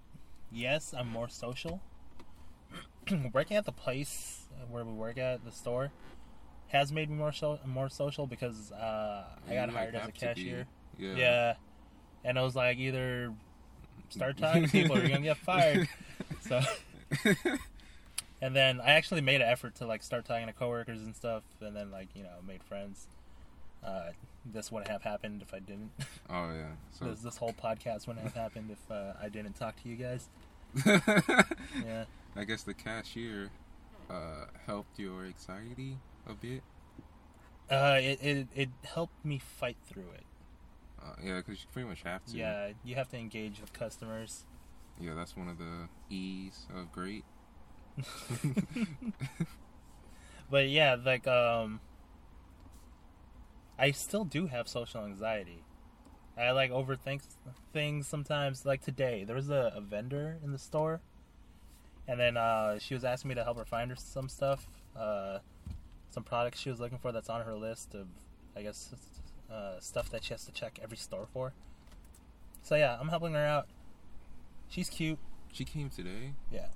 yes, 0.51 0.95
I'm 0.97 1.09
more 1.09 1.29
social. 1.29 1.81
Working 3.33 3.57
at 3.57 3.67
the 3.67 3.73
place 3.73 4.47
where 4.71 4.85
we 4.85 4.93
work 4.93 5.19
at 5.19 5.45
the 5.45 5.53
store 5.53 5.93
has 6.69 6.91
made 6.91 7.11
me 7.11 7.17
more 7.17 7.33
so, 7.33 7.59
more 7.67 7.89
social 7.89 8.27
because 8.27 8.73
uh, 8.73 9.25
I 9.49 9.55
got 9.55 9.69
like, 9.69 9.77
hired 9.77 9.95
as 9.95 10.01
a 10.01 10.05
have 10.05 10.15
to 10.15 10.21
be. 10.21 10.27
cashier. 10.27 10.67
Yeah. 10.99 11.15
Yeah. 11.15 11.55
And 12.25 12.39
it 12.39 12.41
was 12.41 12.57
like 12.57 12.79
either 12.79 13.33
start 14.09 14.37
talking 14.39 14.65
to 14.65 14.69
people 14.69 14.97
or 14.97 15.01
you're 15.01 15.09
gonna 15.09 15.23
get 15.23 15.37
fired. 15.39 15.89
So 16.41 16.61
and 18.41 18.55
then 18.57 18.81
I 18.81 18.93
actually 18.93 19.21
made 19.21 19.41
an 19.41 19.49
effort 19.49 19.75
to 19.77 19.87
like 19.87 20.03
start 20.03 20.25
talking 20.25 20.47
to 20.47 20.53
coworkers 20.53 21.03
and 21.03 21.15
stuff, 21.15 21.43
and 21.61 21.75
then 21.77 21.91
like 21.91 22.09
you 22.15 22.23
know 22.23 22.37
made 22.47 22.63
friends. 22.63 23.07
Uh, 23.85 24.11
this 24.45 24.71
wouldn't 24.71 24.91
have 24.91 25.03
happened 25.03 25.43
if 25.43 25.53
I 25.53 25.59
didn't. 25.59 25.91
oh 26.31 26.53
yeah. 26.53 26.73
So 26.93 27.07
this, 27.07 27.21
this 27.21 27.37
whole 27.37 27.53
podcast 27.53 28.07
wouldn't 28.07 28.25
have 28.25 28.35
happened 28.35 28.71
if 28.71 28.91
uh, 28.91 29.13
I 29.21 29.29
didn't 29.29 29.55
talk 29.55 29.81
to 29.83 29.89
you 29.89 29.97
guys. 29.97 30.29
Yeah. 31.85 32.05
I 32.35 32.45
guess 32.45 32.63
the 32.63 32.73
cashier 32.75 33.51
uh, 34.09 34.47
helped 34.67 34.99
your 34.99 35.25
anxiety 35.25 35.99
a 36.27 36.35
bit. 36.35 36.63
Uh, 37.71 37.99
it, 38.01 38.19
it 38.23 38.49
it 38.55 38.69
helped 38.85 39.25
me 39.25 39.39
fight 39.39 39.77
through 39.87 40.11
it. 40.15 40.25
Uh, 41.03 41.15
yeah, 41.23 41.37
because 41.37 41.63
you 41.63 41.69
pretty 41.73 41.89
much 41.89 42.03
have 42.03 42.25
to. 42.27 42.37
Yeah, 42.37 42.71
you 42.85 42.95
have 42.95 43.09
to 43.11 43.17
engage 43.19 43.61
with 43.61 43.73
customers. 43.73 44.45
Yeah, 45.01 45.15
that's 45.15 45.37
one 45.37 45.49
of 45.49 45.59
the 45.59 45.89
E's 46.11 46.67
of 46.77 46.93
great. 46.93 47.25
but 50.51 50.69
yeah, 50.69 50.97
like 51.05 51.27
um, 51.27 51.81
I 53.79 53.91
still 53.91 54.25
do 54.25 54.47
have 54.47 54.69
social 54.69 55.05
anxiety. 55.05 55.65
I 56.37 56.53
like 56.53 56.71
overthink 56.71 57.23
things 57.73 58.07
sometimes. 58.07 58.65
Like 58.65 58.81
today, 58.83 59.25
there 59.25 59.37
was 59.37 59.51
a, 59.51 59.73
a 59.75 59.81
vendor 59.81 60.39
in 60.43 60.53
the 60.53 60.59
store, 60.59 61.01
and 62.09 62.19
then 62.19 62.37
uh, 62.37 62.79
she 62.79 62.95
was 62.95 63.05
asking 63.05 63.31
me 63.31 63.35
to 63.35 63.45
help 63.45 63.59
her 63.59 63.65
find 63.65 63.91
her 63.91 63.97
some 63.97 64.29
stuff, 64.29 64.69
uh, 64.97 65.39
some 66.11 66.23
products 66.23 66.61
she 66.61 66.71
was 66.71 66.81
looking 66.81 66.99
for 66.99 67.13
that's 67.13 67.29
on 67.29 67.45
her 67.45 67.55
list 67.55 67.95
of, 67.95 68.07
I 68.57 68.63
guess, 68.63 68.95
uh, 69.51 69.81
stuff 69.81 70.11
that 70.11 70.25
she 70.25 70.33
has 70.33 70.45
to 70.47 70.53
check 70.53 70.79
every 70.83 70.97
store 70.97 71.27
for. 71.33 71.53
So 72.63 72.77
yeah, 72.77 72.97
I'm 73.01 73.09
helping 73.09 73.35
her 73.35 73.45
out. 73.45 73.67
She's 74.73 74.89
cute. 74.89 75.19
She 75.53 75.67
came 75.67 75.91
today. 75.91 76.33
Yeah. 76.51 76.69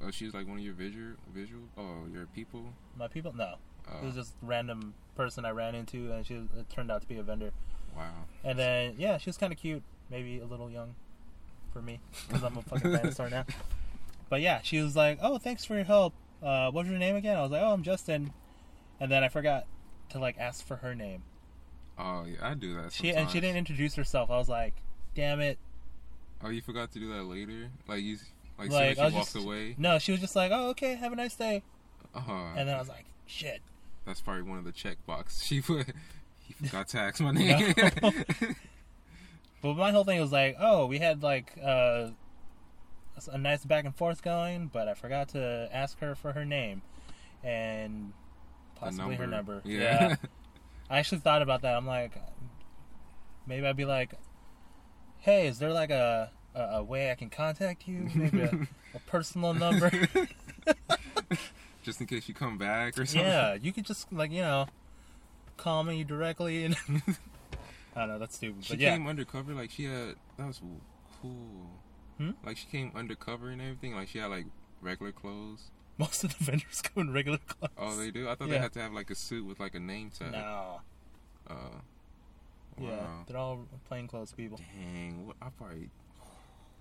Oh, 0.00 0.12
she's 0.12 0.32
like 0.32 0.46
one 0.46 0.58
of 0.58 0.64
your 0.64 0.74
visual, 0.74 1.14
visual. 1.34 1.62
Oh, 1.76 2.06
your 2.12 2.26
people. 2.26 2.62
My 2.96 3.08
people, 3.08 3.32
no, 3.36 3.56
Oh, 3.90 3.98
it 3.98 4.04
was 4.04 4.14
just 4.14 4.34
random 4.42 4.94
person 5.16 5.44
I 5.44 5.50
ran 5.50 5.74
into, 5.74 6.12
and 6.12 6.24
she 6.24 6.34
it 6.34 6.70
turned 6.70 6.90
out 6.92 7.02
to 7.02 7.08
be 7.08 7.16
a 7.18 7.22
vendor. 7.24 7.50
wow. 7.96 8.12
And 8.44 8.56
then 8.56 8.94
yeah, 8.96 9.18
she 9.18 9.28
was 9.28 9.36
kind 9.36 9.52
of 9.52 9.58
cute, 9.58 9.82
maybe 10.08 10.38
a 10.38 10.44
little 10.46 10.70
young 10.70 10.94
for 11.72 11.82
me 11.82 11.98
because 12.28 12.44
I'm 12.44 12.56
a 12.56 12.62
fucking 12.62 12.92
dinosaur 12.92 13.28
now. 13.28 13.44
But 14.28 14.40
yeah, 14.40 14.60
she 14.62 14.80
was 14.80 14.94
like, 14.94 15.18
"Oh, 15.20 15.38
thanks 15.38 15.64
for 15.64 15.74
your 15.74 15.84
help. 15.84 16.14
Uh, 16.40 16.70
what 16.70 16.82
was 16.84 16.90
your 16.90 16.98
name 17.00 17.16
again?" 17.16 17.36
I 17.36 17.42
was 17.42 17.50
like, 17.50 17.62
"Oh, 17.62 17.72
I'm 17.72 17.82
Justin," 17.82 18.32
and 19.00 19.10
then 19.10 19.24
I 19.24 19.28
forgot 19.28 19.66
to 20.10 20.20
like 20.20 20.38
ask 20.38 20.64
for 20.64 20.76
her 20.76 20.94
name. 20.94 21.24
Oh 21.98 22.24
yeah, 22.24 22.38
I 22.40 22.54
do 22.54 22.74
that. 22.80 22.92
She 22.92 23.10
and 23.10 23.28
she 23.28 23.40
didn't 23.40 23.56
introduce 23.56 23.96
herself. 23.96 24.30
I 24.30 24.38
was 24.38 24.48
like, 24.48 24.74
damn 25.16 25.40
it. 25.40 25.58
Oh, 26.44 26.48
you 26.50 26.60
forgot 26.60 26.92
to 26.92 26.98
do 26.98 27.12
that 27.14 27.22
later. 27.24 27.68
Like 27.86 28.02
you, 28.02 28.18
like, 28.58 28.70
Like, 28.70 28.70
soon 28.70 28.80
I 28.80 28.90
as 28.90 28.96
was 28.98 29.12
you 29.12 29.18
walked 29.18 29.32
just- 29.34 29.44
away. 29.46 29.74
No, 29.78 29.98
she 29.98 30.12
was 30.12 30.20
just 30.20 30.36
like, 30.36 30.50
oh 30.52 30.70
okay, 30.70 30.94
have 30.96 31.12
a 31.12 31.16
nice 31.16 31.34
day. 31.36 31.62
Uh-huh. 32.14 32.32
And 32.56 32.68
then 32.68 32.74
I 32.74 32.78
was 32.78 32.88
like, 32.88 33.06
shit. 33.26 33.60
that's 34.04 34.20
probably 34.20 34.42
one 34.42 34.58
of 34.58 34.64
the 34.64 34.72
check 34.72 34.98
box. 35.06 35.42
She 35.46 35.60
put. 35.60 35.86
He 36.40 36.54
forgot 36.54 36.88
to 36.88 36.98
ask 36.98 37.20
my 37.20 37.30
name. 37.32 37.74
But 39.62 39.76
my 39.76 39.92
whole 39.92 40.02
thing 40.02 40.20
was 40.20 40.32
like, 40.32 40.56
oh, 40.58 40.86
we 40.86 40.98
had 40.98 41.22
like 41.22 41.52
uh, 41.62 42.08
a 43.30 43.38
nice 43.38 43.64
back 43.64 43.84
and 43.84 43.94
forth 43.94 44.20
going, 44.20 44.66
but 44.72 44.88
I 44.88 44.94
forgot 44.94 45.28
to 45.30 45.68
ask 45.72 46.00
her 46.00 46.16
for 46.16 46.32
her 46.32 46.44
name 46.44 46.82
and 47.44 48.12
possibly 48.74 49.14
her 49.14 49.28
number. 49.28 49.62
Yeah. 49.64 50.16
I 50.90 50.98
actually 50.98 51.18
thought 51.18 51.42
about 51.42 51.62
that. 51.62 51.76
I'm 51.76 51.86
like, 51.86 52.10
maybe 53.46 53.64
I'd 53.64 53.76
be 53.76 53.84
like, 53.84 54.14
hey, 55.22 55.46
is 55.48 55.58
there 55.58 55.72
like 55.72 55.90
a 55.90 56.30
a, 56.54 56.60
a 56.60 56.82
way 56.82 57.10
I 57.10 57.14
can 57.16 57.30
contact 57.30 57.88
you? 57.88 58.08
Maybe 58.14 58.42
a, 58.42 58.66
a 58.94 58.98
personal 59.06 59.54
number. 59.54 59.90
Just 61.82 62.00
in 62.00 62.06
case 62.06 62.28
you 62.28 62.34
come 62.34 62.58
back 62.58 62.96
or 62.96 63.04
something. 63.06 63.26
yeah, 63.28 63.54
you 63.54 63.72
could 63.72 63.84
just 63.84 64.12
like 64.12 64.30
you 64.30 64.40
know, 64.42 64.66
call 65.56 65.82
me 65.82 66.04
directly 66.04 66.64
and. 66.64 66.76
I 67.96 68.00
don't 68.00 68.08
know. 68.08 68.18
That's 68.20 68.36
stupid. 68.36 68.64
She 68.64 68.74
But 68.74 68.80
yeah, 68.80 68.92
came 68.92 69.06
undercover. 69.08 69.52
Like 69.52 69.70
she 69.70 69.84
had. 69.84 70.14
That 70.38 70.46
was 70.46 70.62
cool. 71.20 71.70
Hmm? 72.18 72.30
Like 72.46 72.56
she 72.56 72.66
came 72.66 72.92
undercover 72.94 73.48
and 73.50 73.60
everything. 73.60 73.94
Like 73.96 74.08
she 74.08 74.18
had 74.18 74.30
like 74.30 74.46
regular 74.80 75.10
clothes. 75.12 75.70
most 75.98 76.22
of 76.24 76.38
the 76.38 76.44
vendors 76.44 76.80
come 76.82 77.08
in 77.08 77.12
regular 77.12 77.38
clothes. 77.38 77.72
Oh, 77.76 77.96
they 77.96 78.10
do. 78.12 78.28
I 78.28 78.34
thought 78.36 78.46
Yeah. 78.48 78.54
they 78.54 78.60
had 78.60 78.72
to 78.74 78.80
have 78.80 78.92
like 78.92 79.10
a 79.10 79.14
suit 79.16 79.44
with 79.44 79.58
like 79.58 79.74
a 79.74 79.80
name 79.80 80.10
tag. 80.16 80.30
No. 80.32 80.80
Uh, 81.50 81.54
Yeah, 82.80 83.06
they're 83.26 83.36
all 83.36 83.66
plainclothes 83.88 84.32
people. 84.32 84.58
Dang. 84.58 85.26
What, 85.26 85.36
I 85.42 85.48
probably. 85.50 85.90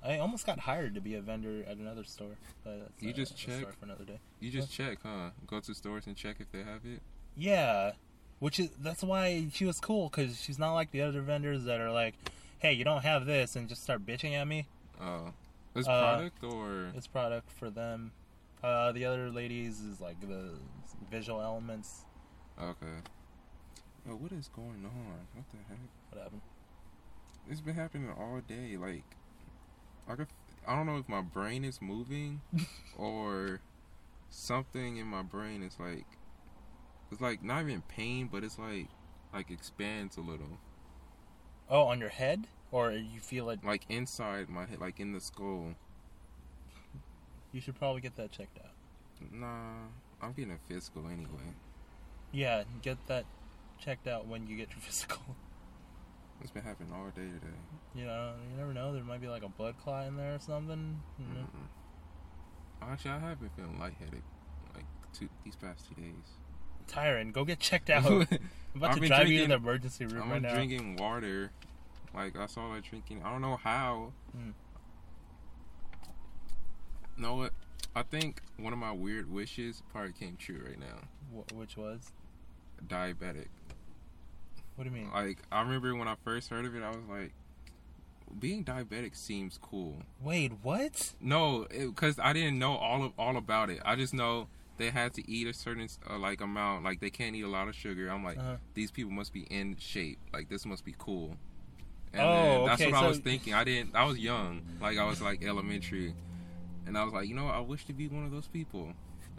I 0.03 0.17
almost 0.17 0.47
got 0.47 0.59
hired 0.59 0.95
to 0.95 1.01
be 1.01 1.13
a 1.15 1.21
vendor 1.21 1.63
at 1.69 1.77
another 1.77 2.03
store. 2.03 2.35
But 2.63 2.79
that's, 2.79 3.03
You 3.03 3.13
just 3.13 3.35
a 3.35 3.37
story 3.37 3.59
check? 3.59 3.79
for 3.79 3.85
another 3.85 4.03
day. 4.03 4.19
You 4.39 4.49
just 4.49 4.71
check, 4.71 4.97
huh? 5.03 5.29
Go 5.45 5.59
to 5.59 5.73
stores 5.75 6.07
and 6.07 6.15
check 6.15 6.37
if 6.39 6.51
they 6.51 6.59
have 6.63 6.83
it. 6.85 7.01
Yeah, 7.37 7.91
which 8.39 8.59
is 8.59 8.69
that's 8.81 9.03
why 9.03 9.47
she 9.53 9.63
was 9.65 9.79
cool 9.79 10.09
because 10.09 10.41
she's 10.41 10.57
not 10.57 10.73
like 10.73 10.89
the 10.91 11.01
other 11.01 11.21
vendors 11.21 11.65
that 11.65 11.79
are 11.79 11.91
like, 11.91 12.15
"Hey, 12.59 12.73
you 12.73 12.83
don't 12.83 13.03
have 13.03 13.25
this," 13.27 13.55
and 13.55 13.69
just 13.69 13.83
start 13.83 14.03
bitching 14.05 14.33
at 14.33 14.47
me. 14.47 14.65
Oh, 14.99 15.33
this 15.75 15.87
Uh, 15.87 16.01
product 16.01 16.43
or 16.43 16.91
It's 16.95 17.07
product 17.07 17.51
for 17.51 17.69
them. 17.69 18.11
Uh, 18.63 18.91
the 18.91 19.05
other 19.05 19.29
ladies 19.29 19.79
is 19.81 20.01
like 20.01 20.19
the 20.21 20.53
visual 21.11 21.41
elements. 21.41 22.05
okay. 22.59 22.97
Oh, 24.07 24.15
what 24.15 24.31
is 24.31 24.47
going 24.49 24.85
on? 24.85 25.27
What 25.33 25.45
the 25.51 25.57
heck? 25.69 25.77
What 26.09 26.21
happened? 26.23 26.41
It's 27.49 27.61
been 27.61 27.75
happening 27.75 28.09
all 28.11 28.41
day. 28.47 28.77
Like, 28.77 29.03
I 30.07 30.15
could, 30.15 30.27
I 30.67 30.75
don't 30.75 30.85
know 30.85 30.97
if 30.97 31.07
my 31.09 31.21
brain 31.21 31.63
is 31.63 31.81
moving 31.81 32.41
or 32.97 33.61
something 34.29 34.97
in 34.97 35.07
my 35.07 35.21
brain 35.23 35.63
is 35.63 35.79
like, 35.79 36.05
it's 37.11 37.21
like 37.21 37.43
not 37.43 37.61
even 37.63 37.81
pain, 37.83 38.29
but 38.31 38.43
it's 38.43 38.57
like, 38.59 38.87
like 39.33 39.51
expands 39.51 40.17
a 40.17 40.21
little, 40.21 40.59
Oh, 41.69 41.83
on 41.83 41.99
your 41.99 42.09
head, 42.09 42.47
or 42.71 42.91
you 42.91 43.19
feel 43.19 43.49
it? 43.49 43.63
like 43.63 43.85
inside 43.89 44.49
my 44.49 44.65
head, 44.65 44.79
like 44.79 44.99
in 44.99 45.13
the 45.13 45.21
skull. 45.21 45.75
You 47.51 47.61
should 47.61 47.75
probably 47.75 48.01
get 48.01 48.15
that 48.15 48.31
checked 48.31 48.57
out. 48.59 48.71
Nah, 49.31 49.87
I'm 50.21 50.33
getting 50.33 50.51
a 50.53 50.57
physical 50.67 51.07
anyway. 51.07 51.53
Yeah, 52.31 52.63
get 52.81 52.97
that 53.07 53.25
checked 53.81 54.07
out 54.07 54.27
when 54.27 54.47
you 54.47 54.55
get 54.55 54.69
your 54.69 54.79
physical. 54.79 55.21
It's 56.41 56.51
been 56.51 56.63
happening 56.63 56.91
all 56.93 57.05
day 57.15 57.21
today. 57.27 57.57
You 57.93 58.05
know, 58.05 58.33
you 58.49 58.57
never 58.57 58.73
know. 58.73 58.93
There 58.93 59.03
might 59.03 59.21
be 59.21 59.27
like 59.27 59.43
a 59.43 59.49
blood 59.49 59.75
clot 59.83 60.07
in 60.07 60.17
there 60.17 60.35
or 60.35 60.39
something. 60.39 60.99
You 61.19 61.25
know? 61.25 61.41
Mm-mm. 61.41 62.91
Actually, 62.91 63.11
I 63.11 63.19
have 63.19 63.39
been 63.39 63.49
feeling 63.55 63.79
lightheaded, 63.79 64.23
like 64.73 64.85
two 65.13 65.29
these 65.45 65.55
past 65.55 65.85
two 65.87 66.01
days. 66.01 66.13
Tyren, 66.87 67.31
go 67.31 67.45
get 67.45 67.59
checked 67.59 67.89
out. 67.91 68.05
I'm 68.07 68.27
about 68.75 68.91
I've 68.91 68.99
to 68.99 69.07
drive 69.07 69.27
you 69.27 69.43
in 69.43 69.49
the 69.49 69.55
emergency 69.57 70.05
room 70.05 70.23
I'm 70.23 70.29
right 70.31 70.41
now. 70.41 70.53
drinking 70.55 70.95
water. 70.95 71.51
Like 72.15 72.33
that's 72.33 72.57
all 72.57 72.71
I'm 72.71 72.81
drinking. 72.81 73.21
I 73.23 73.31
don't 73.31 73.41
know 73.41 73.57
how. 73.57 74.11
Mm. 74.35 74.53
Know 77.17 77.35
what? 77.35 77.51
I 77.95 78.01
think 78.01 78.41
one 78.57 78.73
of 78.73 78.79
my 78.79 78.91
weird 78.91 79.31
wishes 79.31 79.83
probably 79.91 80.13
came 80.13 80.37
true 80.37 80.61
right 80.65 80.79
now. 80.79 81.01
Wh- 81.35 81.55
which 81.55 81.77
was? 81.77 82.11
Diabetic. 82.87 83.47
What 84.75 84.85
do 84.85 84.89
you 84.89 84.95
mean? 84.95 85.11
Like 85.13 85.39
I 85.51 85.61
remember 85.61 85.95
when 85.95 86.07
I 86.07 86.15
first 86.23 86.49
heard 86.49 86.65
of 86.65 86.75
it, 86.75 86.83
I 86.83 86.89
was 86.89 87.05
like, 87.09 87.33
being 88.39 88.63
diabetic 88.63 89.15
seems 89.15 89.59
cool. 89.61 89.97
Wait, 90.21 90.51
what? 90.63 91.11
No, 91.19 91.67
because 91.69 92.17
I 92.19 92.33
didn't 92.33 92.57
know 92.59 92.75
all 92.75 93.03
of 93.03 93.11
all 93.17 93.37
about 93.37 93.69
it. 93.69 93.79
I 93.85 93.95
just 93.95 94.13
know 94.13 94.47
they 94.77 94.89
had 94.89 95.13
to 95.15 95.29
eat 95.29 95.47
a 95.47 95.53
certain 95.53 95.87
uh, 96.09 96.17
like 96.17 96.41
amount. 96.41 96.83
Like 96.83 96.99
they 97.01 97.09
can't 97.09 97.35
eat 97.35 97.43
a 97.43 97.47
lot 97.49 97.67
of 97.67 97.75
sugar. 97.75 98.09
I'm 98.09 98.23
like, 98.23 98.37
Uh-huh. 98.37 98.55
these 98.73 98.89
people 98.91 99.11
must 99.11 99.33
be 99.33 99.41
in 99.41 99.75
shape. 99.77 100.17
Like 100.33 100.49
this 100.49 100.65
must 100.65 100.85
be 100.85 100.95
cool. 100.97 101.35
And 102.13 102.21
Oh, 102.23 102.65
that's 102.65 102.81
okay, 102.81 102.91
what 102.91 103.03
I 103.03 103.07
was 103.07 103.19
thinking. 103.19 103.53
I 103.53 103.63
didn't. 103.63 103.95
I 103.95 104.03
was 104.05 104.17
young. 104.17 104.61
Like 104.81 104.97
I 104.97 105.05
was 105.05 105.21
like 105.21 105.43
elementary, 105.43 106.13
and 106.85 106.97
I 106.97 107.03
was 107.03 107.13
like, 107.13 107.27
you 107.27 107.35
know, 107.35 107.47
I 107.47 107.59
wish 107.59 107.85
to 107.85 107.93
be 107.93 108.07
one 108.07 108.25
of 108.25 108.31
those 108.31 108.47
people. 108.47 108.93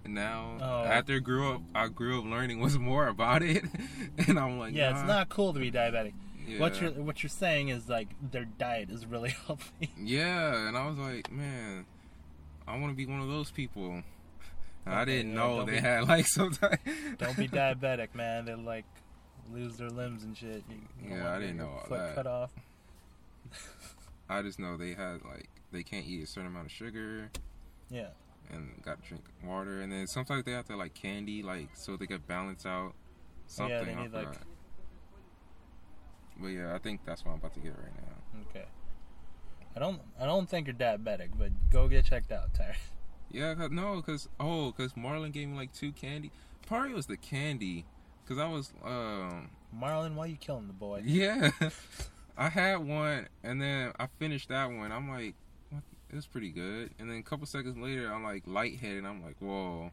And 0.05 0.15
now, 0.15 0.59
Oh. 0.61 0.85
after 0.85 1.17
I 1.17 1.19
grew 1.21 1.53
up, 1.55 1.63
I 1.75 1.89
grew 1.89 2.19
up 2.19 2.25
learning 2.25 2.59
was 2.61 2.79
more 2.79 3.07
about 3.07 3.43
it, 3.43 3.65
and 4.27 4.39
I'm 4.39 4.59
like, 4.59 4.75
yeah, 4.75 4.91
nah. 4.91 4.99
it's 4.99 5.07
not 5.07 5.29
cool 5.29 5.53
to 5.53 5.61
be 5.61 5.71
diabetic. 5.71 6.13
Yeah. 6.47 6.59
What 6.59 6.81
you're 6.81 6.91
what 6.91 7.23
you're 7.23 7.31
saying 7.31 7.69
is 7.69 7.89
like 7.89 8.09
their 8.33 8.45
diet 8.45 8.91
is 8.91 9.07
really 9.07 9.31
healthy. 9.47 9.91
Yeah, 9.97 10.67
and 10.69 10.77
I 10.77 10.87
was 10.89 10.99
like, 10.99 11.31
man, 11.31 11.87
I 12.67 12.77
want 12.79 12.93
to 12.93 12.97
be 12.97 13.07
one 13.07 13.21
of 13.21 13.29
those 13.29 13.51
people. 13.53 14.03
And 14.85 14.95
I 14.95 15.05
didn't 15.05 15.31
yeah, 15.33 15.39
know 15.39 15.65
they 15.65 15.73
be- 15.73 15.79
had 15.79 16.05
like 16.09 16.27
some 16.27 16.51
type. 16.51 16.81
Don't 17.19 17.37
be 17.37 17.47
diabetic, 17.47 18.13
man. 18.17 18.47
They 18.47 18.55
like 18.57 18.85
lose 19.53 19.77
their 19.77 19.89
limbs 19.91 20.25
and 20.25 20.37
shit. 20.37 20.65
You, 20.69 20.77
you 21.11 21.15
Yeah, 21.17 21.33
I 21.33 21.39
didn't 21.39 21.59
know 21.59 21.69
all 21.69 21.85
foot 21.87 21.99
that. 22.01 22.15
Cut 22.17 22.27
off. 22.27 22.51
I 24.29 24.43
just 24.43 24.59
know 24.59 24.77
they 24.77 24.95
had 24.95 25.23
like 25.25 25.49
they 25.71 25.83
can't 25.85 26.07
eat 26.07 26.23
a 26.25 26.27
certain 26.27 26.49
amount 26.51 26.67
of 26.67 26.73
sugar 26.73 27.31
Yeah. 27.91 28.09
And 28.51 28.83
got 28.83 29.03
to 29.03 29.09
drink 29.09 29.25
water, 29.45 29.81
and 29.81 29.91
then 29.91 30.07
sometimes 30.07 30.45
they 30.45 30.53
have 30.53 30.67
to 30.67 30.77
like 30.77 30.95
candy 30.95 31.43
like 31.43 31.69
so 31.75 31.97
they 31.97 32.07
could 32.07 32.27
balance 32.27 32.67
out 32.67 32.93
something. 33.47 33.77
Yeah, 33.77 33.85
they 33.85 33.95
need, 33.95 34.13
like-. 34.13 34.29
But 36.39 36.49
yeah, 36.49 36.75
I 36.75 36.79
think 36.79 37.05
that's 37.05 37.25
what 37.25 37.33
I'm 37.33 37.39
about 37.39 37.55
to 37.55 37.61
get 37.61 37.71
right 37.71 37.95
now. 37.97 38.43
Okay. 38.51 38.67
I 39.75 39.79
don't 39.79 40.01
I 40.21 40.27
don't 40.27 40.49
think 40.49 40.67
you're 40.67 40.77
diabetic, 40.77 41.31
but 41.39 41.51
go 41.71 41.89
get 41.89 42.05
checked 42.05 42.33
out, 42.33 42.53
Tyren. 42.55 42.77
Yeah, 43.35 43.55
cause, 43.55 43.71
no, 43.71 44.03
cause 44.03 44.29
oh, 44.39 44.75
cause 44.77 44.93
Marlon 44.93 45.33
gave 45.33 45.49
me 45.49 45.57
like 45.57 45.73
two 45.73 45.93
candy. 45.93 46.31
Probably 46.67 46.93
was 46.93 47.07
the 47.07 47.17
candy, 47.17 47.87
cause 48.29 48.37
I 48.37 48.47
was 48.47 48.75
um 48.85 49.49
Marlon, 49.75 50.15
why 50.17 50.27
you 50.27 50.37
killing 50.37 50.67
the 50.67 50.75
boy? 50.75 51.01
Yeah, 51.07 51.51
I 52.37 52.51
had 52.51 52.87
one, 52.87 53.29
and 53.43 53.63
then 53.63 53.93
I 53.99 54.09
finished 54.19 54.51
that 54.51 54.67
one. 54.67 54.93
I'm 54.93 55.09
like? 55.09 55.35
It 56.13 56.17
was 56.17 56.27
pretty 56.27 56.51
good. 56.51 56.91
And 56.99 57.11
then 57.11 57.17
a 57.19 57.23
couple 57.23 57.47
seconds 57.47 57.77
later, 57.79 58.13
I'm 58.13 58.23
like 58.23 58.43
lightheaded. 58.47 59.05
I'm 59.07 59.23
like, 59.25 59.37
whoa, 59.41 59.91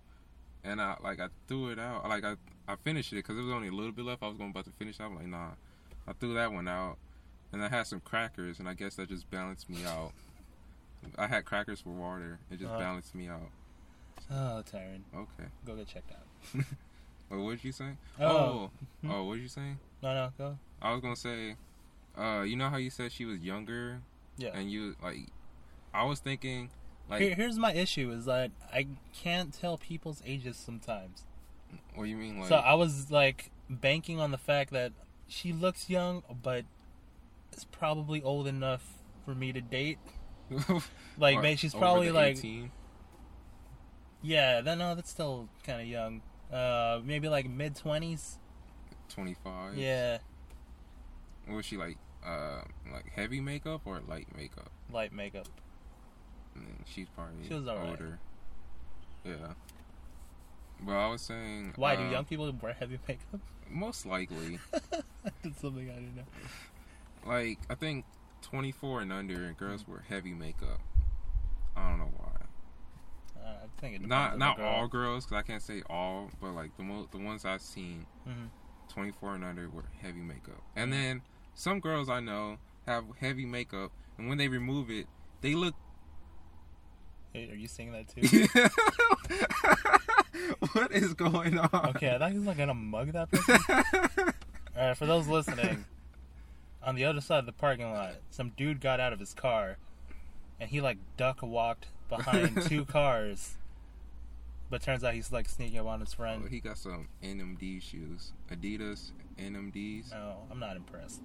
and 0.63 0.81
I 0.81 0.97
like 1.01 1.19
I 1.21 1.27
threw 1.47 1.69
it 1.69 1.79
out. 1.79 2.07
Like 2.09 2.25
I 2.25 2.35
I 2.67 2.75
finished 2.75 3.13
it 3.13 3.17
because 3.17 3.35
there 3.37 3.45
was 3.45 3.53
only 3.53 3.69
a 3.69 3.71
little 3.71 3.91
bit 3.93 4.05
left. 4.05 4.21
I 4.21 4.27
was 4.27 4.37
going 4.37 4.51
about 4.51 4.65
to 4.65 4.71
finish. 4.71 4.99
it. 4.99 5.03
I'm 5.03 5.15
like, 5.15 5.27
nah, 5.27 5.51
I 6.07 6.13
threw 6.13 6.33
that 6.35 6.51
one 6.51 6.67
out, 6.67 6.97
and 7.53 7.63
I 7.63 7.69
had 7.69 7.87
some 7.87 8.01
crackers, 8.01 8.59
and 8.59 8.67
I 8.67 8.73
guess 8.73 8.95
that 8.95 9.07
just 9.09 9.29
balanced 9.31 9.69
me 9.69 9.85
out. 9.85 10.11
I 11.17 11.27
had 11.27 11.45
crackers 11.45 11.79
for 11.79 11.91
water. 11.91 12.39
It 12.51 12.59
just 12.59 12.71
Uh. 12.71 12.77
balanced 12.77 13.15
me 13.15 13.29
out. 13.29 13.49
Oh, 14.29 14.61
Tyren, 14.69 15.01
Okay. 15.15 15.49
go 15.65 15.75
get 15.75 15.87
checked 15.87 16.11
out. 16.11 16.63
Well, 17.31 17.45
what 17.45 17.51
did 17.51 17.63
you 17.63 17.71
say? 17.71 17.91
Oh. 18.19 18.25
Oh, 18.25 18.71
Hmm. 19.01 19.11
oh, 19.11 19.23
what 19.25 19.35
did 19.35 19.41
you 19.43 19.47
say? 19.49 19.75
No, 20.01 20.13
no, 20.15 20.33
go. 20.35 20.57
I 20.81 20.91
was 20.93 20.99
gonna 21.01 21.15
say, 21.15 21.55
uh, 22.17 22.41
you 22.41 22.55
know 22.55 22.69
how 22.71 22.77
you 22.77 22.89
said 22.89 23.11
she 23.11 23.23
was 23.25 23.37
younger, 23.41 24.01
Yeah. 24.37 24.49
and 24.55 24.71
you 24.71 24.95
like, 25.03 25.27
I 25.93 26.03
was 26.03 26.19
thinking, 26.19 26.69
like, 27.09 27.21
Here, 27.21 27.35
here's 27.35 27.57
my 27.57 27.73
issue: 27.73 28.11
is 28.11 28.25
that 28.25 28.51
I 28.73 28.87
can't 29.13 29.53
tell 29.53 29.77
people's 29.77 30.21
ages 30.25 30.57
sometimes. 30.57 31.23
what 31.95 32.03
do 32.05 32.09
you 32.09 32.17
mean, 32.17 32.39
like, 32.39 32.49
so 32.49 32.55
I 32.55 32.73
was 32.75 33.09
like 33.11 33.51
banking 33.69 34.19
on 34.19 34.31
the 34.31 34.37
fact 34.37 34.71
that 34.71 34.91
she 35.27 35.53
looks 35.53 35.89
young, 35.89 36.23
but 36.43 36.65
is 37.55 37.65
probably 37.65 38.21
old 38.21 38.47
enough 38.47 38.83
for 39.25 39.33
me 39.35 39.51
to 39.53 39.61
date. 39.61 39.99
Like, 41.17 41.37
or 41.37 41.41
man, 41.41 41.57
she's 41.57 41.75
over 41.75 41.81
probably 41.81 42.07
the 42.07 42.13
like, 42.13 42.37
18? 42.37 42.71
yeah, 44.21 44.61
then 44.61 44.77
no, 44.79 44.95
that's 44.95 45.09
still 45.09 45.49
kind 45.65 45.81
of 45.81 45.87
young. 45.87 46.21
Uh, 46.51 47.01
maybe 47.03 47.27
like 47.27 47.49
mid 47.49 47.75
twenties. 47.75 48.37
25. 49.09 49.75
Yeah, 49.75 50.19
Was 51.47 51.65
she 51.65 51.75
like, 51.77 51.97
uh, 52.25 52.61
like 52.91 53.09
heavy 53.13 53.41
makeup 53.41 53.81
or 53.85 53.99
light 54.07 54.27
makeup? 54.35 54.71
light 54.91 55.11
makeup. 55.13 55.47
Then 56.65 56.83
she's 56.85 57.07
probably 57.15 57.47
She 57.47 57.53
was 57.53 57.67
older. 57.67 58.19
Yeah. 59.25 59.53
But 60.81 60.93
I 60.93 61.07
was 61.09 61.21
saying, 61.21 61.73
Why 61.75 61.95
do 61.95 62.03
uh, 62.03 62.09
young 62.11 62.25
people 62.25 62.51
wear 62.61 62.73
heavy 62.73 62.99
makeup? 63.07 63.41
Most 63.69 64.05
likely, 64.05 64.59
That's 64.71 65.61
something 65.61 65.89
I 65.89 65.95
didn't 65.95 66.15
know. 66.15 66.23
like 67.25 67.59
I 67.69 67.75
think 67.75 68.05
24 68.41 69.01
and 69.01 69.13
under 69.13 69.51
girls 69.59 69.87
wear 69.87 70.03
heavy 70.07 70.33
makeup. 70.33 70.79
I 71.75 71.89
don't 71.89 71.99
know 71.99 72.11
why. 72.17 72.31
Uh, 73.43 73.47
I 73.65 73.81
think 73.81 74.01
Not 74.07 74.37
not 74.39 74.57
girl. 74.57 74.65
all 74.67 74.87
girls, 74.87 75.25
because 75.25 75.37
I 75.37 75.41
can't 75.43 75.61
say 75.61 75.83
all, 75.89 76.29
but 76.41 76.51
like 76.53 76.75
the 76.77 76.83
mo- 76.83 77.07
the 77.11 77.17
ones 77.19 77.45
I've 77.45 77.61
seen, 77.61 78.05
Mhm. 78.27 78.49
24 78.89 79.35
and 79.35 79.43
under 79.43 79.69
wear 79.69 79.83
heavy 80.01 80.21
makeup. 80.21 80.61
And 80.75 80.91
then 80.91 81.21
some 81.53 81.79
girls 81.79 82.09
I 82.09 82.21
know 82.21 82.57
have 82.87 83.03
heavy 83.19 83.45
makeup, 83.45 83.91
and 84.17 84.29
when 84.29 84.37
they 84.37 84.47
remove 84.47 84.89
it, 84.89 85.07
they 85.41 85.53
look. 85.55 85.75
Hey, 87.33 87.49
Are 87.51 87.55
you 87.55 87.67
seeing 87.67 87.91
that 87.91 88.07
too? 88.07 88.47
what 90.73 90.91
is 90.91 91.13
going 91.13 91.57
on? 91.57 91.69
okay, 91.95 92.15
I 92.15 92.17
thought 92.17 92.31
he 92.31 92.37
was 92.37 92.47
like 92.47 92.57
gonna 92.57 92.73
mug 92.73 93.11
that 93.13 93.29
person. 93.31 93.57
Alright, 94.77 94.97
for 94.97 95.05
those 95.05 95.27
listening, 95.27 95.85
on 96.83 96.95
the 96.95 97.05
other 97.05 97.21
side 97.21 97.39
of 97.39 97.45
the 97.45 97.51
parking 97.51 97.91
lot, 97.91 98.13
some 98.31 98.51
dude 98.57 98.79
got 98.81 98.99
out 98.99 99.13
of 99.13 99.19
his 99.19 99.33
car 99.33 99.77
and 100.59 100.69
he 100.69 100.81
like 100.81 100.97
duck 101.17 101.41
walked 101.41 101.87
behind 102.09 102.61
two 102.67 102.85
cars. 102.85 103.55
But 104.69 104.81
turns 104.83 105.03
out 105.03 105.13
he's 105.15 105.31
like 105.31 105.49
sneaking 105.49 105.79
up 105.79 105.87
on 105.87 105.99
his 105.99 106.13
Oh, 106.13 106.17
friend. 106.17 106.47
he 106.49 106.59
got 106.59 106.77
some 106.77 107.07
NMD 107.23 107.81
shoes, 107.81 108.33
Adidas 108.51 109.11
NMDs. 109.39 110.11
No, 110.11 110.37
I'm 110.51 110.59
not 110.59 110.75
impressed. 110.75 111.21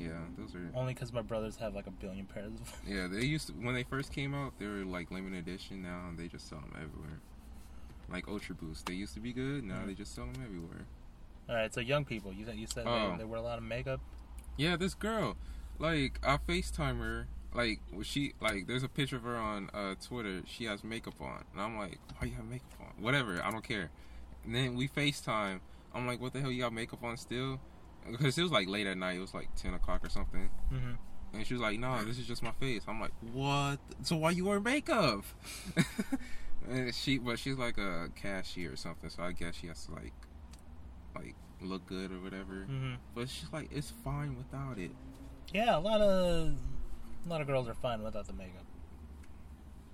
Yeah, 0.00 0.10
those 0.38 0.54
are. 0.54 0.70
Only 0.74 0.94
because 0.94 1.12
my 1.12 1.22
brothers 1.22 1.56
have 1.56 1.74
like 1.74 1.86
a 1.86 1.90
billion 1.90 2.26
pairs 2.26 2.52
of 2.60 2.72
Yeah, 2.86 3.06
they 3.06 3.24
used 3.24 3.48
to 3.48 3.52
when 3.54 3.74
they 3.74 3.82
first 3.82 4.12
came 4.12 4.34
out. 4.34 4.58
They 4.58 4.66
were 4.66 4.84
like 4.84 5.10
limited 5.10 5.38
edition. 5.46 5.82
Now 5.82 6.10
they 6.16 6.28
just 6.28 6.48
sell 6.48 6.60
them 6.60 6.72
everywhere. 6.76 7.18
Like 8.10 8.26
Ultra 8.28 8.54
Boost, 8.54 8.86
they 8.86 8.94
used 8.94 9.14
to 9.14 9.20
be 9.20 9.32
good. 9.32 9.62
Now 9.64 9.80
Mhm. 9.82 9.86
they 9.86 9.94
just 9.94 10.14
sell 10.14 10.26
them 10.26 10.42
everywhere. 10.44 10.86
Alright, 11.48 11.72
so 11.74 11.80
young 11.80 12.04
people, 12.04 12.32
you 12.32 12.44
said 12.44 12.56
you 12.56 12.66
said 12.66 12.86
Oh. 12.86 13.12
they, 13.12 13.18
they 13.18 13.24
wear 13.24 13.38
a 13.40 13.42
lot 13.42 13.58
of 13.58 13.64
makeup. 13.64 14.00
Yeah, 14.56 14.76
this 14.76 14.94
girl, 14.94 15.36
like 15.78 16.18
I 16.24 16.36
Facetime 16.38 16.98
her. 17.00 17.26
Like 17.52 17.80
was 17.92 18.06
she 18.06 18.34
like 18.40 18.66
there's 18.68 18.84
a 18.84 18.88
picture 18.88 19.16
of 19.16 19.22
her 19.24 19.36
on 19.36 19.70
uh, 19.74 19.94
Twitter. 20.00 20.42
She 20.46 20.64
has 20.66 20.84
makeup 20.84 21.20
on, 21.20 21.44
and 21.52 21.60
I'm 21.60 21.76
like, 21.76 21.98
why 22.18 22.28
you 22.28 22.34
have 22.34 22.44
makeup 22.46 22.72
on? 22.80 23.02
Whatever, 23.02 23.42
I 23.44 23.50
don't 23.50 23.64
care. 23.64 23.90
And 24.44 24.54
then 24.54 24.76
we 24.76 24.86
Facetime. 24.88 25.60
I'm 25.92 26.06
like, 26.06 26.20
what 26.20 26.32
the 26.32 26.40
hell 26.40 26.52
you 26.52 26.62
got 26.62 26.72
makeup 26.72 27.02
on 27.02 27.16
still? 27.16 27.60
Because 28.10 28.36
it 28.38 28.42
was 28.42 28.52
like 28.52 28.68
late 28.68 28.86
at 28.86 28.96
night. 28.98 29.16
It 29.16 29.20
was 29.20 29.34
like 29.34 29.54
ten 29.56 29.74
o'clock 29.74 30.04
or 30.04 30.08
something. 30.08 30.50
Mm-hmm. 30.72 30.92
And 31.32 31.46
she 31.46 31.54
was 31.54 31.60
like, 31.60 31.78
"No, 31.78 32.02
this 32.04 32.18
is 32.18 32.26
just 32.26 32.42
my 32.42 32.52
face." 32.52 32.82
I'm 32.88 33.00
like, 33.00 33.12
"What? 33.32 33.78
So 34.02 34.16
why 34.16 34.30
you 34.30 34.44
wear 34.46 34.60
makeup?" 34.60 35.24
and 36.68 36.94
she, 36.94 37.18
but 37.18 37.38
she's 37.38 37.56
like 37.56 37.78
a 37.78 38.08
cashier 38.16 38.72
or 38.72 38.76
something, 38.76 39.08
so 39.10 39.22
I 39.22 39.32
guess 39.32 39.54
she 39.54 39.68
has 39.68 39.86
to 39.86 39.92
like, 39.92 40.12
like 41.14 41.34
look 41.60 41.86
good 41.86 42.10
or 42.10 42.20
whatever. 42.20 42.66
Mm-hmm. 42.68 42.94
But 43.14 43.28
she's 43.28 43.48
like, 43.52 43.68
"It's 43.72 43.92
fine 44.02 44.36
without 44.36 44.78
it." 44.78 44.90
Yeah, 45.52 45.76
a 45.76 45.80
lot 45.80 46.00
of 46.00 46.54
a 47.24 47.28
lot 47.28 47.40
of 47.40 47.46
girls 47.46 47.68
are 47.68 47.74
fine 47.74 48.02
without 48.02 48.26
the 48.26 48.32
makeup, 48.32 48.64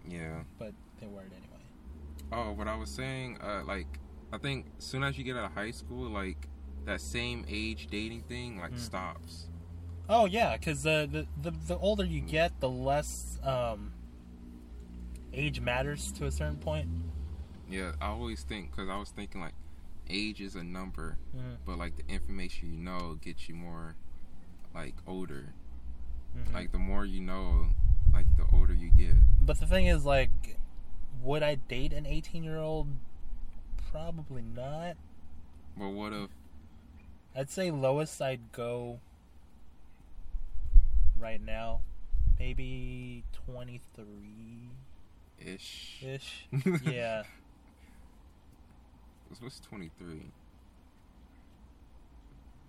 Yeah. 0.08 0.42
but 0.58 0.72
they 1.00 1.06
wear 1.06 1.24
it 1.24 1.32
anyway. 1.32 1.62
Oh, 2.32 2.52
what 2.52 2.68
I 2.68 2.76
was 2.76 2.90
saying, 2.90 3.38
uh, 3.42 3.62
like, 3.66 3.86
I 4.32 4.38
think 4.38 4.66
soon 4.78 5.02
as 5.02 5.16
you 5.18 5.24
get 5.24 5.36
out 5.36 5.44
of 5.44 5.52
high 5.52 5.70
school, 5.70 6.08
like 6.10 6.48
that 6.86 7.00
same 7.00 7.44
age 7.48 7.88
dating 7.90 8.22
thing, 8.22 8.58
like 8.58 8.72
Mm. 8.72 8.78
stops. 8.78 9.48
Oh 10.08 10.24
yeah, 10.24 10.56
because 10.56 10.82
the, 10.84 11.08
the 11.10 11.26
the 11.50 11.56
the 11.66 11.76
older 11.78 12.04
you 12.04 12.20
get, 12.20 12.58
the 12.60 12.68
less 12.68 13.38
um, 13.42 13.92
age 15.32 15.60
matters 15.60 16.12
to 16.12 16.26
a 16.26 16.30
certain 16.30 16.56
point. 16.56 16.88
Yeah, 17.68 17.92
I 18.00 18.06
always 18.06 18.42
think 18.44 18.70
because 18.70 18.88
I 18.88 18.96
was 18.98 19.10
thinking 19.10 19.40
like, 19.40 19.54
age 20.08 20.40
is 20.40 20.54
a 20.54 20.62
number, 20.62 21.18
Mhm. 21.36 21.56
but 21.66 21.76
like 21.78 21.96
the 21.96 22.06
information 22.12 22.72
you 22.72 22.78
know 22.78 23.18
gets 23.20 23.48
you 23.48 23.56
more, 23.56 23.96
like 24.74 24.94
older. 25.06 25.52
Mhm. 26.36 26.54
Like 26.54 26.70
the 26.72 26.78
more 26.78 27.04
you 27.04 27.20
know, 27.20 27.70
like 28.12 28.26
the 28.36 28.46
older 28.52 28.74
you 28.74 28.90
get. 28.90 29.16
but 29.44 29.58
the 29.58 29.66
thing 29.66 29.86
is, 29.86 30.04
like, 30.04 30.58
would 31.22 31.42
I 31.42 31.56
date 31.56 31.92
an 31.92 32.06
eighteen-year-old? 32.06 32.86
Probably 33.90 34.42
not. 34.42 34.96
But 35.76 35.88
what 35.90 36.12
if 36.12 36.30
I'd 37.36 37.50
say 37.50 37.70
lowest 37.70 38.20
I'd 38.22 38.52
go 38.52 38.98
right 41.18 41.40
now, 41.40 41.80
maybe 42.38 43.24
twenty-three 43.46 44.70
ish? 45.38 46.02
ish. 46.02 46.48
yeah. 46.84 47.24
What's 49.40 49.60
twenty 49.60 49.90
three? 49.98 50.30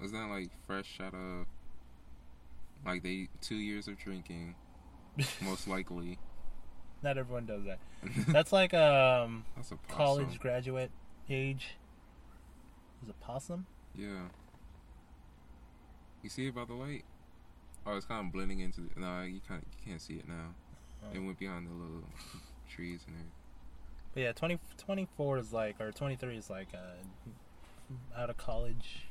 Was 0.01 0.11
that 0.11 0.27
like 0.29 0.49
fresh 0.65 0.99
out 1.01 1.13
of 1.13 1.45
like 2.85 3.03
they 3.03 3.29
two 3.41 3.55
years 3.55 3.87
of 3.87 3.97
drinking, 3.97 4.55
most 5.41 5.67
likely. 5.67 6.19
Not 7.03 7.17
everyone 7.17 7.45
does 7.45 7.63
that. 7.65 7.79
That's 8.27 8.51
like 8.51 8.73
um 8.73 9.45
That's 9.55 9.71
a 9.71 9.75
possum. 9.75 9.97
college 9.97 10.39
graduate 10.39 10.91
age. 11.29 11.75
Is 13.03 13.09
it 13.09 13.19
possum? 13.21 13.65
Yeah. 13.95 14.27
You 16.23 16.29
see 16.29 16.47
it 16.47 16.55
by 16.55 16.65
the 16.65 16.73
light? 16.73 17.03
Oh, 17.85 17.95
it's 17.95 18.05
kind 18.05 18.25
of 18.25 18.33
blending 18.33 18.59
into. 18.59 18.81
The, 18.81 18.99
no, 18.99 19.21
you 19.21 19.39
kind 19.47 19.61
of 19.61 19.67
you 19.79 19.91
can't 19.91 20.01
see 20.01 20.15
it 20.15 20.27
now. 20.27 20.53
Oh. 21.03 21.07
It 21.15 21.19
went 21.19 21.39
behind 21.39 21.67
the 21.67 21.71
little 21.73 22.03
trees 22.69 23.01
and 23.07 23.15
everything. 23.15 23.31
But 24.13 24.23
yeah, 24.23 24.31
20, 24.31 24.59
24 24.77 25.37
is 25.37 25.53
like, 25.53 25.79
or 25.79 25.91
23 25.91 26.37
is 26.37 26.49
like 26.49 26.69
uh, 26.73 28.19
out 28.19 28.29
of 28.29 28.37
college. 28.37 29.03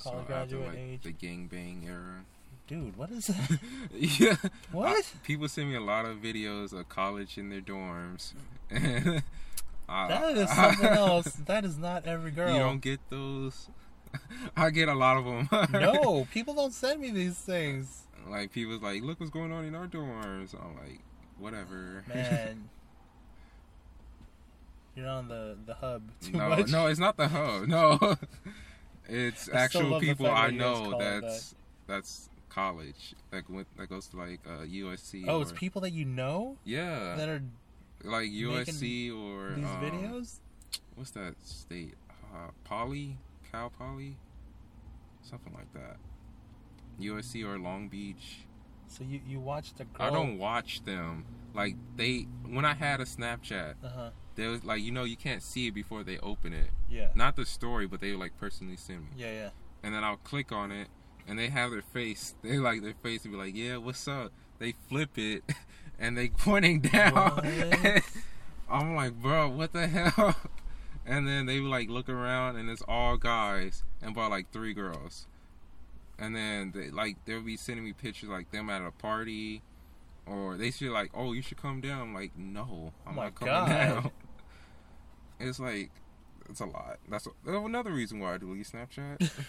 College 0.00 0.20
so 0.20 0.26
graduate 0.26 0.68
like 0.68 0.78
age. 0.78 1.02
the 1.02 1.12
gangbang 1.12 1.86
era. 1.86 2.24
Dude, 2.68 2.96
what 2.96 3.10
is 3.10 3.26
that? 3.26 3.58
yeah. 3.92 4.36
What? 4.70 4.88
I- 4.96 5.02
people 5.24 5.48
send 5.48 5.68
me 5.68 5.74
a 5.74 5.80
lot 5.80 6.06
of 6.06 6.18
videos 6.18 6.72
of 6.72 6.88
college 6.88 7.36
in 7.36 7.50
their 7.50 7.60
dorms. 7.60 8.32
And 8.70 9.22
I- 9.88 10.08
that 10.08 10.36
is 10.38 10.48
something 10.50 10.86
else. 10.88 11.32
That 11.32 11.64
is 11.64 11.76
not 11.76 12.06
every 12.06 12.30
girl. 12.30 12.52
You 12.52 12.60
don't 12.60 12.80
get 12.80 13.00
those. 13.10 13.68
I 14.56 14.70
get 14.70 14.88
a 14.88 14.94
lot 14.94 15.16
of 15.16 15.24
them. 15.24 15.48
no, 15.72 16.26
people 16.32 16.54
don't 16.54 16.72
send 16.72 17.00
me 17.00 17.10
these 17.10 17.36
things. 17.36 18.02
like 18.28 18.52
people's 18.52 18.82
like, 18.82 19.02
look 19.02 19.20
what's 19.20 19.30
going 19.32 19.52
on 19.52 19.64
in 19.64 19.74
our 19.74 19.86
dorms. 19.86 20.54
I'm 20.54 20.74
like, 20.76 21.00
whatever. 21.38 22.04
Man. 22.08 22.68
You're 24.94 25.08
on 25.08 25.28
the, 25.28 25.56
the 25.64 25.74
hub 25.74 26.02
too 26.20 26.32
no, 26.32 26.50
much. 26.50 26.68
no, 26.68 26.86
it's 26.86 27.00
not 27.00 27.16
the 27.16 27.28
hub. 27.28 27.66
No, 27.66 28.16
it's 29.08 29.48
I 29.48 29.60
actual 29.60 29.98
people 30.00 30.26
I 30.26 30.50
that 30.50 30.54
know. 30.54 30.74
call 30.74 31.00
it 31.00 31.20
That's 31.22 31.54
that's 31.86 32.28
college. 32.50 33.14
Like 33.32 33.48
went 33.48 33.66
that 33.78 33.88
goes 33.88 34.08
to 34.08 34.18
like 34.18 34.40
uh, 34.46 34.64
USC. 34.66 35.24
Oh, 35.26 35.40
it's 35.40 35.52
people 35.52 35.80
that 35.80 35.92
you 35.92 36.04
know 36.04 36.58
Yeah, 36.64 37.14
that 37.16 37.28
are 37.28 37.42
like 38.04 38.30
USC 38.30 39.10
or 39.16 39.54
these 39.54 39.64
um, 39.64 39.80
videos? 39.80 40.36
What's 40.94 41.10
that 41.12 41.34
state? 41.42 41.94
Uh, 42.34 42.50
Poly, 42.64 43.16
Cal 43.52 43.70
Poly, 43.70 44.16
something 45.22 45.52
like 45.52 45.72
that. 45.74 45.96
USC 47.00 47.44
or 47.46 47.58
Long 47.58 47.88
Beach. 47.88 48.38
So 48.88 49.04
you, 49.04 49.20
you 49.26 49.40
watched 49.40 49.80
a 49.80 49.84
girl. 49.84 50.06
I 50.06 50.10
don't 50.10 50.38
watch 50.38 50.84
them. 50.84 51.24
Like 51.54 51.76
they, 51.96 52.26
when 52.48 52.64
I 52.64 52.74
had 52.74 53.00
a 53.00 53.04
Snapchat, 53.04 53.74
Uh 53.84 53.88
huh. 53.94 54.10
there 54.36 54.48
was 54.50 54.64
like 54.64 54.82
you 54.82 54.90
know 54.90 55.04
you 55.04 55.16
can't 55.16 55.42
see 55.42 55.66
it 55.68 55.72
before 55.74 56.02
they 56.02 56.18
open 56.18 56.52
it. 56.52 56.70
Yeah. 56.90 57.08
Not 57.14 57.36
the 57.36 57.44
story, 57.44 57.86
but 57.86 58.00
they 58.00 58.12
like 58.12 58.36
personally 58.38 58.76
send 58.76 59.00
me. 59.02 59.08
Yeah, 59.16 59.32
yeah. 59.32 59.48
And 59.82 59.94
then 59.94 60.02
I'll 60.04 60.16
click 60.16 60.52
on 60.52 60.70
it, 60.72 60.88
and 61.28 61.38
they 61.38 61.48
have 61.48 61.70
their 61.70 61.82
face. 61.82 62.34
They 62.42 62.58
like 62.58 62.82
their 62.82 62.94
face 63.02 63.22
to 63.22 63.28
be 63.28 63.36
like, 63.36 63.54
"Yeah, 63.54 63.76
what's 63.78 64.06
up?" 64.08 64.32
They 64.58 64.74
flip 64.88 65.18
it, 65.18 65.42
and 65.98 66.16
they 66.16 66.28
pointing 66.28 66.80
down. 66.80 67.40
I'm 68.70 68.94
like, 68.94 69.20
bro, 69.20 69.48
what 69.50 69.72
the 69.72 69.86
hell? 69.88 70.36
And 71.04 71.26
then 71.26 71.46
they 71.46 71.58
like 71.60 71.88
look 71.88 72.08
around, 72.08 72.56
and 72.56 72.70
it's 72.70 72.82
all 72.86 73.16
guys, 73.16 73.82
and 74.00 74.12
about 74.12 74.30
like 74.30 74.52
three 74.52 74.72
girls. 74.72 75.26
And 76.18 76.36
then 76.36 76.72
they 76.74 76.90
like 76.90 77.16
they'll 77.24 77.40
be 77.42 77.56
sending 77.56 77.84
me 77.84 77.92
pictures 77.92 78.28
like 78.28 78.50
them 78.52 78.70
at 78.70 78.82
a 78.82 78.90
party, 78.92 79.62
or 80.26 80.56
they 80.56 80.70
should 80.70 80.90
like, 80.92 81.10
oh, 81.14 81.32
you 81.32 81.42
should 81.42 81.56
come 81.60 81.80
down. 81.80 82.00
I'm 82.00 82.14
like, 82.14 82.36
no, 82.38 82.92
I'm 83.06 83.18
Oh 83.18 83.22
not 83.22 83.34
coming 83.34 83.54
God. 83.54 83.68
down. 83.68 84.10
It's 85.40 85.58
like 85.58 85.90
it's 86.48 86.60
a 86.60 86.66
lot. 86.66 86.98
That's 87.10 87.26
another 87.44 87.90
reason 87.90 88.20
why 88.20 88.34
I 88.34 88.38
delete 88.38 88.66
Snapchat. 88.66 89.28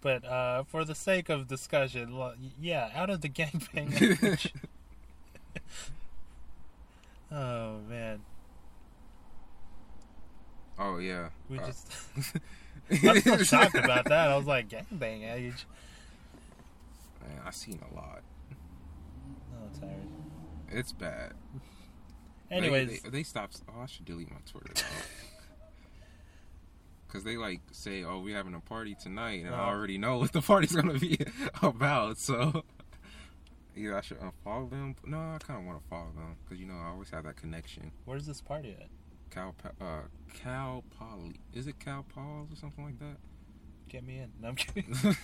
But 0.00 0.24
uh, 0.24 0.64
for 0.64 0.84
the 0.84 0.96
sake 0.96 1.28
of 1.28 1.46
discussion, 1.46 2.18
lo- 2.18 2.34
yeah, 2.60 2.90
out 2.92 3.08
of 3.08 3.20
the 3.20 3.28
gangbang. 3.28 4.50
oh 7.30 7.78
man, 7.88 8.20
oh 10.78 10.98
yeah, 10.98 11.28
we 11.48 11.58
Uh, 11.58 11.66
just. 11.66 11.92
I'm 13.04 13.20
still 13.20 13.38
shocked 13.38 13.74
about 13.76 14.04
that. 14.06 14.28
I 14.30 14.36
was 14.36 14.46
like, 14.46 14.68
gangbang 14.68 15.30
age. 15.32 15.66
Man, 17.22 17.40
I 17.46 17.50
seen 17.50 17.80
a 17.90 17.94
lot. 17.94 18.22
Oh, 19.54 19.80
tired. 19.80 19.92
It's 20.70 20.92
bad. 20.92 21.34
They- 22.50 22.56
Anyways, 22.56 23.02
they, 23.02 23.08
they 23.10 23.22
stopped. 23.22 23.60
Oh, 23.68 23.82
I 23.82 23.86
should 23.86 24.04
delete 24.04 24.30
my 24.30 24.38
Twitter. 24.50 24.72
Because 27.06 27.24
they 27.24 27.36
like 27.36 27.60
say, 27.70 28.04
"Oh, 28.04 28.18
we're 28.20 28.36
having 28.36 28.54
a 28.54 28.60
party 28.60 28.94
tonight," 29.00 29.44
and 29.44 29.54
I 29.54 29.58
Oh. 29.58 29.68
already 29.70 29.96
know 29.98 30.18
what 30.18 30.32
the 30.32 30.42
party's 30.42 30.74
gonna 30.74 30.98
be 30.98 31.18
about. 31.62 32.18
So 32.18 32.64
either 33.76 33.96
I 33.96 34.00
should 34.02 34.18
unfollow 34.20 34.68
them. 34.68 34.96
No, 35.06 35.18
I 35.18 35.38
kind 35.38 35.60
of 35.60 35.66
want 35.66 35.82
to 35.82 35.88
follow 35.88 36.10
them 36.14 36.36
because 36.44 36.60
you 36.60 36.66
know 36.66 36.74
I 36.74 36.88
always 36.88 37.08
have 37.10 37.24
that 37.24 37.36
connection. 37.36 37.92
where's 38.04 38.26
this 38.26 38.40
party 38.42 38.76
at? 38.78 38.88
Cal, 39.32 39.54
uh, 39.80 39.84
Cal 40.34 40.84
Poly. 40.98 41.40
Is 41.52 41.66
it 41.66 41.78
Cal 41.78 42.04
Paul's 42.14 42.52
or 42.52 42.56
something 42.56 42.84
like 42.84 42.98
that? 42.98 43.16
Get 43.88 44.04
me 44.04 44.18
in. 44.18 44.30
No, 44.40 44.48
I'm 44.48 44.56
kidding. 44.56 44.94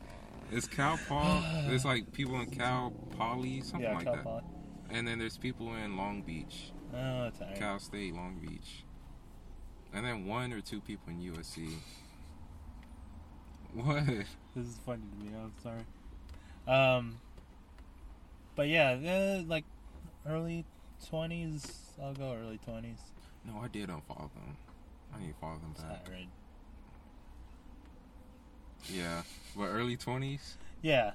It's 0.52 0.66
Cal 0.66 0.98
Paul. 1.08 1.42
There's 1.66 1.84
like 1.86 2.12
people 2.12 2.38
in 2.40 2.50
Cal 2.50 2.92
Poly, 3.16 3.62
something 3.62 3.80
yeah, 3.80 3.94
like 3.94 4.04
Cal 4.04 4.16
that. 4.16 4.24
Poly. 4.24 4.42
And 4.90 5.08
then 5.08 5.18
there's 5.18 5.38
people 5.38 5.74
in 5.74 5.96
Long 5.96 6.20
Beach, 6.20 6.72
Oh, 6.94 6.98
alright. 6.98 7.32
Cal 7.58 7.78
State, 7.78 8.14
Long 8.14 8.38
Beach. 8.38 8.84
And 9.94 10.04
then 10.04 10.26
one 10.26 10.52
or 10.52 10.60
two 10.60 10.82
people 10.82 11.10
in 11.10 11.20
USC. 11.20 11.72
What? 13.72 14.04
This 14.54 14.66
is 14.66 14.78
funny 14.84 15.00
to 15.18 15.24
me. 15.24 15.30
I'm 15.34 15.52
sorry. 15.62 15.86
Um, 16.68 17.16
but 18.54 18.68
yeah, 18.68 18.90
uh, 18.92 19.42
like 19.46 19.64
early 20.26 20.66
twenties. 21.08 21.66
I'll 22.02 22.14
go 22.14 22.34
early 22.34 22.58
twenties. 22.64 22.98
No, 23.46 23.60
I 23.62 23.68
did 23.68 23.88
unfollow 23.88 24.30
them. 24.34 24.56
I 25.14 25.20
need 25.20 25.28
to 25.28 25.34
follow 25.40 25.58
them 25.58 25.74
back. 25.78 26.06
Yeah, 28.90 29.22
but 29.56 29.64
early 29.64 29.96
twenties. 29.96 30.56
Yeah. 30.80 31.12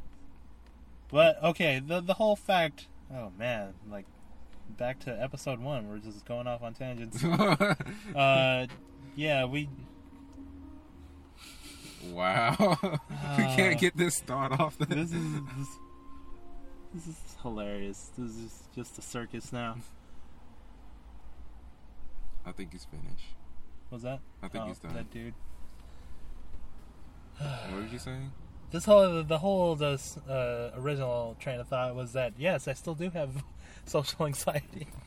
But 1.10 1.42
okay, 1.44 1.82
the 1.86 2.02
the 2.02 2.14
whole 2.14 2.36
fact. 2.36 2.88
Oh 3.14 3.32
man, 3.38 3.74
like 3.90 4.06
back 4.78 5.00
to 5.02 5.22
episode 5.22 5.60
one. 5.60 5.90
We're 5.90 6.00
just 6.00 6.26
going 6.26 6.48
off 6.48 6.62
on 6.62 6.74
tangents. 6.74 7.24
uh, 8.16 8.68
yeah, 9.16 9.46
we. 9.46 9.70
wow, 12.12 12.78
we 13.38 13.44
can't 13.44 13.80
get 13.80 13.96
this 13.96 14.20
thought 14.20 14.60
off. 14.60 14.78
The... 14.78 14.86
This 14.86 15.12
is 15.12 15.34
this, 15.58 15.68
this 16.94 17.08
is 17.08 17.18
hilarious. 17.42 18.12
This 18.18 18.32
is 18.32 18.64
just 18.76 18.98
a 18.98 19.02
circus 19.02 19.52
now. 19.52 19.78
I 22.46 22.52
think 22.52 22.72
he's 22.72 22.86
finished. 22.86 23.36
Was 23.92 24.04
that? 24.04 24.20
I 24.42 24.48
think 24.48 24.64
oh, 24.64 24.68
he's 24.68 24.80
done. 24.80 24.94
That 24.94 25.12
dude. 25.12 25.34
What 27.38 27.84
did 27.84 27.92
you 27.92 28.00
say? 28.00 28.18
This 28.72 28.86
whole 28.86 29.24
the 29.24 29.38
whole 29.38 29.76
this 29.76 30.18
uh, 30.30 30.72
original 30.78 31.36
train 31.40 31.60
of 31.60 31.68
thought 31.68 31.96
was 31.96 32.14
that 32.14 32.34
yes, 32.38 32.68
I 32.68 32.74
still 32.74 32.96
do 32.96 33.10
have 33.12 33.44
social 33.86 34.26
anxiety. 34.26 34.88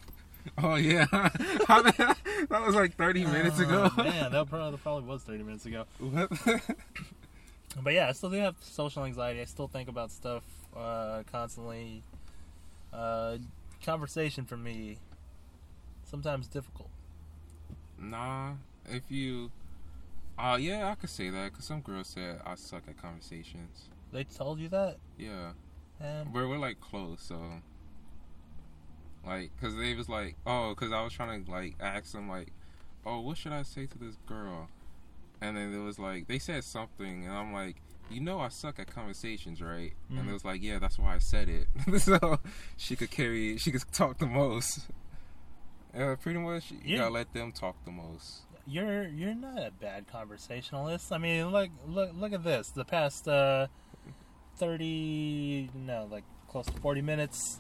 Oh 0.57 0.77
yeah, 0.77 1.05
that 1.13 2.63
was 2.65 2.75
like 2.75 2.97
thirty 2.97 3.27
minutes 3.27 3.59
ago. 3.59 3.91
Oh, 3.95 4.03
man, 4.03 4.33
that 4.33 4.49
probably, 4.49 4.71
that 4.71 4.83
probably 4.83 5.07
was 5.07 5.23
thirty 5.23 5.43
minutes 5.43 5.67
ago. 5.67 5.85
But 7.83 7.93
yeah, 7.93 8.09
I 8.09 8.13
still 8.13 8.31
do 8.31 8.39
have 8.39 8.57
social 8.61 9.05
anxiety. 9.05 9.43
I 9.43 9.45
still 9.45 9.69
think 9.69 9.91
about 9.91 10.11
stuff 10.11 10.43
uh, 10.77 11.23
constantly. 11.31 12.03
Uh, 12.93 13.39
conversation 13.85 14.45
for 14.45 14.57
me 14.57 14.99
sometimes 16.05 16.47
difficult. 16.47 16.91
Nah, 17.99 18.55
if 18.87 19.03
you, 19.11 19.51
uh, 20.39 20.59
yeah, 20.61 20.89
I 20.91 20.95
could 20.95 21.11
say 21.11 21.31
that 21.31 21.53
because 21.53 21.65
some 21.65 21.81
girls 21.81 22.09
said 22.09 22.41
I 22.45 22.55
suck 22.55 22.83
at 22.89 23.01
conversations. 23.01 23.89
They 24.13 24.25
told 24.25 24.59
you 24.59 24.69
that, 24.71 24.97
Yeah, 25.19 25.53
and 26.01 26.33
we're 26.33 26.49
we're 26.49 26.59
like 26.59 26.81
close, 26.81 27.23
so 27.23 27.39
like, 29.25 29.51
cause 29.61 29.77
they 29.77 29.95
was 29.95 30.09
like, 30.09 30.37
oh, 30.47 30.75
cause 30.77 30.93
I 30.93 31.03
was 31.03 31.13
trying 31.13 31.45
to 31.45 31.51
like 31.51 31.77
ask 31.81 32.13
them 32.13 32.29
like, 32.29 32.53
oh, 33.07 33.21
what 33.21 33.37
should 33.37 33.53
I 33.53 33.63
say 33.63 33.87
to 33.87 33.99
this 33.99 34.17
girl? 34.27 34.69
And 35.41 35.57
then 35.57 35.73
it 35.75 35.83
was 35.83 35.99
like 35.99 36.27
they 36.27 36.39
said 36.39 36.65
something, 36.65 37.27
and 37.27 37.33
I'm 37.33 37.53
like, 37.53 37.77
you 38.11 38.21
know, 38.21 38.41
I 38.41 38.49
suck 38.49 38.79
at 38.81 38.93
conversations, 38.93 39.63
right? 39.63 39.93
And 40.11 40.21
Mhm. 40.21 40.31
it 40.31 40.33
was 40.33 40.45
like, 40.45 40.63
yeah, 40.63 40.79
that's 40.79 40.99
why 40.99 41.15
I 41.15 41.19
said 41.19 41.49
it, 41.49 41.69
so 42.01 42.39
she 42.77 42.97
could 42.97 43.11
carry, 43.11 43.57
she 43.59 43.71
could 43.71 43.85
talk 43.93 44.19
the 44.19 44.27
most. 44.27 44.89
Yeah, 45.95 46.15
pretty 46.21 46.39
much, 46.41 46.71
you 46.71 46.79
Yeah. 46.85 46.99
gotta 46.99 47.11
let 47.15 47.33
them 47.33 47.53
talk 47.53 47.77
the 47.85 47.91
most. 47.91 48.43
you're 48.67 49.09
you're 49.09 49.35
not 49.35 49.59
a 49.59 49.71
bad 49.73 50.07
conversationalist. 50.07 51.11
I 51.13 51.19
mean, 51.19 51.49
look 51.51 51.71
look 51.89 52.11
look 52.15 52.33
at 52.33 52.45
this. 52.45 52.71
The 52.71 52.85
past 52.85 53.27
uh, 53.27 53.67
thirty 54.57 55.71
no, 55.75 56.07
like 56.11 56.25
close 56.49 56.67
to 56.67 56.73
forty 56.81 57.03
minutes. 57.03 57.59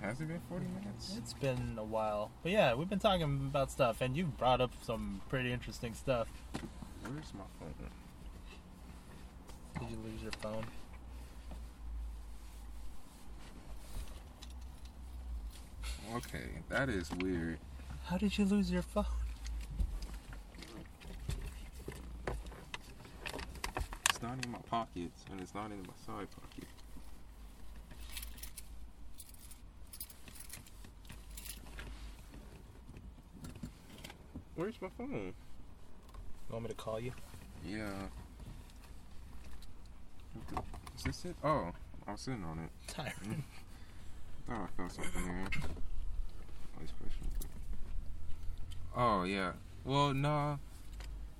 Has 0.00 0.20
it 0.20 0.26
been 0.26 0.40
40 0.48 0.66
minutes? 0.66 1.14
It's 1.16 1.32
been 1.34 1.76
a 1.78 1.84
while, 1.84 2.30
but 2.42 2.50
yeah, 2.50 2.74
we've 2.74 2.88
been 2.88 2.98
talking 2.98 3.22
about 3.22 3.70
stuff, 3.70 4.00
and 4.00 4.16
you 4.16 4.24
brought 4.24 4.60
up 4.60 4.72
some 4.82 5.20
pretty 5.28 5.52
interesting 5.52 5.94
stuff. 5.94 6.26
Where's 7.02 7.32
my 7.34 7.44
phone? 7.60 7.74
Did 9.82 9.90
you 9.90 9.98
lose 10.04 10.22
your 10.22 10.32
phone? 10.40 10.64
Okay, 16.14 16.50
that 16.68 16.88
is 16.88 17.10
weird. 17.20 17.58
How 18.04 18.16
did 18.16 18.38
you 18.38 18.44
lose 18.44 18.70
your 18.70 18.82
phone? 18.82 19.06
It's 24.08 24.22
not 24.22 24.44
in 24.44 24.52
my 24.52 24.58
pockets, 24.70 25.24
and 25.32 25.40
it's 25.40 25.52
not 25.52 25.72
in 25.72 25.78
my 25.78 25.94
side 26.06 26.28
pocket. 26.30 26.68
Where's 34.54 34.80
my 34.80 34.90
phone? 34.96 35.32
You 36.48 36.52
want 36.52 36.64
me 36.64 36.68
to 36.68 36.74
call 36.76 37.00
you? 37.00 37.10
Yeah. 37.66 37.90
Is 40.96 41.02
this 41.04 41.24
it? 41.26 41.36
Oh, 41.42 41.72
I 42.06 42.12
was 42.12 42.20
sitting 42.20 42.44
on 42.44 42.58
it. 42.58 42.70
Tired. 42.88 43.12
Thought 44.46 44.68
I 44.68 44.76
felt 44.76 44.92
something 44.92 45.22
here. 45.24 45.46
Oh 48.96 49.24
yeah. 49.24 49.52
Well, 49.84 50.14
no. 50.14 50.58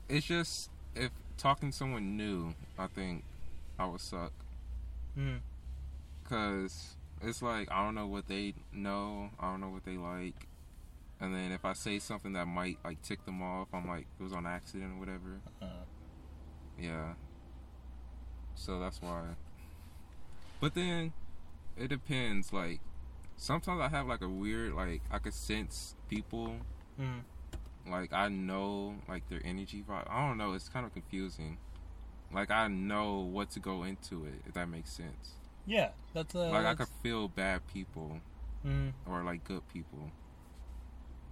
It's 0.08 0.26
just 0.26 0.70
if 0.94 1.10
talking 1.38 1.70
to 1.70 1.76
someone 1.76 2.16
new, 2.16 2.54
I 2.78 2.86
think 2.86 3.24
I 3.78 3.86
would 3.86 4.00
suck 4.00 4.32
Mm. 5.18 5.40
because 6.22 6.94
it's 7.20 7.42
like 7.42 7.70
I 7.70 7.84
don't 7.84 7.94
know 7.94 8.06
what 8.06 8.26
they 8.28 8.54
know. 8.72 9.30
I 9.38 9.50
don't 9.50 9.60
know 9.60 9.68
what 9.68 9.84
they 9.84 9.96
like. 9.98 10.46
And 11.20 11.34
then 11.34 11.52
if 11.52 11.64
I 11.64 11.74
say 11.74 11.98
something 11.98 12.32
that 12.32 12.46
might 12.46 12.78
like 12.84 13.02
tick 13.02 13.24
them 13.26 13.42
off, 13.42 13.68
I'm 13.74 13.86
like 13.86 14.06
it 14.18 14.22
was 14.22 14.32
on 14.32 14.46
accident 14.46 14.94
or 14.94 14.98
whatever. 15.00 15.40
Uh, 15.60 15.66
Yeah. 16.80 17.12
So 18.54 18.78
that's 18.78 19.00
why. 19.00 19.22
But 20.60 20.74
then 20.74 21.12
it 21.76 21.88
depends. 21.88 22.52
Like 22.52 22.80
sometimes 23.36 23.80
I 23.80 23.88
have 23.88 24.06
like 24.06 24.22
a 24.22 24.28
weird 24.28 24.74
like 24.74 25.02
I 25.10 25.18
could 25.18 25.34
sense 25.34 25.94
people. 26.08 26.56
mm. 27.00 27.20
Like 27.88 28.12
I 28.12 28.28
know 28.28 28.94
like 29.08 29.28
their 29.28 29.40
energy 29.44 29.84
vibe. 29.88 30.08
I 30.08 30.26
don't 30.28 30.38
know. 30.38 30.52
It's 30.52 30.68
kind 30.68 30.86
of 30.86 30.92
confusing. 30.92 31.58
Like 32.32 32.50
I 32.50 32.68
know 32.68 33.18
what 33.18 33.50
to 33.52 33.60
go 33.60 33.82
into 33.82 34.24
it. 34.24 34.42
If 34.46 34.54
that 34.54 34.68
makes 34.68 34.92
sense. 34.92 35.32
Yeah, 35.66 35.90
that's 36.12 36.34
uh, 36.34 36.50
like 36.50 36.66
I 36.66 36.74
could 36.74 36.88
feel 37.02 37.28
bad 37.28 37.60
people 37.72 38.20
mm. 38.66 38.92
or 39.06 39.22
like 39.22 39.44
good 39.44 39.62
people. 39.72 40.10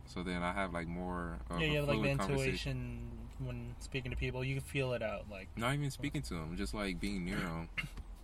So 0.06 0.22
then 0.22 0.42
I 0.42 0.52
have 0.52 0.72
like 0.72 0.88
more 0.88 1.38
of 1.48 1.60
yeah, 1.60 1.66
you 1.68 1.78
have 1.78 1.88
like 1.88 2.02
the 2.02 2.08
intuition 2.08 2.98
when 3.44 3.74
speaking 3.80 4.10
to 4.10 4.16
people. 4.16 4.44
You 4.44 4.56
can 4.56 4.64
feel 4.64 4.92
it 4.92 5.02
out. 5.02 5.24
Like, 5.30 5.48
Not 5.56 5.74
even 5.74 5.90
speaking 5.90 6.22
to 6.22 6.34
them, 6.34 6.54
just 6.56 6.74
like 6.74 7.00
being 7.00 7.24
near 7.24 7.36
them. 7.38 7.68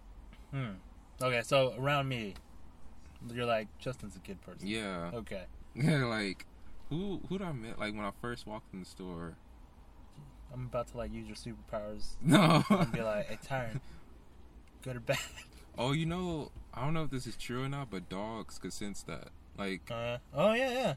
hmm. 0.53 1.25
Okay, 1.25 1.43
so 1.43 1.75
around 1.79 2.09
me, 2.09 2.35
you're 3.33 3.47
like 3.47 3.69
Justin's 3.79 4.17
a 4.17 4.19
good 4.21 4.41
person. 4.43 4.67
Yeah. 4.67 5.11
Okay. 5.15 5.45
Yeah, 5.79 6.07
like 6.07 6.47
who 6.89 7.21
who 7.29 7.39
I 7.45 7.53
met 7.53 7.79
like 7.79 7.95
when 7.95 8.05
I 8.05 8.11
first 8.23 8.47
walked 8.47 8.73
in 8.73 8.81
the 8.81 8.87
store? 8.87 9.37
I'm 10.55 10.63
about 10.73 10.87
to 10.93 10.97
like 10.97 11.13
use 11.13 11.27
your 11.27 11.37
superpowers 11.37 12.13
No. 12.23 12.65
and 12.71 12.91
be 12.93 13.03
like, 13.03 13.27
"Hey, 13.27 13.39
Tyren, 13.47 13.81
good 14.83 14.97
or 14.97 15.01
bad?" 15.01 15.19
oh, 15.77 15.93
you 15.93 16.07
know, 16.07 16.51
I 16.73 16.81
don't 16.83 16.95
know 16.95 17.03
if 17.05 17.11
this 17.11 17.27
is 17.27 17.37
true 17.37 17.65
or 17.65 17.69
not, 17.69 17.91
but 17.91 18.09
dogs 18.09 18.59
could 18.59 18.73
sense 18.73 19.03
that. 19.03 19.29
Like, 19.59 19.83
Uh, 19.91 20.17
oh 20.33 20.55
yeah, 20.55 20.71
yeah. 20.71 20.95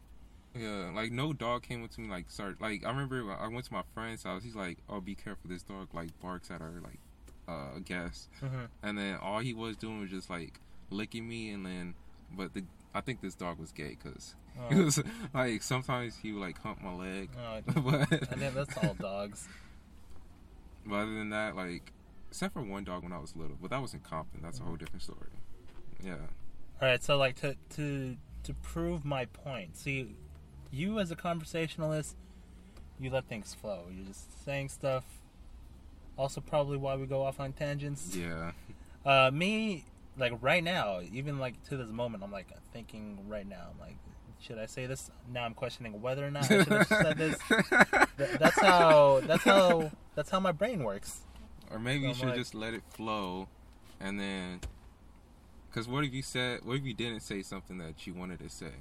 Yeah, 0.55 0.91
like 0.93 1.11
no 1.11 1.33
dog 1.33 1.63
came 1.63 1.83
up 1.83 1.91
to 1.91 2.01
me 2.01 2.09
like 2.09 2.29
start 2.29 2.59
like 2.61 2.85
I 2.85 2.89
remember 2.89 3.31
I 3.31 3.47
went 3.47 3.65
to 3.65 3.73
my 3.73 3.83
friend's 3.93 4.23
house. 4.23 4.43
He's 4.43 4.55
like, 4.55 4.77
"Oh, 4.89 4.99
be 4.99 5.15
careful, 5.15 5.49
this 5.49 5.63
dog 5.63 5.89
like 5.93 6.17
barks 6.19 6.49
at 6.51 6.61
our 6.61 6.73
like 6.83 6.99
uh 7.47 7.79
guest." 7.85 8.29
hmm 8.39 8.65
And 8.83 8.97
then 8.97 9.17
all 9.17 9.39
he 9.39 9.53
was 9.53 9.77
doing 9.77 9.99
was 10.01 10.09
just 10.09 10.29
like 10.29 10.59
licking 10.89 11.27
me, 11.27 11.51
and 11.51 11.65
then 11.65 11.93
but 12.31 12.53
the 12.53 12.63
I 12.93 13.01
think 13.01 13.21
this 13.21 13.35
dog 13.35 13.59
was 13.59 13.71
gay 13.71 13.97
because 14.01 14.35
Oh, 14.71 14.83
was 14.83 15.01
like 15.33 15.61
sometimes 15.63 16.17
he 16.17 16.31
would 16.33 16.41
like 16.41 16.59
hump 16.59 16.81
my 16.81 16.93
leg, 16.93 17.29
oh, 17.37 17.61
but 17.81 18.11
I 18.11 18.35
think 18.35 18.53
that's 18.53 18.77
all 18.77 18.93
dogs. 18.95 19.47
But 20.85 20.95
other 20.95 21.13
than 21.13 21.29
that, 21.29 21.55
like, 21.55 21.93
except 22.29 22.53
for 22.53 22.61
one 22.61 22.83
dog 22.83 23.03
when 23.03 23.13
I 23.13 23.19
was 23.19 23.35
little, 23.35 23.57
but 23.61 23.69
that 23.69 23.81
was 23.81 23.93
in 23.93 23.99
Compton. 23.99 24.41
That's 24.41 24.59
a 24.59 24.63
whole 24.63 24.75
different 24.75 25.03
story. 25.03 25.29
Yeah. 26.03 26.15
All 26.81 26.87
right, 26.87 27.03
so 27.03 27.17
like 27.17 27.35
to 27.37 27.55
to 27.75 28.17
to 28.43 28.53
prove 28.55 29.05
my 29.05 29.25
point. 29.25 29.77
See, 29.77 29.91
you 29.99 30.15
as 30.99 31.11
a 31.11 31.15
conversationalist, 31.15 32.15
you 32.99 33.09
let 33.09 33.25
things 33.27 33.53
flow. 33.53 33.83
You're 33.93 34.05
just 34.07 34.43
saying 34.45 34.69
stuff. 34.69 35.03
Also, 36.17 36.41
probably 36.41 36.77
why 36.77 36.95
we 36.95 37.05
go 37.05 37.23
off 37.23 37.39
on 37.39 37.53
tangents. 37.53 38.15
Yeah. 38.15 38.51
Uh, 39.05 39.31
me, 39.31 39.85
like 40.17 40.33
right 40.41 40.63
now, 40.63 40.99
even 41.13 41.39
like 41.39 41.61
to 41.69 41.77
this 41.77 41.89
moment, 41.89 42.23
I'm 42.23 42.31
like 42.31 42.47
thinking 42.73 43.17
right 43.27 43.47
now, 43.47 43.67
I'm 43.73 43.79
like, 43.79 43.95
should 44.41 44.57
I 44.57 44.65
say 44.65 44.85
this? 44.85 45.09
Now 45.31 45.43
I'm 45.45 45.53
questioning 45.53 46.01
whether 46.01 46.25
or 46.25 46.31
not 46.31 46.43
I 46.51 46.63
should 46.63 46.67
have 46.67 46.87
said 46.87 47.17
this. 47.17 47.37
Th- 48.17 48.29
That's 48.39 48.59
how. 48.59 49.21
That's 49.21 49.43
how. 49.43 49.91
That's 50.15 50.29
how 50.29 50.39
my 50.41 50.51
brain 50.51 50.83
works. 50.83 51.21
Or 51.71 51.79
maybe 51.79 52.01
you 52.03 52.09
I'm 52.09 52.15
should 52.15 52.27
like- 52.29 52.35
just 52.37 52.53
let 52.55 52.73
it 52.73 52.83
flow, 52.89 53.47
and 54.01 54.19
then, 54.19 54.59
because 55.69 55.87
what 55.87 56.03
if 56.03 56.13
you 56.13 56.21
said, 56.21 56.61
what 56.65 56.77
if 56.77 56.83
you 56.85 56.93
didn't 56.93 57.19
say 57.21 57.41
something 57.43 57.77
that 57.77 58.05
you 58.07 58.13
wanted 58.13 58.39
to 58.39 58.49
say? 58.49 58.71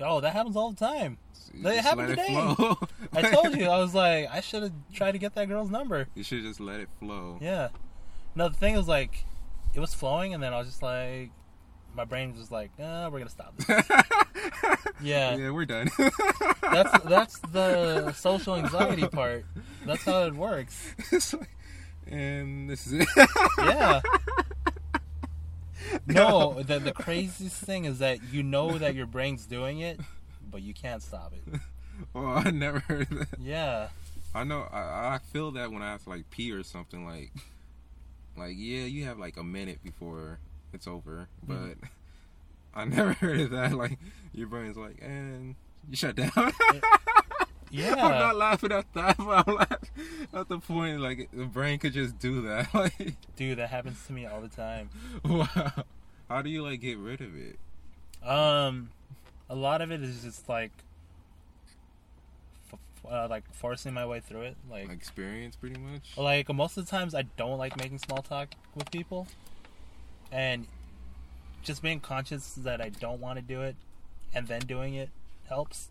Oh, 0.00 0.20
that 0.20 0.32
happens 0.32 0.56
all 0.56 0.70
the 0.72 0.76
time. 0.76 1.18
So 1.32 1.52
you 1.54 1.62
That 1.62 1.74
just 1.76 1.88
happened 1.88 2.10
it 2.10 2.16
today. 2.16 2.34
flow. 2.54 2.78
I 3.14 3.22
told 3.30 3.56
you, 3.56 3.66
I 3.66 3.78
was 3.78 3.94
like, 4.04 4.28
I 4.30 4.40
should 4.40 4.62
have 4.62 4.72
tried 4.92 5.12
to 5.12 5.18
get 5.18 5.34
that 5.34 5.48
girl's 5.48 5.70
number. 5.70 6.08
you 6.14 6.22
should 6.22 6.42
just 6.42 6.60
let 6.60 6.80
it 6.80 6.88
flow. 7.00 7.38
Yeah. 7.40 7.68
No, 8.34 8.48
the 8.48 8.56
thing 8.56 8.76
was 8.76 8.88
like, 8.88 9.24
it 9.74 9.80
was 9.80 9.94
flowing, 9.94 10.34
and 10.34 10.42
then 10.42 10.52
I 10.52 10.58
was 10.58 10.66
just 10.68 10.82
like, 10.82 11.30
my 11.94 12.04
brain 12.04 12.30
was 12.32 12.40
just 12.40 12.52
like, 12.52 12.70
uh, 12.78 13.08
we're 13.10 13.20
gonna 13.20 13.30
stop 13.30 13.56
this. 13.56 13.66
Yeah. 15.02 15.36
Yeah, 15.36 15.50
we're 15.50 15.66
done. 15.66 15.90
That's 16.62 17.04
that's 17.04 17.38
the 17.52 18.12
social 18.12 18.54
anxiety 18.56 19.06
part. 19.06 19.44
That's 19.84 20.02
how 20.04 20.24
it 20.24 20.34
works. 20.34 20.94
Like- 21.12 21.48
and 22.06 22.68
this 22.70 22.86
is 22.86 22.92
it. 22.94 23.08
Yeah. 23.58 24.00
No, 26.06 26.62
the 26.62 26.78
the 26.78 26.92
craziest 26.92 27.56
thing 27.56 27.84
is 27.84 27.98
that 28.00 28.18
you 28.32 28.42
know 28.42 28.78
that 28.78 28.94
your 28.94 29.06
brain's 29.06 29.46
doing 29.46 29.80
it, 29.80 30.00
but 30.50 30.62
you 30.62 30.74
can't 30.74 31.02
stop 31.02 31.32
it. 31.32 31.60
well, 32.12 32.26
I 32.46 32.50
never 32.50 32.80
heard 32.80 33.08
that. 33.10 33.28
Yeah. 33.40 33.88
I 34.34 34.44
know. 34.44 34.68
I, 34.72 35.14
I 35.14 35.18
feel 35.32 35.50
that 35.52 35.70
when 35.72 35.82
I 35.82 35.90
have 35.92 36.04
to 36.04 36.10
like 36.10 36.28
pee 36.30 36.52
or 36.52 36.62
something. 36.62 37.06
Like, 37.06 37.32
like 38.36 38.54
yeah, 38.56 38.84
you 38.84 39.04
have 39.04 39.18
like 39.18 39.36
a 39.36 39.44
minute 39.44 39.82
before 39.82 40.38
it's 40.72 40.86
over, 40.86 41.28
but 41.46 41.56
Mhm. 41.56 41.88
I 42.74 42.84
never 42.84 43.14
heard 43.14 43.40
of 43.40 43.50
that. 43.52 43.72
Like, 43.72 43.98
your 44.34 44.48
brain's 44.48 44.76
like, 44.76 44.98
and 45.00 45.54
you 45.88 45.96
shut 45.96 46.16
down. 46.16 46.30
I'm 46.36 46.52
Yeah. 47.70 47.94
I'm 47.94 48.10
not 48.12 48.36
laughing 48.36 48.72
at 48.72 48.92
that, 48.94 49.16
but 49.18 49.46
I'm 49.46 49.54
laughing 49.54 49.88
at 50.32 50.48
the 50.48 50.58
point 50.58 51.00
like 51.00 51.28
the 51.32 51.46
brain 51.46 51.78
could 51.78 51.92
just 51.92 52.18
do 52.18 52.42
that. 52.42 52.68
Like, 52.74 53.16
Dude, 53.36 53.58
that 53.58 53.70
happens 53.70 54.04
to 54.06 54.12
me 54.12 54.26
all 54.26 54.40
the 54.40 54.48
time. 54.48 54.90
wow. 55.24 55.72
How 56.28 56.42
do 56.42 56.50
you 56.50 56.62
like 56.62 56.80
get 56.80 56.98
rid 56.98 57.20
of 57.20 57.34
it? 57.36 57.58
Um, 58.26 58.90
a 59.48 59.54
lot 59.54 59.80
of 59.80 59.90
it 59.92 60.02
is 60.02 60.22
just 60.22 60.48
like, 60.48 60.72
uh, 63.08 63.28
like 63.28 63.44
forcing 63.54 63.94
my 63.94 64.04
way 64.04 64.20
through 64.20 64.42
it. 64.42 64.56
Like 64.70 64.90
experience, 64.90 65.56
pretty 65.56 65.78
much. 65.78 66.16
like 66.16 66.52
most 66.52 66.76
of 66.76 66.84
the 66.84 66.90
times 66.90 67.14
I 67.14 67.22
don't 67.36 67.58
like 67.58 67.76
making 67.76 67.98
small 67.98 68.22
talk 68.22 68.48
with 68.74 68.90
people, 68.90 69.26
and 70.32 70.66
just 71.62 71.82
being 71.82 72.00
conscious 72.00 72.54
that 72.58 72.80
I 72.80 72.88
don't 72.88 73.20
want 73.20 73.38
to 73.38 73.42
do 73.42 73.62
it, 73.62 73.76
and 74.34 74.48
then 74.48 74.60
doing 74.62 74.94
it 74.94 75.10
helps. 75.48 75.88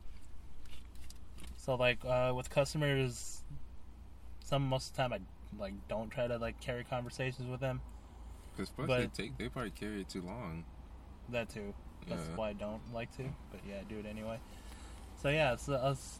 So 1.66 1.74
like 1.74 2.06
uh, 2.06 2.32
with 2.36 2.52
customers, 2.52 3.42
some 4.40 4.62
most 4.68 4.92
of 4.92 4.96
the 4.96 5.02
time 5.02 5.14
I 5.14 5.20
like 5.60 5.74
don't 5.88 6.12
try 6.12 6.28
to 6.28 6.38
like 6.38 6.62
carry 6.62 6.84
conversations 6.84 7.50
with 7.50 7.60
them. 7.60 7.82
Because 8.56 8.70
plus 8.70 8.88
but- 8.88 9.00
they 9.00 9.24
take, 9.24 9.38
they 9.40 9.50
probably 9.50 9.72
carry 9.72 10.02
it 10.02 10.10
too 10.10 10.22
long. 10.22 10.64
That 11.30 11.50
too. 11.50 11.74
That's 12.08 12.22
Yeah. 12.30 12.36
why 12.36 12.50
I 12.50 12.54
don't 12.54 12.82
like 12.94 13.16
to, 13.18 13.24
but 13.52 13.62
yeah, 13.68 13.78
I 13.80 13.84
do 13.84 13.98
it 13.98 14.06
anyway. 14.06 14.38
So 15.24 15.30
yeah, 15.30 15.56
so 15.56 15.74
us 15.74 16.20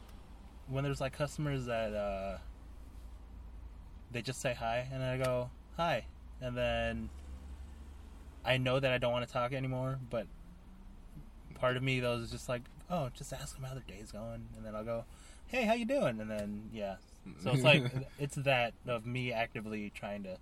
when 0.68 0.84
there's 0.84 1.00
like 1.00 1.14
customers 1.14 1.68
that 1.68 1.94
uh 1.94 2.40
they 4.12 4.24
just 4.24 4.42
say 4.42 4.56
hi 4.56 4.88
and 4.92 5.04
I 5.04 5.18
go 5.20 5.52
hi 5.78 6.06
and 6.42 6.58
then 6.58 7.10
I 8.44 8.58
know 8.58 8.80
that 8.80 8.92
I 8.92 8.98
don't 8.98 9.12
want 9.12 9.28
to 9.28 9.32
talk 9.32 9.54
anymore, 9.54 10.00
but 10.10 10.26
part 11.54 11.78
of 11.78 11.84
me 11.84 12.00
though 12.00 12.16
is 12.16 12.32
just 12.32 12.50
like, 12.50 12.64
oh, 12.90 13.10
just 13.16 13.32
ask 13.32 13.54
them 13.56 13.64
how 13.64 13.76
their 13.76 13.84
day's 13.88 14.12
going, 14.12 14.48
and 14.56 14.66
then 14.66 14.76
I'll 14.76 14.84
go, 14.84 15.06
hey, 15.48 15.64
how 15.66 15.74
you 15.74 15.86
doing? 15.86 16.20
And 16.20 16.30
then 16.30 16.70
yeah, 16.74 16.96
so 17.42 17.52
it's 17.52 17.64
like 17.64 17.84
it's 18.20 18.36
that 18.36 18.74
of 18.88 19.06
me 19.06 19.32
actively 19.32 19.92
trying 19.94 20.24
to 20.24 20.38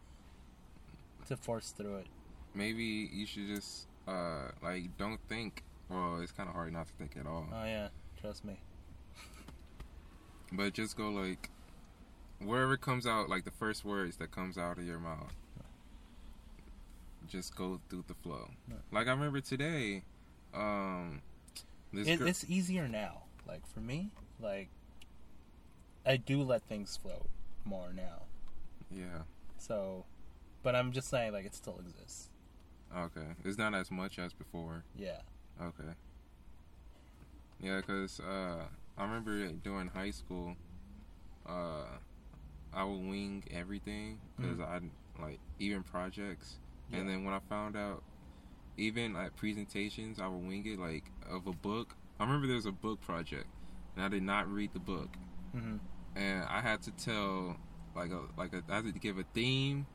to 1.27 1.37
force 1.37 1.71
through 1.71 1.97
it. 1.97 2.07
maybe 2.53 3.09
you 3.13 3.25
should 3.25 3.47
just 3.47 3.87
uh 4.07 4.49
like 4.61 4.97
don't 4.97 5.19
think. 5.29 5.63
Well, 5.89 6.19
it's 6.21 6.31
kind 6.31 6.49
of 6.49 6.55
hard 6.55 6.73
not 6.73 6.87
to 6.87 6.93
think 6.93 7.15
at 7.19 7.27
all. 7.27 7.47
Oh 7.53 7.65
yeah, 7.65 7.89
trust 8.19 8.43
me. 8.45 8.59
But 10.51 10.73
just 10.73 10.95
go 10.97 11.09
like 11.09 11.49
wherever 12.39 12.77
comes 12.77 13.05
out, 13.07 13.29
like 13.29 13.43
the 13.45 13.51
first 13.51 13.85
words 13.85 14.17
that 14.17 14.31
comes 14.31 14.57
out 14.57 14.77
of 14.77 14.85
your 14.85 14.99
mouth. 14.99 15.33
Just 17.27 17.55
go 17.55 17.79
through 17.89 18.03
the 18.07 18.13
flow. 18.15 18.49
Like 18.91 19.07
I 19.07 19.11
remember 19.11 19.39
today, 19.39 20.03
um, 20.53 21.21
this 21.93 22.07
It, 22.07 22.19
girl, 22.19 22.27
it's 22.27 22.45
easier 22.49 22.87
now. 22.87 23.23
Like 23.47 23.65
for 23.73 23.79
me, 23.79 24.11
like 24.41 24.67
I 26.05 26.17
do 26.17 26.41
let 26.43 26.63
things 26.63 26.97
float 26.97 27.27
more 27.65 27.93
now. 27.95 28.23
yeah, 28.91 29.23
So, 29.57 30.05
but 30.61 30.75
I'm 30.75 30.91
just 30.91 31.09
saying, 31.09 31.31
like 31.33 31.45
it 31.45 31.55
still 31.55 31.79
exists. 31.79 32.29
okay, 32.95 33.27
it's 33.43 33.57
not 33.57 33.73
as 33.73 33.89
much 33.91 34.19
as 34.19 34.33
before. 34.33 34.83
Yeah. 34.97 35.19
Okay. 35.61 35.93
Yeah, 37.61 37.79
cause 37.81 38.19
uh, 38.19 38.65
I 38.97 39.03
remember 39.03 39.47
during 39.63 39.87
high 39.87 40.11
school, 40.11 40.55
uh, 41.47 41.85
I 42.73 42.83
would 42.83 43.07
wing 43.07 43.43
everything 43.51 44.19
because 44.37 44.59
I 44.59 44.79
like 45.21 45.39
even 45.59 45.83
projects, 45.83 46.57
and 46.91 47.07
then 47.07 47.23
when 47.23 47.33
I 47.33 47.39
found 47.49 47.77
out, 47.77 48.03
even 48.77 49.13
like 49.13 49.35
presentations, 49.37 50.19
I 50.19 50.27
would 50.27 50.45
wing 50.45 50.65
it 50.65 50.79
like 50.79 51.05
of 51.29 51.47
a 51.47 51.53
book. 51.53 51.95
I 52.19 52.25
remember 52.25 52.47
there 52.47 52.57
was 52.57 52.65
a 52.65 52.71
book 52.71 52.99
project, 52.99 53.47
and 53.95 54.03
I 54.03 54.09
did 54.09 54.23
not 54.23 54.51
read 54.51 54.73
the 54.73 54.79
book, 54.79 55.09
hmm 55.53 55.77
and 56.15 56.43
I 56.43 56.61
had 56.61 56.81
to 56.83 56.91
tell 56.91 57.57
like 57.95 58.11
a 58.11 58.21
like 58.37 58.53
a 58.53 58.63
I 58.69 58.75
had 58.77 58.85
to 58.93 58.99
give 58.99 59.17
a 59.17 59.23
theme, 59.33 59.85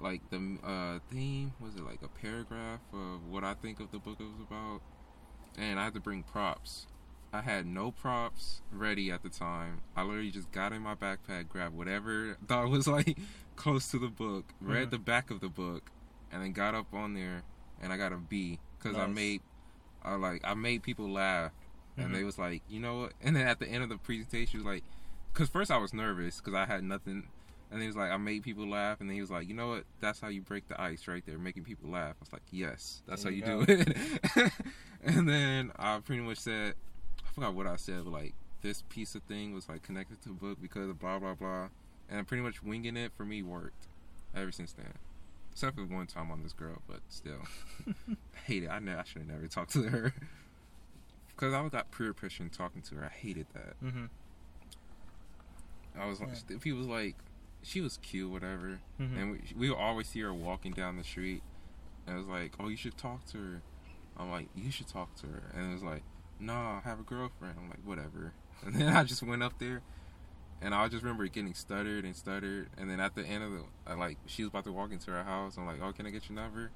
like 0.00 0.20
the 0.30 0.58
uh 0.64 0.98
theme 1.10 1.52
was 1.60 1.74
it 1.76 1.84
like 1.84 2.02
a 2.02 2.08
paragraph 2.08 2.80
of 2.92 3.26
what 3.30 3.44
I 3.44 3.54
think 3.54 3.80
of 3.80 3.90
the 3.90 3.98
book 3.98 4.16
it 4.20 4.24
was 4.24 4.40
about, 4.40 4.80
and 5.56 5.78
I 5.80 5.84
had 5.84 5.94
to 5.94 6.00
bring 6.00 6.22
props. 6.22 6.86
I 7.32 7.40
had 7.42 7.66
no 7.66 7.90
props 7.90 8.62
ready 8.72 9.10
at 9.10 9.22
the 9.22 9.28
time. 9.28 9.82
I 9.96 10.02
literally 10.04 10.30
just 10.30 10.50
got 10.52 10.72
in 10.72 10.80
my 10.82 10.94
backpack, 10.94 11.48
grabbed 11.48 11.76
whatever 11.76 12.36
I 12.42 12.46
thought 12.46 12.68
was 12.70 12.86
like 12.86 13.18
close 13.56 13.90
to 13.90 13.98
the 13.98 14.08
book, 14.08 14.44
read 14.60 14.88
Mhm. 14.88 14.90
the 14.92 14.98
back 14.98 15.30
of 15.30 15.40
the 15.40 15.48
book, 15.48 15.90
and 16.32 16.42
then 16.42 16.52
got 16.52 16.74
up 16.74 16.94
on 16.94 17.14
there, 17.14 17.42
and 17.82 17.92
I 17.92 17.96
got 17.96 18.12
a 18.12 18.16
B 18.16 18.58
because 18.78 18.96
I 18.96 19.06
made, 19.06 19.40
I 20.02 20.14
like 20.14 20.40
I 20.44 20.54
made 20.54 20.82
people 20.82 21.10
laugh, 21.10 21.52
and 21.98 22.10
Mhm. 22.10 22.12
they 22.14 22.24
was 22.24 22.38
like, 22.38 22.62
you 22.68 22.80
know 22.80 23.00
what? 23.00 23.12
And 23.20 23.34
then 23.36 23.46
at 23.46 23.58
the 23.58 23.66
end 23.68 23.82
of 23.82 23.88
the 23.90 23.98
presentation, 23.98 24.46
she 24.46 24.56
was 24.58 24.64
like, 24.66 24.84
because 25.36 25.50
first 25.50 25.70
I 25.70 25.76
was 25.76 25.92
nervous 25.92 26.38
because 26.40 26.54
I 26.54 26.64
had 26.64 26.82
nothing, 26.82 27.24
and 27.70 27.80
he 27.82 27.86
was 27.86 27.94
like, 27.94 28.10
I 28.10 28.16
made 28.16 28.42
people 28.42 28.66
laugh, 28.66 29.00
and 29.00 29.10
then 29.10 29.14
he 29.16 29.20
was 29.20 29.30
like, 29.30 29.46
you 29.46 29.52
know 29.52 29.68
what? 29.68 29.84
That's 30.00 30.18
how 30.18 30.28
you 30.28 30.40
break 30.40 30.66
the 30.68 30.80
ice 30.80 31.06
right 31.06 31.22
there, 31.26 31.38
making 31.38 31.64
people 31.64 31.90
laugh. 31.90 32.14
I 32.18 32.20
was 32.20 32.32
like, 32.32 32.42
yes, 32.50 33.02
that's 33.06 33.22
There 33.22 33.32
how 33.32 33.36
you 33.36 33.44
you 33.44 33.66
do 33.66 33.72
it. 33.72 34.52
and 35.04 35.28
then 35.28 35.72
I 35.78 35.98
pretty 35.98 36.22
much 36.22 36.38
said, 36.38 36.72
I 37.22 37.32
forgot 37.34 37.54
what 37.54 37.66
I 37.66 37.76
said, 37.76 38.04
but 38.04 38.12
like 38.12 38.34
this 38.62 38.82
piece 38.88 39.14
of 39.14 39.22
thing 39.24 39.52
was 39.52 39.68
like 39.68 39.82
connected 39.82 40.22
to 40.22 40.30
the 40.30 40.34
book 40.34 40.56
because 40.60 40.88
of 40.88 40.98
blah 40.98 41.18
blah 41.18 41.34
blah, 41.34 41.68
and 42.08 42.26
pretty 42.26 42.42
much 42.42 42.62
winging 42.62 42.96
it 42.96 43.12
for 43.14 43.26
me 43.26 43.42
worked 43.42 43.88
ever 44.34 44.50
since 44.50 44.72
then. 44.72 44.94
Except 45.52 45.76
for 45.76 45.84
one 45.84 46.06
time 46.06 46.30
on 46.30 46.42
this 46.42 46.54
girl, 46.54 46.80
but 46.88 47.00
still, 47.10 47.40
I 48.08 48.38
hate 48.46 48.62
it. 48.62 48.68
I, 48.68 48.76
I 48.76 49.04
should 49.04 49.22
have 49.22 49.28
never 49.28 49.46
talked 49.48 49.72
to 49.72 49.82
her 49.82 50.14
because 51.28 51.52
I 51.52 51.68
got 51.68 51.90
peer 51.90 52.14
pressure 52.14 52.42
in 52.42 52.48
talking 52.48 52.80
to 52.82 52.94
her. 52.94 53.04
I 53.04 53.08
hated 53.08 53.46
that. 53.52 53.74
hmm 53.82 54.06
I 55.98 56.06
was 56.06 56.20
like, 56.20 56.30
Yeah. 56.48 56.56
if 56.56 56.62
he 56.64 56.72
was 56.72 56.86
like, 56.86 57.16
she 57.62 57.80
was 57.80 57.96
cute, 57.98 58.30
whatever, 58.30 58.80
hmm 58.98 59.16
and 59.16 59.32
we 59.32 59.40
we 59.56 59.68
would 59.70 59.78
always 59.78 60.08
see 60.08 60.20
her 60.20 60.32
walking 60.32 60.72
down 60.72 60.96
the 60.96 61.04
street, 61.04 61.42
and 62.06 62.16
it 62.16 62.18
was 62.18 62.28
like, 62.28 62.52
oh, 62.60 62.68
you 62.68 62.76
should 62.76 62.96
talk 62.96 63.24
to 63.26 63.38
her. 63.38 63.62
I'm 64.18 64.30
like, 64.30 64.48
you 64.54 64.70
should 64.70 64.88
talk 64.88 65.14
to 65.16 65.26
her, 65.26 65.42
and 65.54 65.70
it 65.70 65.74
was 65.74 65.82
like, 65.82 66.02
no, 66.38 66.52
I 66.54 66.80
have 66.84 67.00
a 67.00 67.02
girlfriend. 67.02 67.54
I'm 67.58 67.68
like, 67.68 67.84
whatever, 67.84 68.32
and 68.64 68.74
then 68.76 68.88
I 68.96 69.04
just 69.04 69.22
went 69.22 69.42
up 69.42 69.58
there. 69.58 69.82
And 70.62 70.74
I 70.74 70.88
just 70.88 71.02
remember 71.02 71.26
getting 71.28 71.52
stuttered 71.52 72.06
and 72.06 72.16
stuttered, 72.16 72.70
and 72.78 72.88
then 72.88 72.98
at 72.98 73.14
the 73.14 73.22
end 73.26 73.44
of 73.44 73.50
the, 73.52 73.62
I, 73.86 73.92
like, 73.94 74.16
she 74.24 74.42
was 74.42 74.48
about 74.48 74.64
to 74.64 74.72
walk 74.72 74.90
into 74.90 75.10
her 75.10 75.22
house. 75.22 75.58
I'm 75.58 75.66
like, 75.66 75.80
"Oh, 75.82 75.92
can 75.92 76.06
I 76.06 76.10
get 76.10 76.30
your 76.30 76.36
number?" 76.36 76.70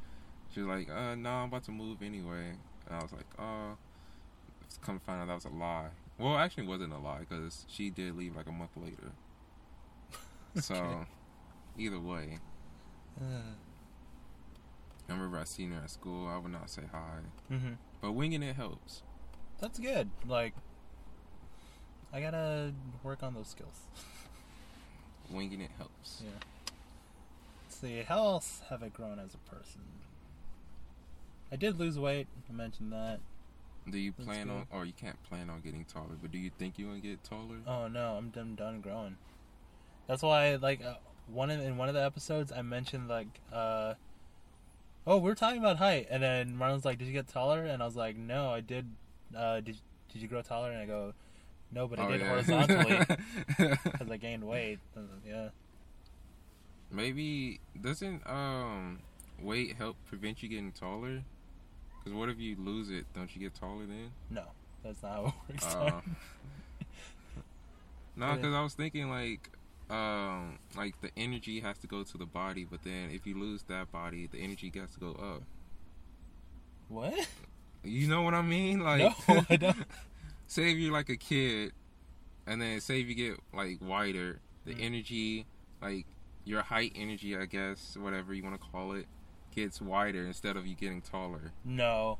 She 0.53 0.61
was 0.61 0.69
like, 0.69 0.91
"Uh, 0.91 1.15
no, 1.15 1.31
I'm 1.31 1.49
about 1.49 1.65
to 1.65 1.71
move 1.71 2.03
anyway." 2.03 2.53
And 2.87 2.97
I 2.97 3.03
was 3.03 3.13
like, 3.13 3.25
"Oh." 3.39 3.79
Come 4.83 5.01
find 5.01 5.21
out 5.21 5.27
that 5.29 5.35
was 5.35 5.45
a 5.47 5.49
lie. 5.49 5.89
Well, 6.21 6.37
actually, 6.37 6.67
wasn't 6.67 6.93
a 6.93 6.99
lie 6.99 7.21
because 7.29 7.65
she 7.69 7.91
did 7.91 8.17
leave 8.17 8.37
like 8.37 8.47
a 8.47 8.53
month 8.53 8.77
later. 8.77 9.13
So, 10.61 11.07
either 11.79 12.01
way, 12.01 12.39
Uh, 13.21 13.25
I 15.09 15.13
remember 15.13 15.39
I 15.39 15.45
seen 15.45 15.71
her 15.73 15.81
at 15.83 15.91
school. 15.91 16.29
I 16.29 16.39
would 16.39 16.51
not 16.53 16.69
say 16.71 16.83
hi. 16.91 17.19
hmm 17.49 17.75
But 18.01 18.13
winging 18.13 18.43
it 18.43 18.57
helps. 18.57 19.03
That's 19.61 19.79
good. 19.79 20.11
Like, 20.27 20.55
I 22.13 22.21
gotta 22.21 22.73
work 23.05 23.23
on 23.23 23.35
those 23.35 23.49
skills. 23.49 23.81
Winging 25.31 25.61
it 25.61 25.71
helps. 25.79 26.23
Yeah. 26.25 26.31
Let's 27.65 27.77
see, 27.77 28.03
how 28.03 28.19
else 28.19 28.63
have 28.71 28.83
I 28.83 28.89
grown 28.89 29.21
as 29.21 29.35
a 29.35 29.55
person? 29.55 29.83
I 31.53 31.57
did 31.57 31.79
lose 31.79 31.99
weight. 31.99 32.27
I 32.49 32.53
mentioned 32.53 32.93
that. 32.93 33.21
Do 33.91 33.99
you 33.99 34.13
That's 34.17 34.27
plan 34.27 34.51
on, 34.51 34.67
or 34.71 34.85
you 34.85 34.93
can't 34.93 35.21
plan 35.25 35.51
on 35.51 35.61
getting 35.61 35.85
taller, 35.85 36.17
but 36.21 36.31
do 36.31 36.39
you 36.39 36.51
think 36.59 36.79
you 36.79 36.93
to 36.95 37.01
get 37.01 37.23
taller? 37.25 37.57
Oh 37.67 37.89
no, 37.89 38.15
I'm 38.17 38.31
done, 38.31 38.55
done 38.55 38.81
growing. 38.81 39.17
That's 40.07 40.23
why, 40.23 40.57
like, 40.57 40.85
uh, 40.85 40.95
one 41.29 41.51
in, 41.51 41.61
in 41.61 41.77
one 41.77 41.89
of 41.89 41.95
the 41.95 42.03
episodes, 42.05 42.51
I 42.53 42.63
mentioned 42.63 43.09
like, 43.09 43.29
uh, 43.53 43.95
oh, 45.07 45.19
we 45.19 45.31
are 45.31 45.35
talking 45.35 45.59
about 45.61 45.77
height, 45.77 46.09
and 46.11 46.23
then 46.23 46.57
Marlon's 46.57 46.85
like, 46.85 46.99
"Did 46.99 47.07
you 47.07 47.13
get 47.13 47.29
taller?" 47.29 47.65
And 47.65 47.83
I 47.83 47.87
was 47.87 47.97
like, 47.97 48.17
"No, 48.17 48.51
I 48.51 48.61
did. 48.61 48.87
Uh, 49.37 49.61
did 49.61 49.77
Did 50.13 50.23
you 50.23 50.29
grow 50.29 50.43
taller?" 50.43 50.71
And 50.73 50.81
I 50.81 50.87
go, 50.87 51.15
"No, 51.71 51.87
but 51.87 51.99
I 52.01 52.07
Oh, 52.07 52.11
did 52.11 52.21
yeah. 52.21 52.29
horizontally 52.29 52.99
because 53.85 54.11
I 54.11 54.17
gained 54.17 54.45
weight." 54.45 54.79
Yeah. 55.27 55.51
Maybe 56.91 57.61
doesn't 57.81 58.27
um 58.29 58.99
weight 59.41 59.77
help 59.77 59.97
prevent 60.07 60.43
you 60.43 60.49
getting 60.49 60.73
taller? 60.73 61.23
Because 62.03 62.17
what 62.19 62.29
if 62.29 62.39
you 62.39 62.57
lose 62.59 62.91
it? 62.91 63.07
Don't 63.15 63.35
you 63.35 63.41
get 63.41 63.55
taller 63.55 63.87
then? 63.87 64.11
No, 64.31 64.45
that's 64.83 65.03
not 65.03 65.13
how 65.13 65.27
it 65.27 65.33
works. 65.55 65.67
Uh, 65.67 66.01
no, 68.17 68.35
because 68.35 68.55
I 68.55 68.63
was 68.63 68.75
thinking 68.75 69.09
like, 69.11 69.51
um, 69.91 70.59
like 70.77 71.01
the 71.01 71.11
energy 71.17 71.61
has 71.61 71.79
to 71.79 71.87
go 71.87 72.03
to 72.03 72.19
the 72.19 72.27
body, 72.27 72.65
but 72.65 72.83
then 72.83 73.11
if 73.11 73.27
you 73.27 73.39
lose 73.39 73.63
that 73.65 73.91
body, 73.93 74.27
the 74.27 74.39
energy 74.39 74.71
gets 74.71 74.95
to 74.95 75.01
go 75.01 75.11
up. 75.13 75.43
what? 76.89 77.29
You 77.85 78.09
know 78.09 78.23
what 78.23 78.35
I 78.35 78.43
mean? 78.43 78.81
Like, 78.81 79.15
no, 79.29 79.43
I 79.51 79.57
don't. 79.57 79.77
say 80.47 80.71
if 80.73 80.79
you're 80.79 80.93
like 80.93 81.09
a 81.09 81.17
kid, 81.17 81.73
and 82.47 82.61
then 82.61 82.81
say 82.81 83.01
if 83.01 83.09
you 83.09 83.15
get 83.15 83.39
like 83.55 83.79
wider, 83.81 84.41
the 84.65 84.75
Mm. 84.75 84.85
energy, 84.85 85.47
like 85.81 86.07
your 86.45 86.63
height 86.63 86.93
energy, 86.95 87.37
I 87.37 87.47
guess, 87.47 87.97
whatever 87.97 88.35
you 88.35 88.43
want 88.43 88.61
to 88.61 88.67
call 88.73 88.93
it, 88.93 89.07
gets 89.55 89.81
wider 89.81 90.25
instead 90.25 90.57
of 90.57 90.67
you 90.67 90.75
getting 90.75 91.03
taller. 91.03 91.53
No. 91.65 92.19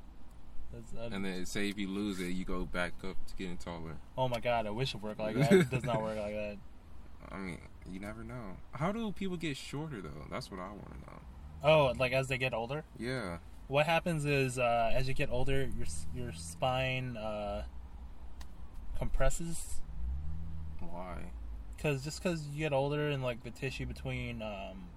That's, 0.73 0.93
that, 0.93 1.13
And 1.13 1.25
then 1.25 1.47
say 1.47 1.69
if 1.69 1.79
you 1.79 1.89
lose 1.89 2.21
it, 2.21 2.29
you 2.29 2.45
go 2.45 2.65
back 2.65 2.93
up 3.03 3.17
to 3.27 3.35
getting 3.37 3.57
taller. 3.57 3.97
oh 4.17 4.29
my 4.29 4.39
god, 4.41 4.67
I 4.67 4.71
wish 4.71 4.95
it 4.95 5.03
worked 5.03 5.19
like 5.21 5.37
that. 5.37 5.53
It 5.53 5.71
does 5.71 5.85
not 5.85 6.01
work 6.03 6.17
like 6.19 6.35
that. 6.35 6.57
I 7.31 7.39
mean, 7.39 7.59
you 7.91 8.01
never 8.01 8.23
know. 8.23 8.57
How 8.73 8.93
do 8.93 9.11
people 9.13 9.37
get 9.37 9.57
shorter 9.57 10.01
though? 10.01 10.27
That's 10.31 10.51
what 10.51 10.61
I 10.61 10.69
want 10.69 10.93
to 10.93 11.01
know. 11.01 11.21
Oh, 11.63 11.93
like 11.99 12.13
as 12.13 12.29
they 12.29 12.39
get 12.39 12.55
older? 12.55 12.85
Yeah. 12.99 13.39
What 13.69 13.87
happens 13.87 14.25
is, 14.25 14.59
uh, 14.59 14.91
as 14.93 15.07
you 15.07 15.15
get 15.15 15.31
older, 15.31 15.69
your 15.77 15.87
your 16.15 16.33
spine 16.33 17.17
uh, 17.17 17.65
compresses. 18.99 19.81
Why? 20.81 21.33
Cause 21.79 22.05
just 22.05 22.23
because 22.23 22.47
you 22.49 22.59
get 22.59 22.73
older 22.73 23.09
and 23.09 23.23
like 23.23 23.43
the 23.43 23.51
tissue 23.51 23.87
between 23.87 24.43
um, 24.43 24.89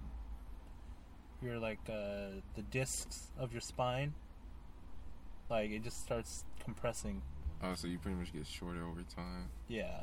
your 1.44 1.58
like 1.58 1.78
uh, 1.88 2.40
the 2.54 2.62
discs 2.70 3.28
of 3.38 3.52
your 3.52 3.60
spine, 3.60 4.14
like 5.50 5.70
it 5.70 5.82
just 5.84 6.00
starts 6.02 6.44
compressing. 6.62 7.22
Oh, 7.62 7.74
so 7.74 7.86
you 7.86 7.98
pretty 7.98 8.16
much 8.16 8.32
get 8.32 8.46
shorter 8.46 8.84
over 8.84 9.02
time. 9.14 9.48
Yeah, 9.68 10.02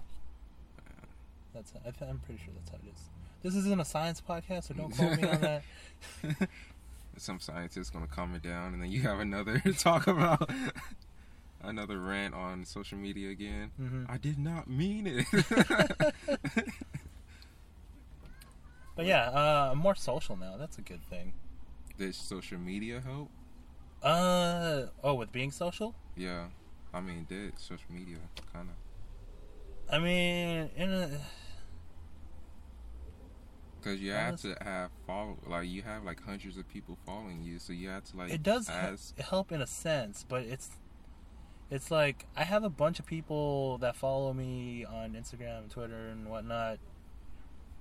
that's 1.53 1.73
I 1.85 1.91
th- 1.91 2.09
I'm 2.09 2.19
pretty 2.19 2.41
sure 2.43 2.53
that's 2.55 2.69
how 2.71 2.77
it 2.77 2.89
is. 2.91 3.09
This 3.43 3.55
isn't 3.55 3.79
a 3.81 3.85
science 3.85 4.21
podcast, 4.21 4.65
so 4.65 4.73
don't 4.75 4.91
quote 4.95 5.19
me 5.19 5.27
on 5.27 5.41
that. 5.41 5.63
Some 7.17 7.39
scientist 7.39 7.91
gonna 7.91 8.07
calm 8.07 8.35
it 8.35 8.41
down, 8.43 8.73
and 8.73 8.81
then 8.81 8.91
you 8.91 9.01
have 9.01 9.19
another 9.19 9.59
talk 9.79 10.07
about 10.07 10.49
another 11.63 11.99
rant 11.99 12.33
on 12.33 12.65
social 12.65 12.97
media 12.97 13.29
again. 13.29 13.71
hmm 13.77 14.03
I 14.07 14.17
did 14.17 14.39
not 14.39 14.69
mean 14.69 15.07
it. 15.07 15.25
But 18.95 19.05
yeah, 19.05 19.29
uh, 19.29 19.69
I'm 19.71 19.77
more 19.77 19.95
social 19.95 20.35
now. 20.35 20.55
That's 20.57 20.77
a 20.77 20.81
good 20.81 21.03
thing. 21.09 21.33
Does 21.97 22.17
social 22.17 22.57
media 22.57 23.01
help? 23.01 23.29
Uh 24.03 24.87
oh, 25.03 25.13
with 25.13 25.31
being 25.31 25.51
social. 25.51 25.95
Yeah, 26.15 26.45
I 26.93 27.01
mean, 27.01 27.25
did 27.29 27.57
social 27.59 27.91
media 27.91 28.17
kind 28.51 28.69
of 28.69 28.75
I 29.91 29.99
mean, 29.99 30.69
in 30.77 30.91
a 30.91 31.09
because 33.81 33.99
you 33.99 34.11
have 34.11 34.39
to 34.41 34.55
have 34.61 34.91
follow 35.07 35.37
like 35.47 35.67
you 35.67 35.81
have 35.81 36.03
like 36.03 36.23
hundreds 36.23 36.57
of 36.57 36.67
people 36.69 36.97
following 37.05 37.43
you, 37.43 37.59
so 37.59 37.73
you 37.73 37.89
have 37.89 38.05
to 38.05 38.17
like 38.17 38.31
it 38.31 38.43
does 38.43 38.69
ask. 38.69 39.17
help 39.19 39.51
in 39.51 39.61
a 39.61 39.67
sense, 39.67 40.25
but 40.27 40.43
it's 40.43 40.69
it's 41.69 41.91
like 41.91 42.25
I 42.37 42.43
have 42.43 42.63
a 42.63 42.69
bunch 42.69 42.99
of 42.99 43.05
people 43.05 43.79
that 43.79 43.95
follow 43.95 44.33
me 44.33 44.85
on 44.85 45.11
Instagram, 45.13 45.69
Twitter, 45.69 46.07
and 46.09 46.29
whatnot, 46.29 46.77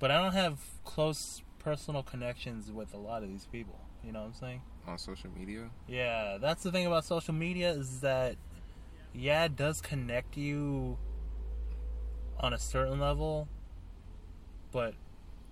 but 0.01 0.11
I 0.11 0.20
don't 0.20 0.32
have 0.32 0.59
close 0.84 1.42
personal 1.61 2.03
connections 2.03 2.72
with 2.72 2.92
a 2.94 2.98
lot 2.98 3.22
of 3.22 3.28
these 3.28 3.46
people. 3.46 3.78
You 4.03 4.12
know 4.12 4.20
what 4.20 4.26
I'm 4.26 4.34
saying? 4.34 4.62
on 4.86 4.98
social 4.98 5.30
media. 5.30 5.70
Yeah, 5.88 6.38
that's 6.40 6.62
the 6.62 6.72
thing 6.72 6.86
about 6.86 7.05
social 7.05 7.34
media 7.34 7.70
is 7.70 8.01
that 8.01 8.36
yeah, 9.14 9.44
it 9.44 9.57
does 9.57 9.80
connect 9.80 10.36
you 10.36 10.98
on 12.38 12.53
a 12.53 12.59
certain 12.59 13.01
level, 13.01 13.48
but 14.72 14.94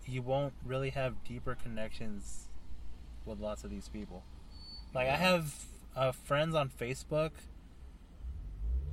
you 0.07 0.23
won't 0.23 0.55
really 0.65 0.91
have 0.91 1.23
deeper 1.25 1.55
connections 1.55 2.49
with 3.25 3.41
lots 3.41 3.65
of 3.65 3.71
these 3.71 3.89
people. 3.89 4.25
Like 4.95 5.09
I 5.09 5.17
have 5.17 5.55
uh, 5.97 6.13
friends 6.13 6.55
on 6.55 6.71
Facebook 6.71 7.33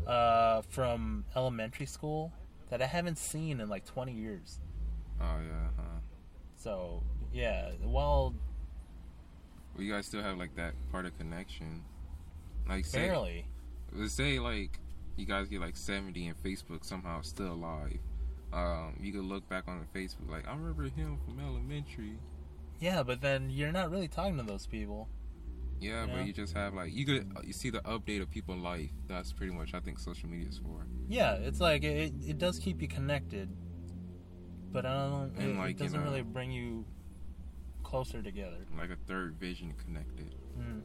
uh, 0.06 0.62
from 0.64 1.26
elementary 1.36 1.86
school 1.86 2.34
that 2.70 2.82
I 2.82 2.88
haven't 2.88 3.18
seen 3.18 3.62
in 3.62 3.70
like 3.70 3.86
20 3.86 4.12
years. 4.12 4.60
Oh 5.22 5.40
yeah, 5.40 5.68
huh? 5.78 6.00
So 6.56 7.04
yeah, 7.34 7.72
while 7.84 8.34
Well, 9.76 9.84
you 9.84 9.92
guys 9.94 10.06
still 10.06 10.22
have 10.22 10.38
like 10.38 10.56
that 10.56 10.74
part 10.92 11.06
of 11.06 11.18
connection. 11.18 11.84
Like 12.68 12.86
say, 12.86 13.08
barely, 13.08 13.46
let's 13.94 14.14
say 14.14 14.40
like 14.40 14.80
you 15.18 15.26
guys 15.26 15.48
get 15.48 15.62
like 15.62 15.78
70 15.78 16.28
and 16.28 16.44
Facebook 16.44 16.84
somehow 16.84 17.22
still 17.22 17.54
alive. 17.54 18.00
Um, 18.54 18.96
you 19.02 19.12
could 19.14 19.26
look 19.26 19.48
back 19.50 19.66
on 19.68 19.80
the 19.80 20.00
Facebook 20.00 20.30
like 20.30 20.48
I 20.48 20.52
remember 20.54 20.84
him 20.84 21.18
from 21.26 21.40
elementary. 21.40 22.18
yeah, 22.80 23.04
but 23.04 23.22
then 23.22 23.50
you're 23.50 23.72
not 23.72 23.92
really 23.92 24.08
talking 24.08 24.38
to 24.38 24.44
those 24.44 24.66
people. 24.66 25.08
Yeah, 25.82 26.06
Yeah. 26.06 26.16
but 26.16 26.26
you 26.26 26.32
just 26.34 26.54
have 26.56 26.74
like 26.74 26.94
you 26.94 27.06
could 27.06 27.32
you 27.44 27.52
see 27.54 27.70
the 27.70 27.82
update 27.82 28.22
of 28.22 28.32
people's 28.32 28.62
life. 28.62 28.90
That's 29.08 29.34
pretty 29.34 29.54
much 29.54 29.74
I 29.74 29.80
think 29.82 30.00
social 30.00 30.30
media 30.30 30.48
is 30.50 30.58
for. 30.58 30.88
Yeah, 31.10 31.34
it's 31.34 31.60
like 31.60 31.84
it, 31.84 32.14
it 32.26 32.38
does 32.38 32.58
keep 32.60 32.82
you 32.82 32.88
connected, 32.88 33.50
but 34.76 34.86
I 34.86 35.08
don't. 35.10 35.32
And, 35.40 35.52
it, 35.56 35.58
like, 35.58 35.72
it 35.72 35.78
doesn't 35.80 36.00
know- 36.00 36.06
really 36.06 36.22
bring 36.22 36.52
you 36.52 36.86
closer 37.84 38.22
together. 38.22 38.58
Like 38.78 38.90
a 38.92 38.96
third 39.08 39.36
vision 39.40 39.74
connected 39.84 40.36
Mm. 40.60 40.82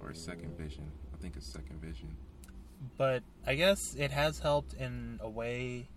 or 0.00 0.10
a 0.10 0.14
second 0.14 0.56
vision. 0.58 0.90
I 1.14 1.16
think 1.16 1.36
it's 1.36 1.46
second 1.46 1.80
vision. 1.80 2.16
But 2.98 3.22
I 3.46 3.54
guess 3.54 3.94
it 3.98 4.10
has 4.10 4.38
helped 4.40 4.74
in 4.74 5.18
a 5.22 5.28
way. 5.28 5.88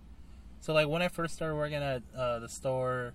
So 0.61 0.73
like 0.73 0.87
when 0.87 1.01
I 1.01 1.07
first 1.09 1.35
started 1.35 1.55
working 1.55 1.75
at 1.81 2.03
uh, 2.15 2.39
the 2.39 2.49
store, 2.49 3.13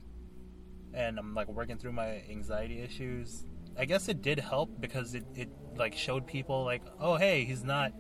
and 0.93 1.19
I'm 1.19 1.35
like 1.35 1.49
working 1.49 1.77
through 1.79 1.93
my 1.93 2.23
anxiety 2.31 2.81
issues. 2.81 3.45
I 3.77 3.87
guess 3.87 4.09
it 4.09 4.23
did 4.23 4.39
help 4.39 4.71
because 4.81 5.15
it, 5.15 5.25
it 5.35 5.49
like 5.77 5.95
showed 5.97 6.27
people 6.27 6.65
like, 6.65 6.83
oh 7.01 7.17
hey, 7.17 7.45
he's 7.45 7.65
not 7.65 7.93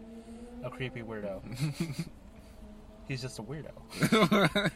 a 0.62 0.70
creepy 0.70 1.02
weirdo. 1.02 1.42
He's 3.08 3.20
just 3.20 3.38
a 3.38 3.42
weirdo. 3.42 3.70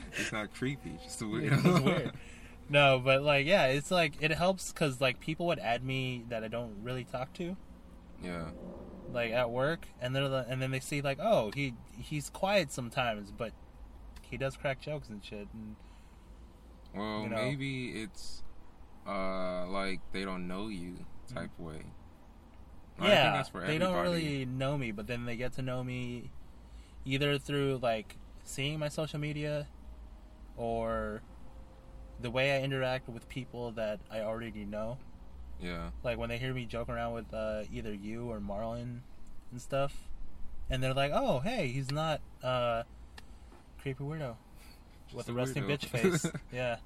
it's 0.18 0.32
not 0.32 0.52
creepy, 0.54 0.90
it's 0.94 1.04
just 1.04 1.22
a 1.22 1.24
It's 1.36 1.50
weird. 1.50 1.62
just 1.64 1.82
weird. 1.84 2.12
No, 2.66 2.98
but 2.98 3.22
like, 3.22 3.44
yeah, 3.46 3.66
it's 3.66 3.90
like 3.90 4.14
it 4.22 4.30
helps 4.30 4.72
because 4.72 4.98
like 4.98 5.20
people 5.20 5.44
would 5.48 5.58
add 5.58 5.84
me 5.84 6.24
that 6.30 6.42
I 6.42 6.48
don't 6.48 6.82
really 6.82 7.04
talk 7.04 7.34
to, 7.34 7.58
yeah. 8.22 8.46
like 9.12 9.32
at 9.32 9.50
work, 9.50 9.86
and 10.00 10.16
they're 10.16 10.30
the, 10.30 10.46
and 10.48 10.62
then 10.62 10.70
they 10.70 10.80
see 10.80 11.02
like, 11.02 11.18
oh, 11.20 11.50
he 11.54 11.74
he's 11.98 12.30
quiet 12.30 12.72
sometimes, 12.72 13.30
but 13.30 13.52
he 14.22 14.38
does 14.38 14.56
crack 14.56 14.80
jokes 14.80 15.10
and 15.10 15.22
shit. 15.22 15.46
And 15.52 15.76
Well, 16.94 17.24
you 17.24 17.28
know. 17.28 17.36
maybe 17.36 17.90
it's 17.90 18.42
uh 19.06 19.66
like 19.66 20.00
they 20.12 20.24
don't 20.24 20.48
know 20.48 20.68
you 20.68 20.94
type 21.34 21.50
way. 21.58 21.82
I 22.98 23.00
think 23.02 23.08
yeah, 23.08 23.32
that's 23.32 23.50
for 23.50 23.60
they 23.66 23.76
don't 23.76 24.02
really 24.02 24.46
know 24.46 24.78
me, 24.78 24.90
but 24.90 25.06
then 25.06 25.26
they 25.26 25.36
get 25.36 25.52
to 25.54 25.62
know 25.62 25.84
me 25.84 26.30
either 27.04 27.38
through 27.38 27.78
like 27.82 28.16
seeing 28.42 28.78
my 28.78 28.88
social 28.88 29.18
media 29.18 29.66
or 30.56 31.22
the 32.20 32.30
way 32.30 32.56
I 32.56 32.62
interact 32.62 33.08
with 33.08 33.28
people 33.28 33.72
that 33.72 34.00
I 34.10 34.20
already 34.20 34.64
know. 34.64 34.98
Yeah. 35.60 35.90
like 36.02 36.18
when 36.18 36.28
they 36.28 36.36
hear 36.36 36.52
me 36.52 36.66
joke 36.66 36.88
around 36.88 37.14
with 37.14 37.32
uh, 37.32 37.62
either 37.72 37.94
you 37.94 38.28
or 38.30 38.40
Marlon 38.40 38.98
and 39.52 39.60
stuff, 39.62 39.94
and 40.68 40.82
they're 40.82 40.92
like, 40.92 41.12
"Oh, 41.14 41.38
hey, 41.38 41.68
he's 41.68 41.90
not 41.90 42.20
uh, 42.42 42.82
creepy 43.80 44.02
weirdo 44.02 44.36
with 45.14 45.26
Just 45.26 45.28
a 45.28 45.32
resting 45.32 45.62
bitch 45.64 45.84
face." 45.84 46.26
yeah. 46.52 46.78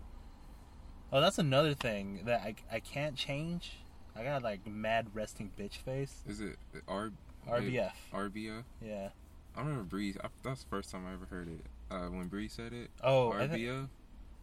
Oh, 1.10 1.20
that's 1.20 1.38
another 1.38 1.74
thing 1.74 2.20
that 2.26 2.42
I 2.42 2.54
I 2.70 2.80
can't 2.80 3.16
change. 3.16 3.78
I 4.14 4.22
got 4.22 4.42
like 4.42 4.66
mad 4.66 5.08
resting 5.14 5.50
bitch 5.58 5.76
face. 5.76 6.22
Is 6.26 6.40
it 6.40 6.56
our 6.86 7.10
RBF. 7.48 7.92
RBF. 8.12 8.64
Yeah. 8.84 9.08
I 9.56 9.60
remember 9.60 9.82
Bree. 9.82 10.14
I, 10.22 10.28
that's 10.42 10.62
the 10.62 10.68
first 10.68 10.90
time 10.90 11.06
I 11.06 11.14
ever 11.14 11.26
heard 11.26 11.48
it. 11.48 11.64
Uh, 11.90 12.06
when 12.06 12.26
Bree 12.28 12.48
said 12.48 12.72
it. 12.72 12.90
Oh, 13.02 13.32
I 13.32 13.48
RBF. 13.48 13.88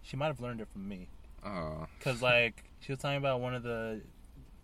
she 0.02 0.18
might 0.18 0.28
have 0.28 0.42
learned 0.42 0.62
it 0.62 0.68
from 0.68 0.88
me. 0.88 1.08
Oh. 1.46 1.86
Cause 2.00 2.22
like 2.22 2.64
she 2.80 2.92
was 2.92 3.00
talking 3.00 3.18
about 3.18 3.40
one 3.40 3.54
of 3.54 3.64
the 3.64 4.02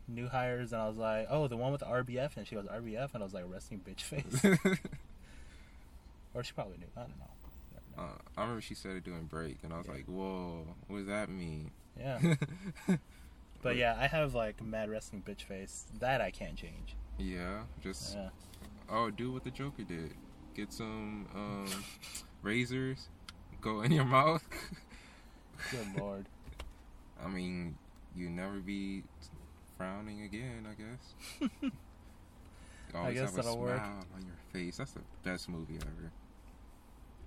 new 0.07 0.27
hires, 0.27 0.73
and 0.73 0.82
I 0.82 0.88
was 0.88 0.97
like, 0.97 1.27
"Oh, 1.29 1.47
the 1.47 1.57
one 1.57 1.71
with 1.71 1.82
the 1.82 1.88
RBF," 1.88 2.38
and 2.38 2.47
she 2.47 2.55
goes 2.55 2.65
RBF, 2.65 3.13
and 3.13 3.21
I 3.21 3.25
was 3.25 3.34
like, 3.34 3.43
"Resting 3.47 3.79
bitch 3.79 4.01
face," 4.01 4.43
or 6.34 6.43
she 6.43 6.53
probably 6.53 6.77
knew. 6.77 6.88
I 6.97 7.01
don't 7.01 7.19
know. 7.19 8.03
uh, 8.03 8.17
I 8.38 8.41
remember 8.41 8.61
she 8.61 8.73
said 8.73 8.95
it 8.95 9.03
during 9.03 9.25
break, 9.25 9.57
and 9.63 9.71
I 9.73 9.77
was 9.77 9.88
like, 9.88 10.05
"Whoa, 10.05 10.65
what 10.88 10.97
does 10.97 11.07
that 11.07 11.29
mean?" 11.29 11.71
Yeah, 11.99 12.36
but 13.61 13.75
yeah, 13.75 13.95
I 13.99 14.07
have 14.07 14.34
like 14.34 14.63
mad 14.63 14.89
resting 14.89 15.21
bitch 15.21 15.43
face 15.43 15.86
that 15.99 16.19
I 16.21 16.32
can't 16.32 16.55
change. 16.55 16.95
yeah, 17.19 17.63
just 17.84 18.15
Yeah, 18.15 18.29
oh, 18.89 19.11
do 19.11 19.32
what 19.32 19.43
the 19.43 19.51
Joker 19.51 19.84
did. 19.84 20.13
Get 20.55 20.73
some 20.73 21.27
um, 21.36 21.84
razors, 22.41 23.07
go 23.61 23.81
in 23.81 23.91
your 23.91 24.05
mouth. 24.05 24.43
good 25.71 25.87
lord. 25.99 26.25
I 27.23 27.27
mean, 27.27 27.77
you 28.15 28.29
never 28.29 28.59
be 28.59 29.03
frowning 29.77 30.23
again. 30.23 30.67
I 30.69 30.81
guess. 30.81 31.71
You 32.93 32.99
always 32.99 33.13
guess 33.13 33.29
have 33.29 33.33
a 33.33 33.35
that'll 33.37 33.53
smile 33.53 33.67
work. 33.67 33.81
on 33.81 34.21
your 34.25 34.35
face. 34.51 34.75
That's 34.75 34.91
the 34.91 34.99
best 35.23 35.47
movie 35.47 35.75
ever. 35.81 36.11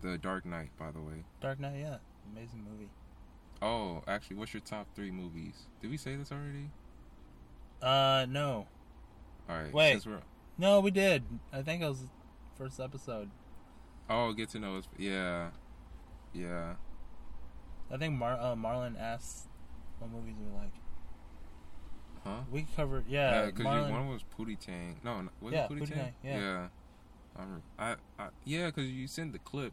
The 0.03 0.19
Dark 0.19 0.45
Knight, 0.45 0.69
by 0.79 0.91
the 0.91 1.01
way. 1.01 1.25
Dark 1.41 1.59
Knight, 1.59 1.79
yeah, 1.81 1.97
amazing 2.31 2.63
movie. 2.71 2.91
Oh, 3.63 4.03
actually, 4.07 4.37
what's 4.37 4.53
your 4.53 4.61
top 4.61 4.87
three 4.95 5.11
movies? 5.11 5.55
Did 5.81 5.91
we 5.91 5.97
say 5.97 6.17
this 6.17 6.31
already? 6.31 6.69
Uh, 7.81 8.27
no, 8.29 8.67
All 9.49 9.57
right. 9.57 9.73
Wait. 9.73 10.07
No, 10.59 10.81
we 10.81 10.91
did. 10.91 11.23
I 11.51 11.63
think 11.63 11.83
it 11.83 11.87
was 11.87 12.03
first 12.59 12.79
episode. 12.79 13.31
Oh, 14.09 14.33
get 14.33 14.51
to 14.51 14.59
know 14.59 14.77
us. 14.77 14.85
Yeah, 14.99 15.51
yeah. 16.33 16.75
I 17.91 17.97
think 17.97 18.15
Mar- 18.19 18.39
uh, 18.41 18.55
Marlon 18.55 18.99
asked 19.01 19.49
what 19.99 20.11
movies 20.11 20.35
we 20.39 20.59
like. 20.59 20.73
Huh? 22.25 22.41
We 22.51 22.67
covered, 22.77 23.05
yeah. 23.07 23.47
because 23.47 23.65
Marlon, 23.67 23.91
one 23.91 24.09
was 24.09 24.23
Pootie 24.39 24.59
Tang. 24.59 24.99
No, 25.05 25.21
no 25.23 25.29
was 25.41 25.53
Yeah, 25.53 25.65
it 25.65 25.71
Pootie 25.71 25.83
Pootie 25.83 25.89
Tang? 25.95 25.97
Tang, 25.97 26.41
yeah. 26.41 26.69
I, 27.37 27.43
I, 27.93 27.97
I, 28.19 28.29
yeah, 28.45 28.67
because 28.67 28.91
you 28.91 29.07
sent 29.07 29.33
the 29.33 29.39
clip, 29.41 29.73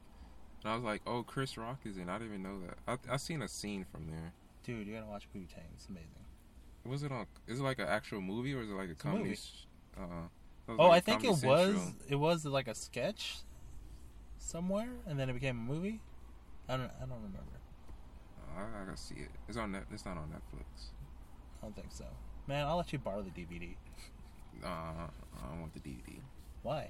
and 0.63 0.71
I 0.71 0.75
was 0.75 0.83
like, 0.83 1.01
oh, 1.07 1.23
Chris 1.23 1.57
Rock 1.57 1.79
is 1.85 1.97
in. 1.97 2.09
I 2.09 2.13
didn't 2.17 2.27
even 2.29 2.43
know 2.43 2.59
that. 2.61 2.99
I, 3.09 3.13
I 3.13 3.17
seen 3.17 3.41
a 3.41 3.47
scene 3.47 3.85
from 3.91 4.07
there. 4.07 4.33
dude, 4.63 4.87
you 4.87 4.93
gotta 4.95 5.05
watch 5.07 5.27
Pootie 5.33 5.53
Tang. 5.53 5.63
It's 5.75 5.87
amazing. 5.87 6.09
Was 6.85 7.03
it 7.03 7.11
on? 7.11 7.25
Is 7.47 7.59
it 7.59 7.63
like 7.63 7.79
an 7.79 7.87
actual 7.87 8.21
movie 8.21 8.53
or 8.55 8.61
is 8.63 8.69
it 8.69 8.73
like 8.73 8.89
a 8.89 8.93
a 8.93 8.95
comedy? 8.95 9.35
sh- 9.35 9.65
Uh, 9.97 10.27
Oh, 10.69 10.75
like 10.87 10.91
I 10.93 10.97
a 10.97 11.01
think 11.01 11.23
it 11.23 11.27
Comedy 11.27 11.47
was. 11.47 11.93
It 12.09 12.15
was 12.15 12.45
like 12.45 12.67
a 12.67 12.75
sketch 12.75 13.37
somewhere, 14.41 14.89
and 15.07 15.19
then 15.19 15.29
it 15.29 15.33
became 15.33 15.57
a 15.57 15.73
movie. 15.73 15.99
I 16.67 16.77
don't. 16.77 16.91
I 16.97 17.05
don't 17.05 17.21
remember. 17.21 17.59
I, 18.57 18.81
I 18.81 18.85
gotta 18.85 18.97
see 18.97 19.15
it. 19.15 19.29
It's 19.47 19.57
on 19.57 19.71
net. 19.71 19.83
It's 19.91 20.05
not 20.05 20.17
on 20.17 20.29
Netflix. 20.29 20.89
I 21.61 21.65
don't 21.65 21.75
think 21.75 21.91
so. 21.91 22.05
Man, 22.47 22.65
I'll 22.65 22.77
let 22.77 22.91
you 22.91 22.99
borrow 22.99 23.21
the 23.21 23.29
DVD. 23.29 23.75
Uh, 24.63 24.67
I 24.67 25.47
don't 25.49 25.61
want 25.61 25.73
the 25.73 25.79
DVD. 25.79 26.19
Why? 26.63 26.89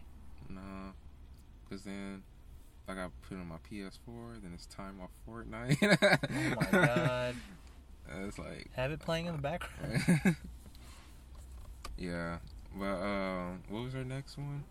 Nah, 0.49 0.91
cause 1.69 1.83
then 1.83 2.23
I 2.87 2.93
got 2.93 3.05
to 3.05 3.11
put 3.27 3.37
on 3.37 3.47
my 3.47 3.57
PS4. 3.71 4.41
Then 4.41 4.51
it's 4.53 4.65
time 4.65 4.99
off 5.01 5.11
Fortnite. 5.27 5.77
Oh 6.31 6.55
my 6.59 6.85
god. 6.85 7.35
It's 8.25 8.39
like 8.39 8.69
Have 8.73 8.91
it 8.91 8.99
playing 8.99 9.27
in 9.27 9.33
the 9.33 9.41
background. 9.41 10.35
yeah, 11.97 12.37
but 12.77 12.95
um, 12.95 13.63
what 13.69 13.83
was 13.83 13.95
our 13.95 14.03
next 14.03 14.37
one? 14.37 14.63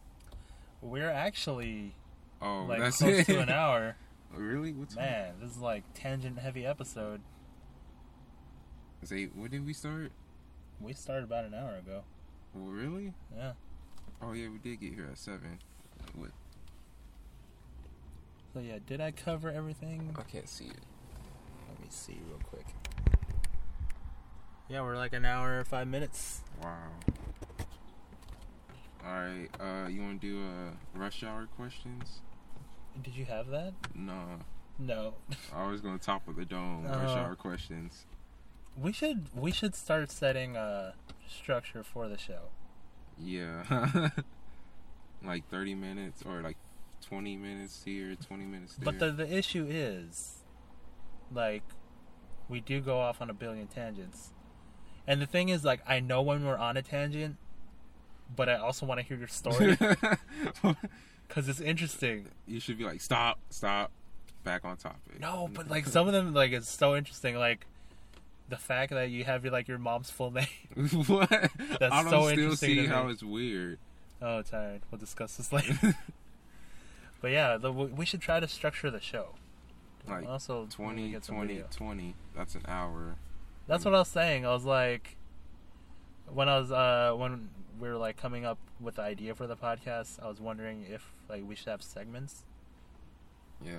We're 0.82 1.10
actually 1.10 1.94
Oh, 2.42 2.64
like 2.68 2.80
that's 2.80 2.98
close 2.98 3.20
it. 3.20 3.24
to 3.26 3.40
an 3.40 3.50
hour. 3.50 3.96
really? 4.34 4.72
What's 4.72 4.96
Man, 4.96 5.34
this 5.40 5.50
is 5.52 5.58
like 5.58 5.84
tangent 5.94 6.38
heavy 6.38 6.64
episode. 6.66 7.20
Is 9.02 9.12
eight? 9.12 9.30
When 9.34 9.50
did 9.50 9.66
we 9.66 9.72
start? 9.72 10.12
We 10.80 10.92
started 10.92 11.24
about 11.24 11.44
an 11.44 11.54
hour 11.54 11.76
ago. 11.76 12.02
Well, 12.54 12.70
really? 12.70 13.12
Yeah. 13.36 13.52
Oh 14.22 14.32
yeah, 14.32 14.48
we 14.48 14.58
did 14.58 14.80
get 14.80 14.94
here 14.94 15.08
at 15.10 15.18
seven. 15.18 15.58
What? 16.14 16.30
So 18.52 18.60
yeah, 18.60 18.78
did 18.86 19.00
I 19.00 19.10
cover 19.10 19.50
everything? 19.50 20.14
I 20.18 20.22
can't 20.22 20.48
see 20.48 20.64
it. 20.64 20.80
Let 21.68 21.80
me 21.80 21.86
see 21.90 22.18
real 22.28 22.40
quick. 22.48 22.66
Yeah, 24.68 24.82
we're 24.82 24.96
like 24.96 25.12
an 25.12 25.24
hour, 25.24 25.64
five 25.64 25.88
minutes. 25.88 26.40
Wow. 26.62 26.76
All 29.04 29.12
right. 29.12 29.48
Uh, 29.58 29.88
you 29.88 30.02
want 30.02 30.20
to 30.20 30.26
do 30.26 30.42
uh 30.42 30.70
rush 30.98 31.22
hour 31.22 31.48
questions? 31.56 32.20
Did 33.02 33.14
you 33.14 33.24
have 33.26 33.48
that? 33.48 33.72
No. 33.94 34.22
No. 34.78 35.14
I 35.54 35.66
was 35.70 35.80
gonna 35.80 35.98
top 35.98 36.26
of 36.28 36.36
the 36.36 36.44
dome 36.44 36.84
rush 36.86 36.94
Uh-huh. 37.10 37.18
hour 37.20 37.34
questions. 37.34 38.06
We 38.76 38.92
should 38.92 39.28
we 39.34 39.52
should 39.52 39.74
start 39.74 40.10
setting 40.10 40.56
a 40.56 40.94
structure 41.28 41.82
for 41.82 42.08
the 42.08 42.16
show. 42.18 42.48
Yeah. 43.18 44.10
like 45.22 45.48
thirty 45.50 45.74
minutes 45.74 46.22
or 46.24 46.40
like 46.40 46.56
twenty 47.06 47.36
minutes 47.36 47.82
here, 47.84 48.14
twenty 48.16 48.44
minutes 48.44 48.76
there. 48.76 48.84
But 48.92 48.98
the 48.98 49.10
the 49.10 49.30
issue 49.36 49.66
is, 49.68 50.44
like, 51.32 51.62
we 52.48 52.60
do 52.60 52.80
go 52.80 53.00
off 53.00 53.20
on 53.20 53.28
a 53.28 53.34
billion 53.34 53.66
tangents, 53.66 54.32
and 55.06 55.20
the 55.20 55.26
thing 55.26 55.48
is, 55.50 55.64
like, 55.64 55.80
I 55.86 56.00
know 56.00 56.22
when 56.22 56.44
we're 56.46 56.56
on 56.56 56.76
a 56.78 56.82
tangent, 56.82 57.36
but 58.34 58.48
I 58.48 58.54
also 58.56 58.86
want 58.86 59.00
to 59.00 59.06
hear 59.06 59.16
your 59.18 59.28
story 59.28 59.76
because 61.30 61.48
it's 61.48 61.60
interesting. 61.60 62.26
you 62.48 62.58
should 62.58 62.76
be 62.76 62.84
like, 62.84 63.00
stop, 63.00 63.38
stop, 63.50 63.92
back 64.42 64.64
on 64.64 64.76
topic. 64.76 65.20
No, 65.20 65.48
but 65.54 65.70
like 65.70 65.86
some 65.86 66.08
of 66.08 66.12
them, 66.12 66.34
like, 66.34 66.50
it's 66.50 66.68
so 66.68 66.96
interesting. 66.96 67.36
Like, 67.36 67.66
the 68.48 68.56
fact 68.56 68.90
that 68.90 69.10
you 69.10 69.22
have 69.22 69.44
your 69.44 69.52
like 69.52 69.68
your 69.68 69.78
mom's 69.78 70.10
full 70.10 70.30
name. 70.32 70.46
what? 71.06 71.30
That's 71.30 71.94
I 71.94 72.02
don't 72.02 72.10
so 72.10 72.22
still 72.22 72.28
interesting 72.28 72.74
see 72.74 72.86
how 72.86 73.04
me. 73.04 73.12
it's 73.12 73.22
weird. 73.22 73.78
Oh, 74.20 74.42
tired. 74.42 74.82
We'll 74.90 74.98
discuss 74.98 75.36
this 75.36 75.52
later. 75.52 75.94
but 77.22 77.30
yeah, 77.30 77.56
the, 77.56 77.72
we 77.72 78.04
should 78.04 78.20
try 78.20 78.40
to 78.40 78.48
structure 78.48 78.90
the 78.90 79.00
show. 79.00 79.36
like 80.08 80.26
also, 80.26 80.62
we 80.62 80.68
20, 80.68 81.12
20, 81.14 81.62
20. 81.70 82.14
That's 82.36 82.56
an 82.56 82.62
hour. 82.66 83.14
That's 83.68 83.84
what 83.84 83.94
I 83.94 84.00
was 84.00 84.08
saying. 84.08 84.44
I 84.44 84.52
was 84.52 84.64
like, 84.64 85.16
when 86.32 86.48
I 86.48 86.58
was 86.58 86.70
uh 86.72 87.14
when 87.16 87.48
we 87.80 87.88
were 87.88 87.96
like 87.96 88.16
coming 88.16 88.44
up 88.44 88.58
with 88.80 88.96
the 88.96 89.02
idea 89.02 89.34
for 89.34 89.46
the 89.46 89.56
podcast, 89.56 90.22
I 90.22 90.28
was 90.28 90.40
wondering 90.40 90.86
if 90.88 91.12
like 91.28 91.42
we 91.46 91.54
should 91.54 91.68
have 91.68 91.82
segments. 91.82 92.44
Yeah. 93.64 93.78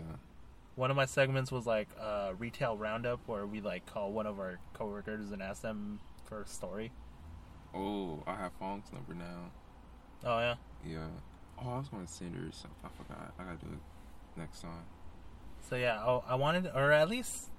One 0.75 0.89
of 0.89 0.97
my 0.97 1.05
segments 1.05 1.51
was 1.51 1.65
like 1.65 1.89
a 1.99 2.33
retail 2.37 2.77
roundup 2.77 3.19
where 3.27 3.45
we 3.45 3.61
like 3.61 3.85
call 3.85 4.11
one 4.11 4.25
of 4.25 4.39
our 4.39 4.59
coworkers 4.73 5.31
and 5.31 5.41
ask 5.41 5.61
them 5.61 5.99
for 6.25 6.41
a 6.41 6.47
story. 6.47 6.91
Oh, 7.73 8.23
I 8.25 8.35
have 8.35 8.53
Fong's 8.53 8.91
number 8.91 9.13
now. 9.13 9.51
Oh 10.23 10.39
yeah. 10.39 10.55
Yeah. 10.85 11.07
Oh, 11.63 11.71
I 11.73 11.77
was 11.77 11.89
gonna 11.89 12.07
send 12.07 12.35
her 12.35 12.51
something. 12.51 12.71
I 12.83 12.89
forgot. 12.89 13.33
I 13.37 13.43
gotta 13.43 13.57
do 13.57 13.71
it 13.71 14.39
next 14.39 14.61
time. 14.61 14.85
So 15.69 15.75
yeah, 15.75 16.03
I, 16.03 16.33
I 16.33 16.35
wanted, 16.35 16.71
or 16.73 16.91
at 16.91 17.07
least 17.09 17.49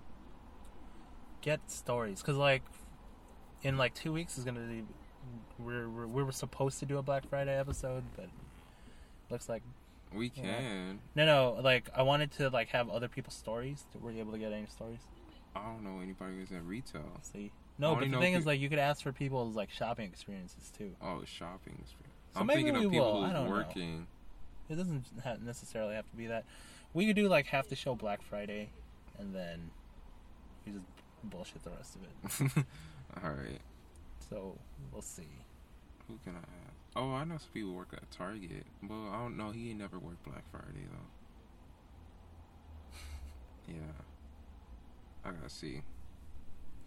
get 1.41 1.71
stories, 1.71 2.21
because 2.21 2.37
like 2.37 2.63
in 3.63 3.77
like 3.79 3.95
two 3.95 4.13
weeks 4.13 4.39
is 4.39 4.45
gonna 4.45 4.61
be, 4.61 4.85
we're, 5.59 5.89
we're 5.89 6.07
we 6.07 6.23
were 6.23 6.33
supposed 6.33 6.79
to 6.81 6.87
do 6.87 6.99
a 6.99 7.03
Black 7.03 7.29
Friday 7.29 7.57
episode, 7.59 8.03
but 8.17 8.29
looks 9.31 9.49
like 9.49 9.63
We 10.15 10.29
can. 10.29 11.01
no 11.15 11.25
no 11.27 11.61
like 11.63 11.89
I 11.97 12.03
wanted 12.03 12.33
to 12.33 12.51
like 12.51 12.69
have 12.69 12.89
other 12.91 13.09
people's 13.09 13.35
stories. 13.37 13.85
Were 14.01 14.11
you 14.11 14.21
able 14.21 14.33
to 14.33 14.39
get 14.39 14.53
any 14.53 14.67
stories? 14.67 15.01
I 15.55 15.61
don't 15.65 15.85
know 15.85 16.01
anybody 16.03 16.37
who's 16.39 16.51
at 16.53 16.65
retail. 16.65 17.05
See, 17.23 17.53
no, 17.79 17.95
but 17.95 18.01
the 18.01 18.09
know 18.09 18.21
thing 18.21 18.35
is 18.35 18.47
like 18.47 18.61
you 18.61 18.69
could 18.69 18.79
ask 18.79 19.03
for 19.03 19.13
people's 19.13 19.55
like 19.55 19.71
shopping 19.71 20.07
experiences 20.07 20.71
too. 20.77 20.93
Oh, 21.03 21.23
shopping. 21.25 21.79
experience. 21.81 22.09
So 22.35 22.41
I'm 22.41 22.47
maybe 22.47 22.63
thinking 22.65 22.81
we 22.81 22.87
of 22.87 22.93
people 22.93 23.13
will. 23.13 23.25
Who's 23.25 23.33
don't 23.33 23.45
know. 23.45 23.51
working. 23.51 24.07
It 24.71 24.77
doesn't 24.77 25.05
ha- 25.23 25.37
necessarily 25.45 25.95
have 25.95 26.09
to 26.11 26.17
be 26.17 26.27
that. 26.29 26.45
We 26.95 27.07
could 27.07 27.17
do 27.17 27.29
like 27.29 27.47
half 27.47 27.69
the 27.69 27.77
show 27.77 27.95
Black 27.95 28.23
Friday, 28.23 28.71
and 29.19 29.35
then 29.35 29.71
we 30.65 30.73
just 30.73 30.85
bullshit 31.25 31.63
the 31.65 31.71
rest 31.71 31.97
of 31.97 32.57
it. 32.57 32.65
All 33.23 33.31
right. 33.31 33.61
So 34.29 34.59
we'll 34.93 35.03
see. 35.03 35.29
Who 36.09 36.19
can 36.25 36.35
I 36.35 36.39
ask? 36.39 36.77
Oh, 36.97 37.13
I 37.13 37.25
know 37.25 37.39
some 37.39 37.51
people 37.55 37.73
work 37.73 37.89
at 37.93 38.11
Target, 38.11 38.67
but 38.83 38.95
I 38.95 39.19
don't 39.19 39.37
know. 39.37 39.51
He 39.51 39.71
ain't 39.71 39.79
never 39.79 39.99
worked 39.99 40.25
Black 40.25 40.45
Friday 40.51 40.87
though. 40.91 40.99
Yeah. 43.69 43.75
I 45.25 45.31
gotta 45.31 45.49
see. 45.49 45.83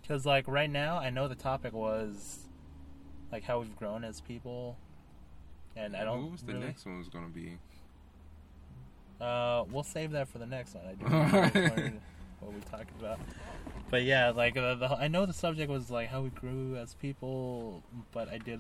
Because 0.02 0.26
like 0.26 0.48
right 0.48 0.70
now, 0.70 0.98
I 0.98 1.10
know 1.10 1.28
the 1.28 1.36
topic 1.36 1.74
was 1.74 2.40
like 3.32 3.44
how 3.44 3.60
we've 3.60 3.76
grown 3.76 4.04
as 4.04 4.22
people, 4.22 4.78
and 5.76 5.96
I 5.96 6.04
don't. 6.04 6.18
Know 6.18 6.24
what 6.24 6.32
was 6.34 6.42
the 6.42 6.54
really, 6.54 6.66
next 6.66 6.86
one 6.86 6.98
was 6.98 7.10
gonna 7.10 7.30
be? 7.30 7.58
Uh, 9.20 9.64
we'll 9.72 9.84
save 9.84 10.12
that 10.12 10.28
for 10.28 10.38
the 10.38 10.46
next 10.46 10.76
one. 10.76 10.86
I 10.86 11.50
do 11.50 11.92
what 12.46 12.56
we 12.56 12.62
talked 12.62 12.92
about. 13.00 13.20
But 13.90 14.04
yeah, 14.04 14.32
like 14.32 14.58
uh, 14.58 14.76
the, 14.76 14.88
I 14.92 15.08
know 15.08 15.26
the 15.26 15.34
subject 15.34 15.70
was 15.72 15.90
like 15.90 16.10
how 16.10 16.22
we 16.22 16.30
grew 16.30 16.76
as 16.78 16.94
people, 16.96 17.84
but 18.12 18.30
I 18.30 18.38
did 18.38 18.60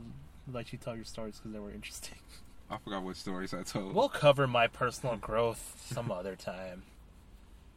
let 0.51 0.71
you 0.71 0.77
tell 0.77 0.95
your 0.95 1.05
stories 1.05 1.37
because 1.37 1.51
they 1.51 1.59
were 1.59 1.71
interesting. 1.71 2.17
I 2.69 2.77
forgot 2.77 3.03
what 3.03 3.15
stories 3.15 3.53
I 3.53 3.63
told. 3.63 3.93
We'll 3.93 4.09
cover 4.09 4.47
my 4.47 4.67
personal 4.67 5.17
growth 5.17 5.81
some 5.85 6.11
other 6.11 6.35
time. 6.35 6.83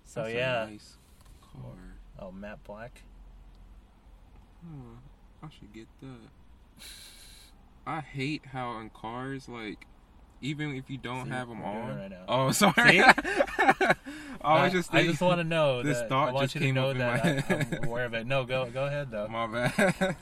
So 0.04 0.22
That's 0.22 0.34
yeah. 0.34 0.66
nice 0.70 0.96
car. 1.42 1.72
Oh, 2.18 2.32
matte 2.32 2.64
black. 2.64 3.02
Hmm, 4.64 4.94
I 5.42 5.48
should 5.50 5.72
get 5.72 5.86
that. 6.00 6.84
I 7.86 8.00
hate 8.00 8.46
how 8.46 8.78
in 8.80 8.90
cars, 8.90 9.48
like, 9.48 9.86
even 10.41 10.74
if 10.74 10.89
you 10.89 10.99
don't 10.99 11.24
See, 11.26 11.30
have 11.30 11.49
them 11.49 11.61
we're 11.62 11.72
doing 11.72 11.99
it 12.12 12.12
on. 12.12 12.12
right. 12.12 12.12
Oh, 12.28 12.51
sorry. 12.53 13.01
I 14.41 14.64
was 14.64 14.72
just. 14.72 14.95
I 14.95 15.05
just 15.05 15.20
want 15.20 15.39
to 15.41 15.45
know 15.45 15.82
this 15.82 15.99
that. 15.99 16.09
thought 16.09 16.28
I 16.28 16.32
want 16.32 16.45
just 16.45 16.55
you 16.55 16.61
to 16.61 16.66
came 16.66 16.74
know 16.74 16.93
that 16.95 17.24
I. 17.51 17.55
I'm 17.80 17.84
aware 17.89 18.05
of 18.05 18.14
it. 18.14 18.26
No, 18.26 18.45
go 18.45 18.66
go 18.70 18.86
ahead 18.86 19.11
though. 19.11 19.26
My 19.30 19.47
bad. 19.47 20.16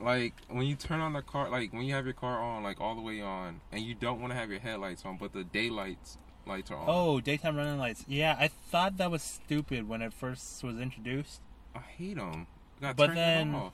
like 0.00 0.34
when 0.48 0.66
you 0.66 0.74
turn 0.76 1.00
on 1.00 1.12
the 1.12 1.22
car, 1.22 1.48
like 1.50 1.72
when 1.72 1.82
you 1.82 1.94
have 1.94 2.04
your 2.04 2.14
car 2.14 2.40
on, 2.40 2.62
like 2.62 2.80
all 2.80 2.94
the 2.94 3.02
way 3.02 3.20
on, 3.20 3.60
and 3.72 3.82
you 3.82 3.94
don't 3.94 4.20
want 4.20 4.32
to 4.32 4.38
have 4.38 4.50
your 4.50 4.60
headlights 4.60 5.04
on, 5.04 5.16
but 5.18 5.32
the 5.32 5.44
daylights 5.44 6.18
lights 6.46 6.70
are 6.70 6.76
on. 6.78 6.84
Oh, 6.88 7.20
daytime 7.20 7.56
running 7.56 7.78
lights. 7.78 8.04
Yeah, 8.08 8.36
I 8.38 8.48
thought 8.48 8.96
that 8.96 9.10
was 9.10 9.22
stupid 9.22 9.88
when 9.88 10.02
it 10.02 10.12
first 10.12 10.64
was 10.64 10.78
introduced. 10.78 11.40
I 11.74 11.80
hate 11.80 12.16
them. 12.16 12.46
Got 12.80 12.96
But 12.96 13.14
then- 13.14 13.52
them. 13.52 13.70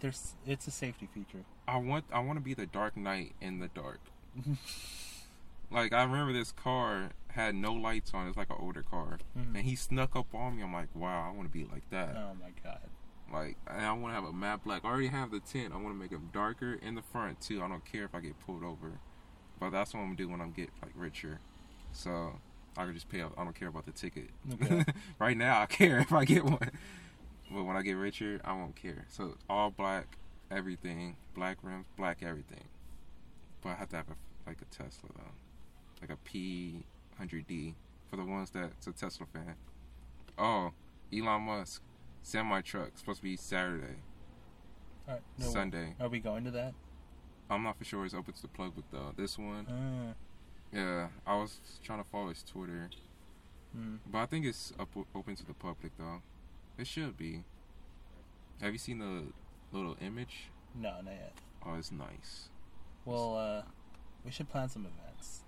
There's, 0.00 0.34
it's 0.46 0.64
a 0.68 0.70
safety 0.70 1.08
feature. 1.12 1.44
I 1.66 1.76
want 1.78 2.04
I 2.12 2.20
want 2.20 2.38
to 2.38 2.40
be 2.40 2.54
the 2.54 2.66
Dark 2.66 2.96
Knight 2.96 3.32
in 3.40 3.58
the 3.58 3.66
dark. 3.66 3.98
like 5.70 5.92
I 5.92 6.02
remember 6.02 6.32
this 6.32 6.52
car 6.52 7.10
had 7.28 7.54
no 7.54 7.72
lights 7.72 8.12
on. 8.14 8.26
It's 8.28 8.36
like 8.36 8.50
an 8.50 8.56
older 8.58 8.82
car, 8.82 9.18
Mhm. 9.36 9.54
and 9.54 9.64
he 9.64 9.74
snuck 9.76 10.16
up 10.16 10.34
on 10.34 10.56
me. 10.56 10.62
I'm 10.62 10.72
like, 10.72 10.88
wow, 10.94 11.28
I 11.28 11.34
want 11.36 11.50
to 11.50 11.56
be 11.56 11.64
like 11.64 11.88
that. 11.90 12.16
Oh 12.16 12.34
my 12.40 12.50
god. 12.64 12.80
Like, 13.32 13.56
and 13.66 13.84
I 13.84 13.92
want 13.92 14.06
to 14.12 14.14
have 14.14 14.24
a 14.24 14.32
matte 14.32 14.64
black. 14.64 14.84
I 14.84 14.88
already 14.88 15.08
have 15.08 15.30
the 15.30 15.40
tint. 15.40 15.74
I 15.74 15.76
want 15.76 15.88
to 15.94 15.94
make 16.00 16.12
it 16.12 16.32
darker 16.32 16.78
in 16.80 16.94
the 16.94 17.02
front 17.02 17.40
too. 17.40 17.62
I 17.62 17.68
don't 17.68 17.84
care 17.84 18.04
if 18.04 18.14
I 18.14 18.20
get 18.20 18.38
pulled 18.40 18.64
over, 18.64 19.00
but 19.60 19.70
that's 19.70 19.92
what 19.92 20.00
I'm 20.00 20.06
gonna 20.06 20.16
do 20.16 20.28
when 20.28 20.40
I'm 20.40 20.52
get 20.52 20.70
like 20.82 20.92
richer. 20.94 21.40
So 21.92 22.38
I 22.76 22.84
can 22.84 22.94
just 22.94 23.08
pay. 23.08 23.20
up. 23.20 23.34
I 23.36 23.44
don't 23.44 23.54
care 23.54 23.68
about 23.68 23.84
the 23.84 23.92
ticket. 23.92 24.30
Okay. 24.54 24.84
right 25.18 25.36
now, 25.36 25.60
I 25.60 25.66
care 25.66 25.98
if 26.00 26.12
I 26.12 26.24
get 26.24 26.44
one, 26.44 26.70
but 27.50 27.64
when 27.64 27.76
I 27.76 27.82
get 27.82 27.92
richer, 27.94 28.40
I 28.44 28.52
won't 28.54 28.76
care. 28.76 29.04
So 29.10 29.36
all 29.50 29.70
black, 29.70 30.16
everything, 30.50 31.16
black 31.34 31.58
rims, 31.62 31.86
black 31.98 32.22
everything. 32.22 32.64
But 33.62 33.70
I 33.70 33.74
have 33.74 33.88
to 33.90 33.96
have 33.96 34.08
a, 34.08 34.48
like 34.48 34.58
a 34.62 34.64
Tesla 34.66 35.10
though, 35.16 36.00
like 36.00 36.10
a 36.10 36.18
P100D 36.28 37.74
for 38.08 38.16
the 38.16 38.24
ones 38.24 38.50
that's 38.50 38.86
a 38.86 38.92
Tesla 38.92 39.26
fan. 39.32 39.54
Oh, 40.38 40.72
Elon 41.12 41.42
Musk, 41.42 41.82
semi 42.22 42.60
truck 42.60 42.90
supposed 42.96 43.18
to 43.18 43.24
be 43.24 43.36
Saturday, 43.36 43.96
right, 45.06 45.20
no, 45.38 45.46
Sunday. 45.46 45.94
Are 46.00 46.08
we 46.08 46.20
going 46.20 46.44
to 46.44 46.50
that? 46.52 46.74
I'm 47.50 47.62
not 47.62 47.78
for 47.78 47.84
sure 47.84 48.04
it's 48.04 48.14
open 48.14 48.34
to 48.34 48.42
the 48.42 48.48
public 48.48 48.84
though. 48.92 49.12
This 49.16 49.38
one, 49.38 49.66
Uh, 49.66 50.14
yeah, 50.76 51.08
I 51.26 51.36
was 51.36 51.58
trying 51.82 52.02
to 52.02 52.08
follow 52.08 52.28
his 52.28 52.42
Twitter, 52.42 52.90
mm. 53.76 53.98
but 54.06 54.18
I 54.18 54.26
think 54.26 54.44
it's 54.46 54.72
up, 54.78 54.88
open 55.14 55.34
to 55.36 55.46
the 55.46 55.54
public 55.54 55.92
though. 55.98 56.22
It 56.76 56.86
should 56.86 57.16
be. 57.16 57.44
Have 58.60 58.72
you 58.72 58.78
seen 58.78 58.98
the 58.98 59.32
little 59.76 59.96
image? 60.00 60.50
No, 60.74 61.00
not 61.00 61.06
yet. 61.06 61.32
Oh, 61.64 61.74
it's 61.74 61.90
nice. 61.90 62.50
Well, 63.08 63.36
uh, 63.38 63.62
we 64.22 64.30
should 64.30 64.50
plan 64.50 64.68
some 64.68 64.84
events. 64.86 65.40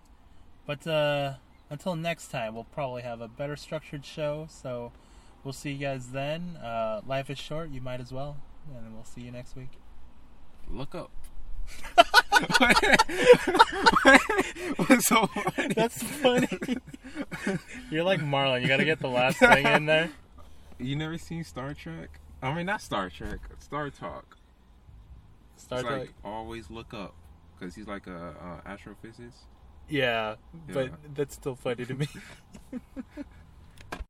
But 0.66 0.86
uh, 0.86 1.34
until 1.68 1.94
next 1.94 2.28
time, 2.28 2.54
we'll 2.54 2.64
probably 2.64 3.02
have 3.02 3.20
a 3.20 3.28
better 3.28 3.54
structured 3.54 4.06
show. 4.06 4.46
So 4.48 4.92
we'll 5.44 5.52
see 5.52 5.72
you 5.72 5.78
guys 5.78 6.06
then. 6.06 6.56
Uh, 6.56 7.02
life 7.06 7.28
is 7.28 7.38
short. 7.38 7.68
You 7.68 7.82
might 7.82 8.00
as 8.00 8.12
well. 8.12 8.38
And 8.74 8.94
we'll 8.94 9.04
see 9.04 9.20
you 9.20 9.30
next 9.30 9.56
week. 9.56 9.72
Look 10.70 10.94
up. 10.94 11.10
What's 14.76 15.06
so 15.06 15.26
funny? 15.26 15.74
That's 15.74 16.02
funny. 16.02 16.48
You're 17.90 18.04
like 18.04 18.20
Marlon. 18.20 18.62
You 18.62 18.68
got 18.68 18.78
to 18.78 18.86
get 18.86 19.00
the 19.00 19.08
last 19.08 19.38
thing 19.38 19.66
in 19.66 19.84
there. 19.84 20.08
You 20.78 20.96
never 20.96 21.18
seen 21.18 21.44
Star 21.44 21.74
Trek? 21.74 22.20
I 22.40 22.54
mean, 22.54 22.64
not 22.64 22.80
Star 22.80 23.10
Trek. 23.10 23.40
Star 23.58 23.90
Talk. 23.90 24.38
Star 25.58 25.80
it's 25.80 25.88
like 25.90 26.00
like, 26.00 26.12
always 26.24 26.70
look 26.70 26.94
up 26.94 27.14
because 27.60 27.74
he's 27.74 27.86
like 27.86 28.06
a, 28.06 28.62
a 28.66 28.68
astrophysicist. 28.68 29.44
yeah, 29.88 30.36
but 30.72 30.90
that's 31.14 31.34
still 31.34 31.54
funny 31.54 31.84
to 31.84 31.94
me. 31.94 32.08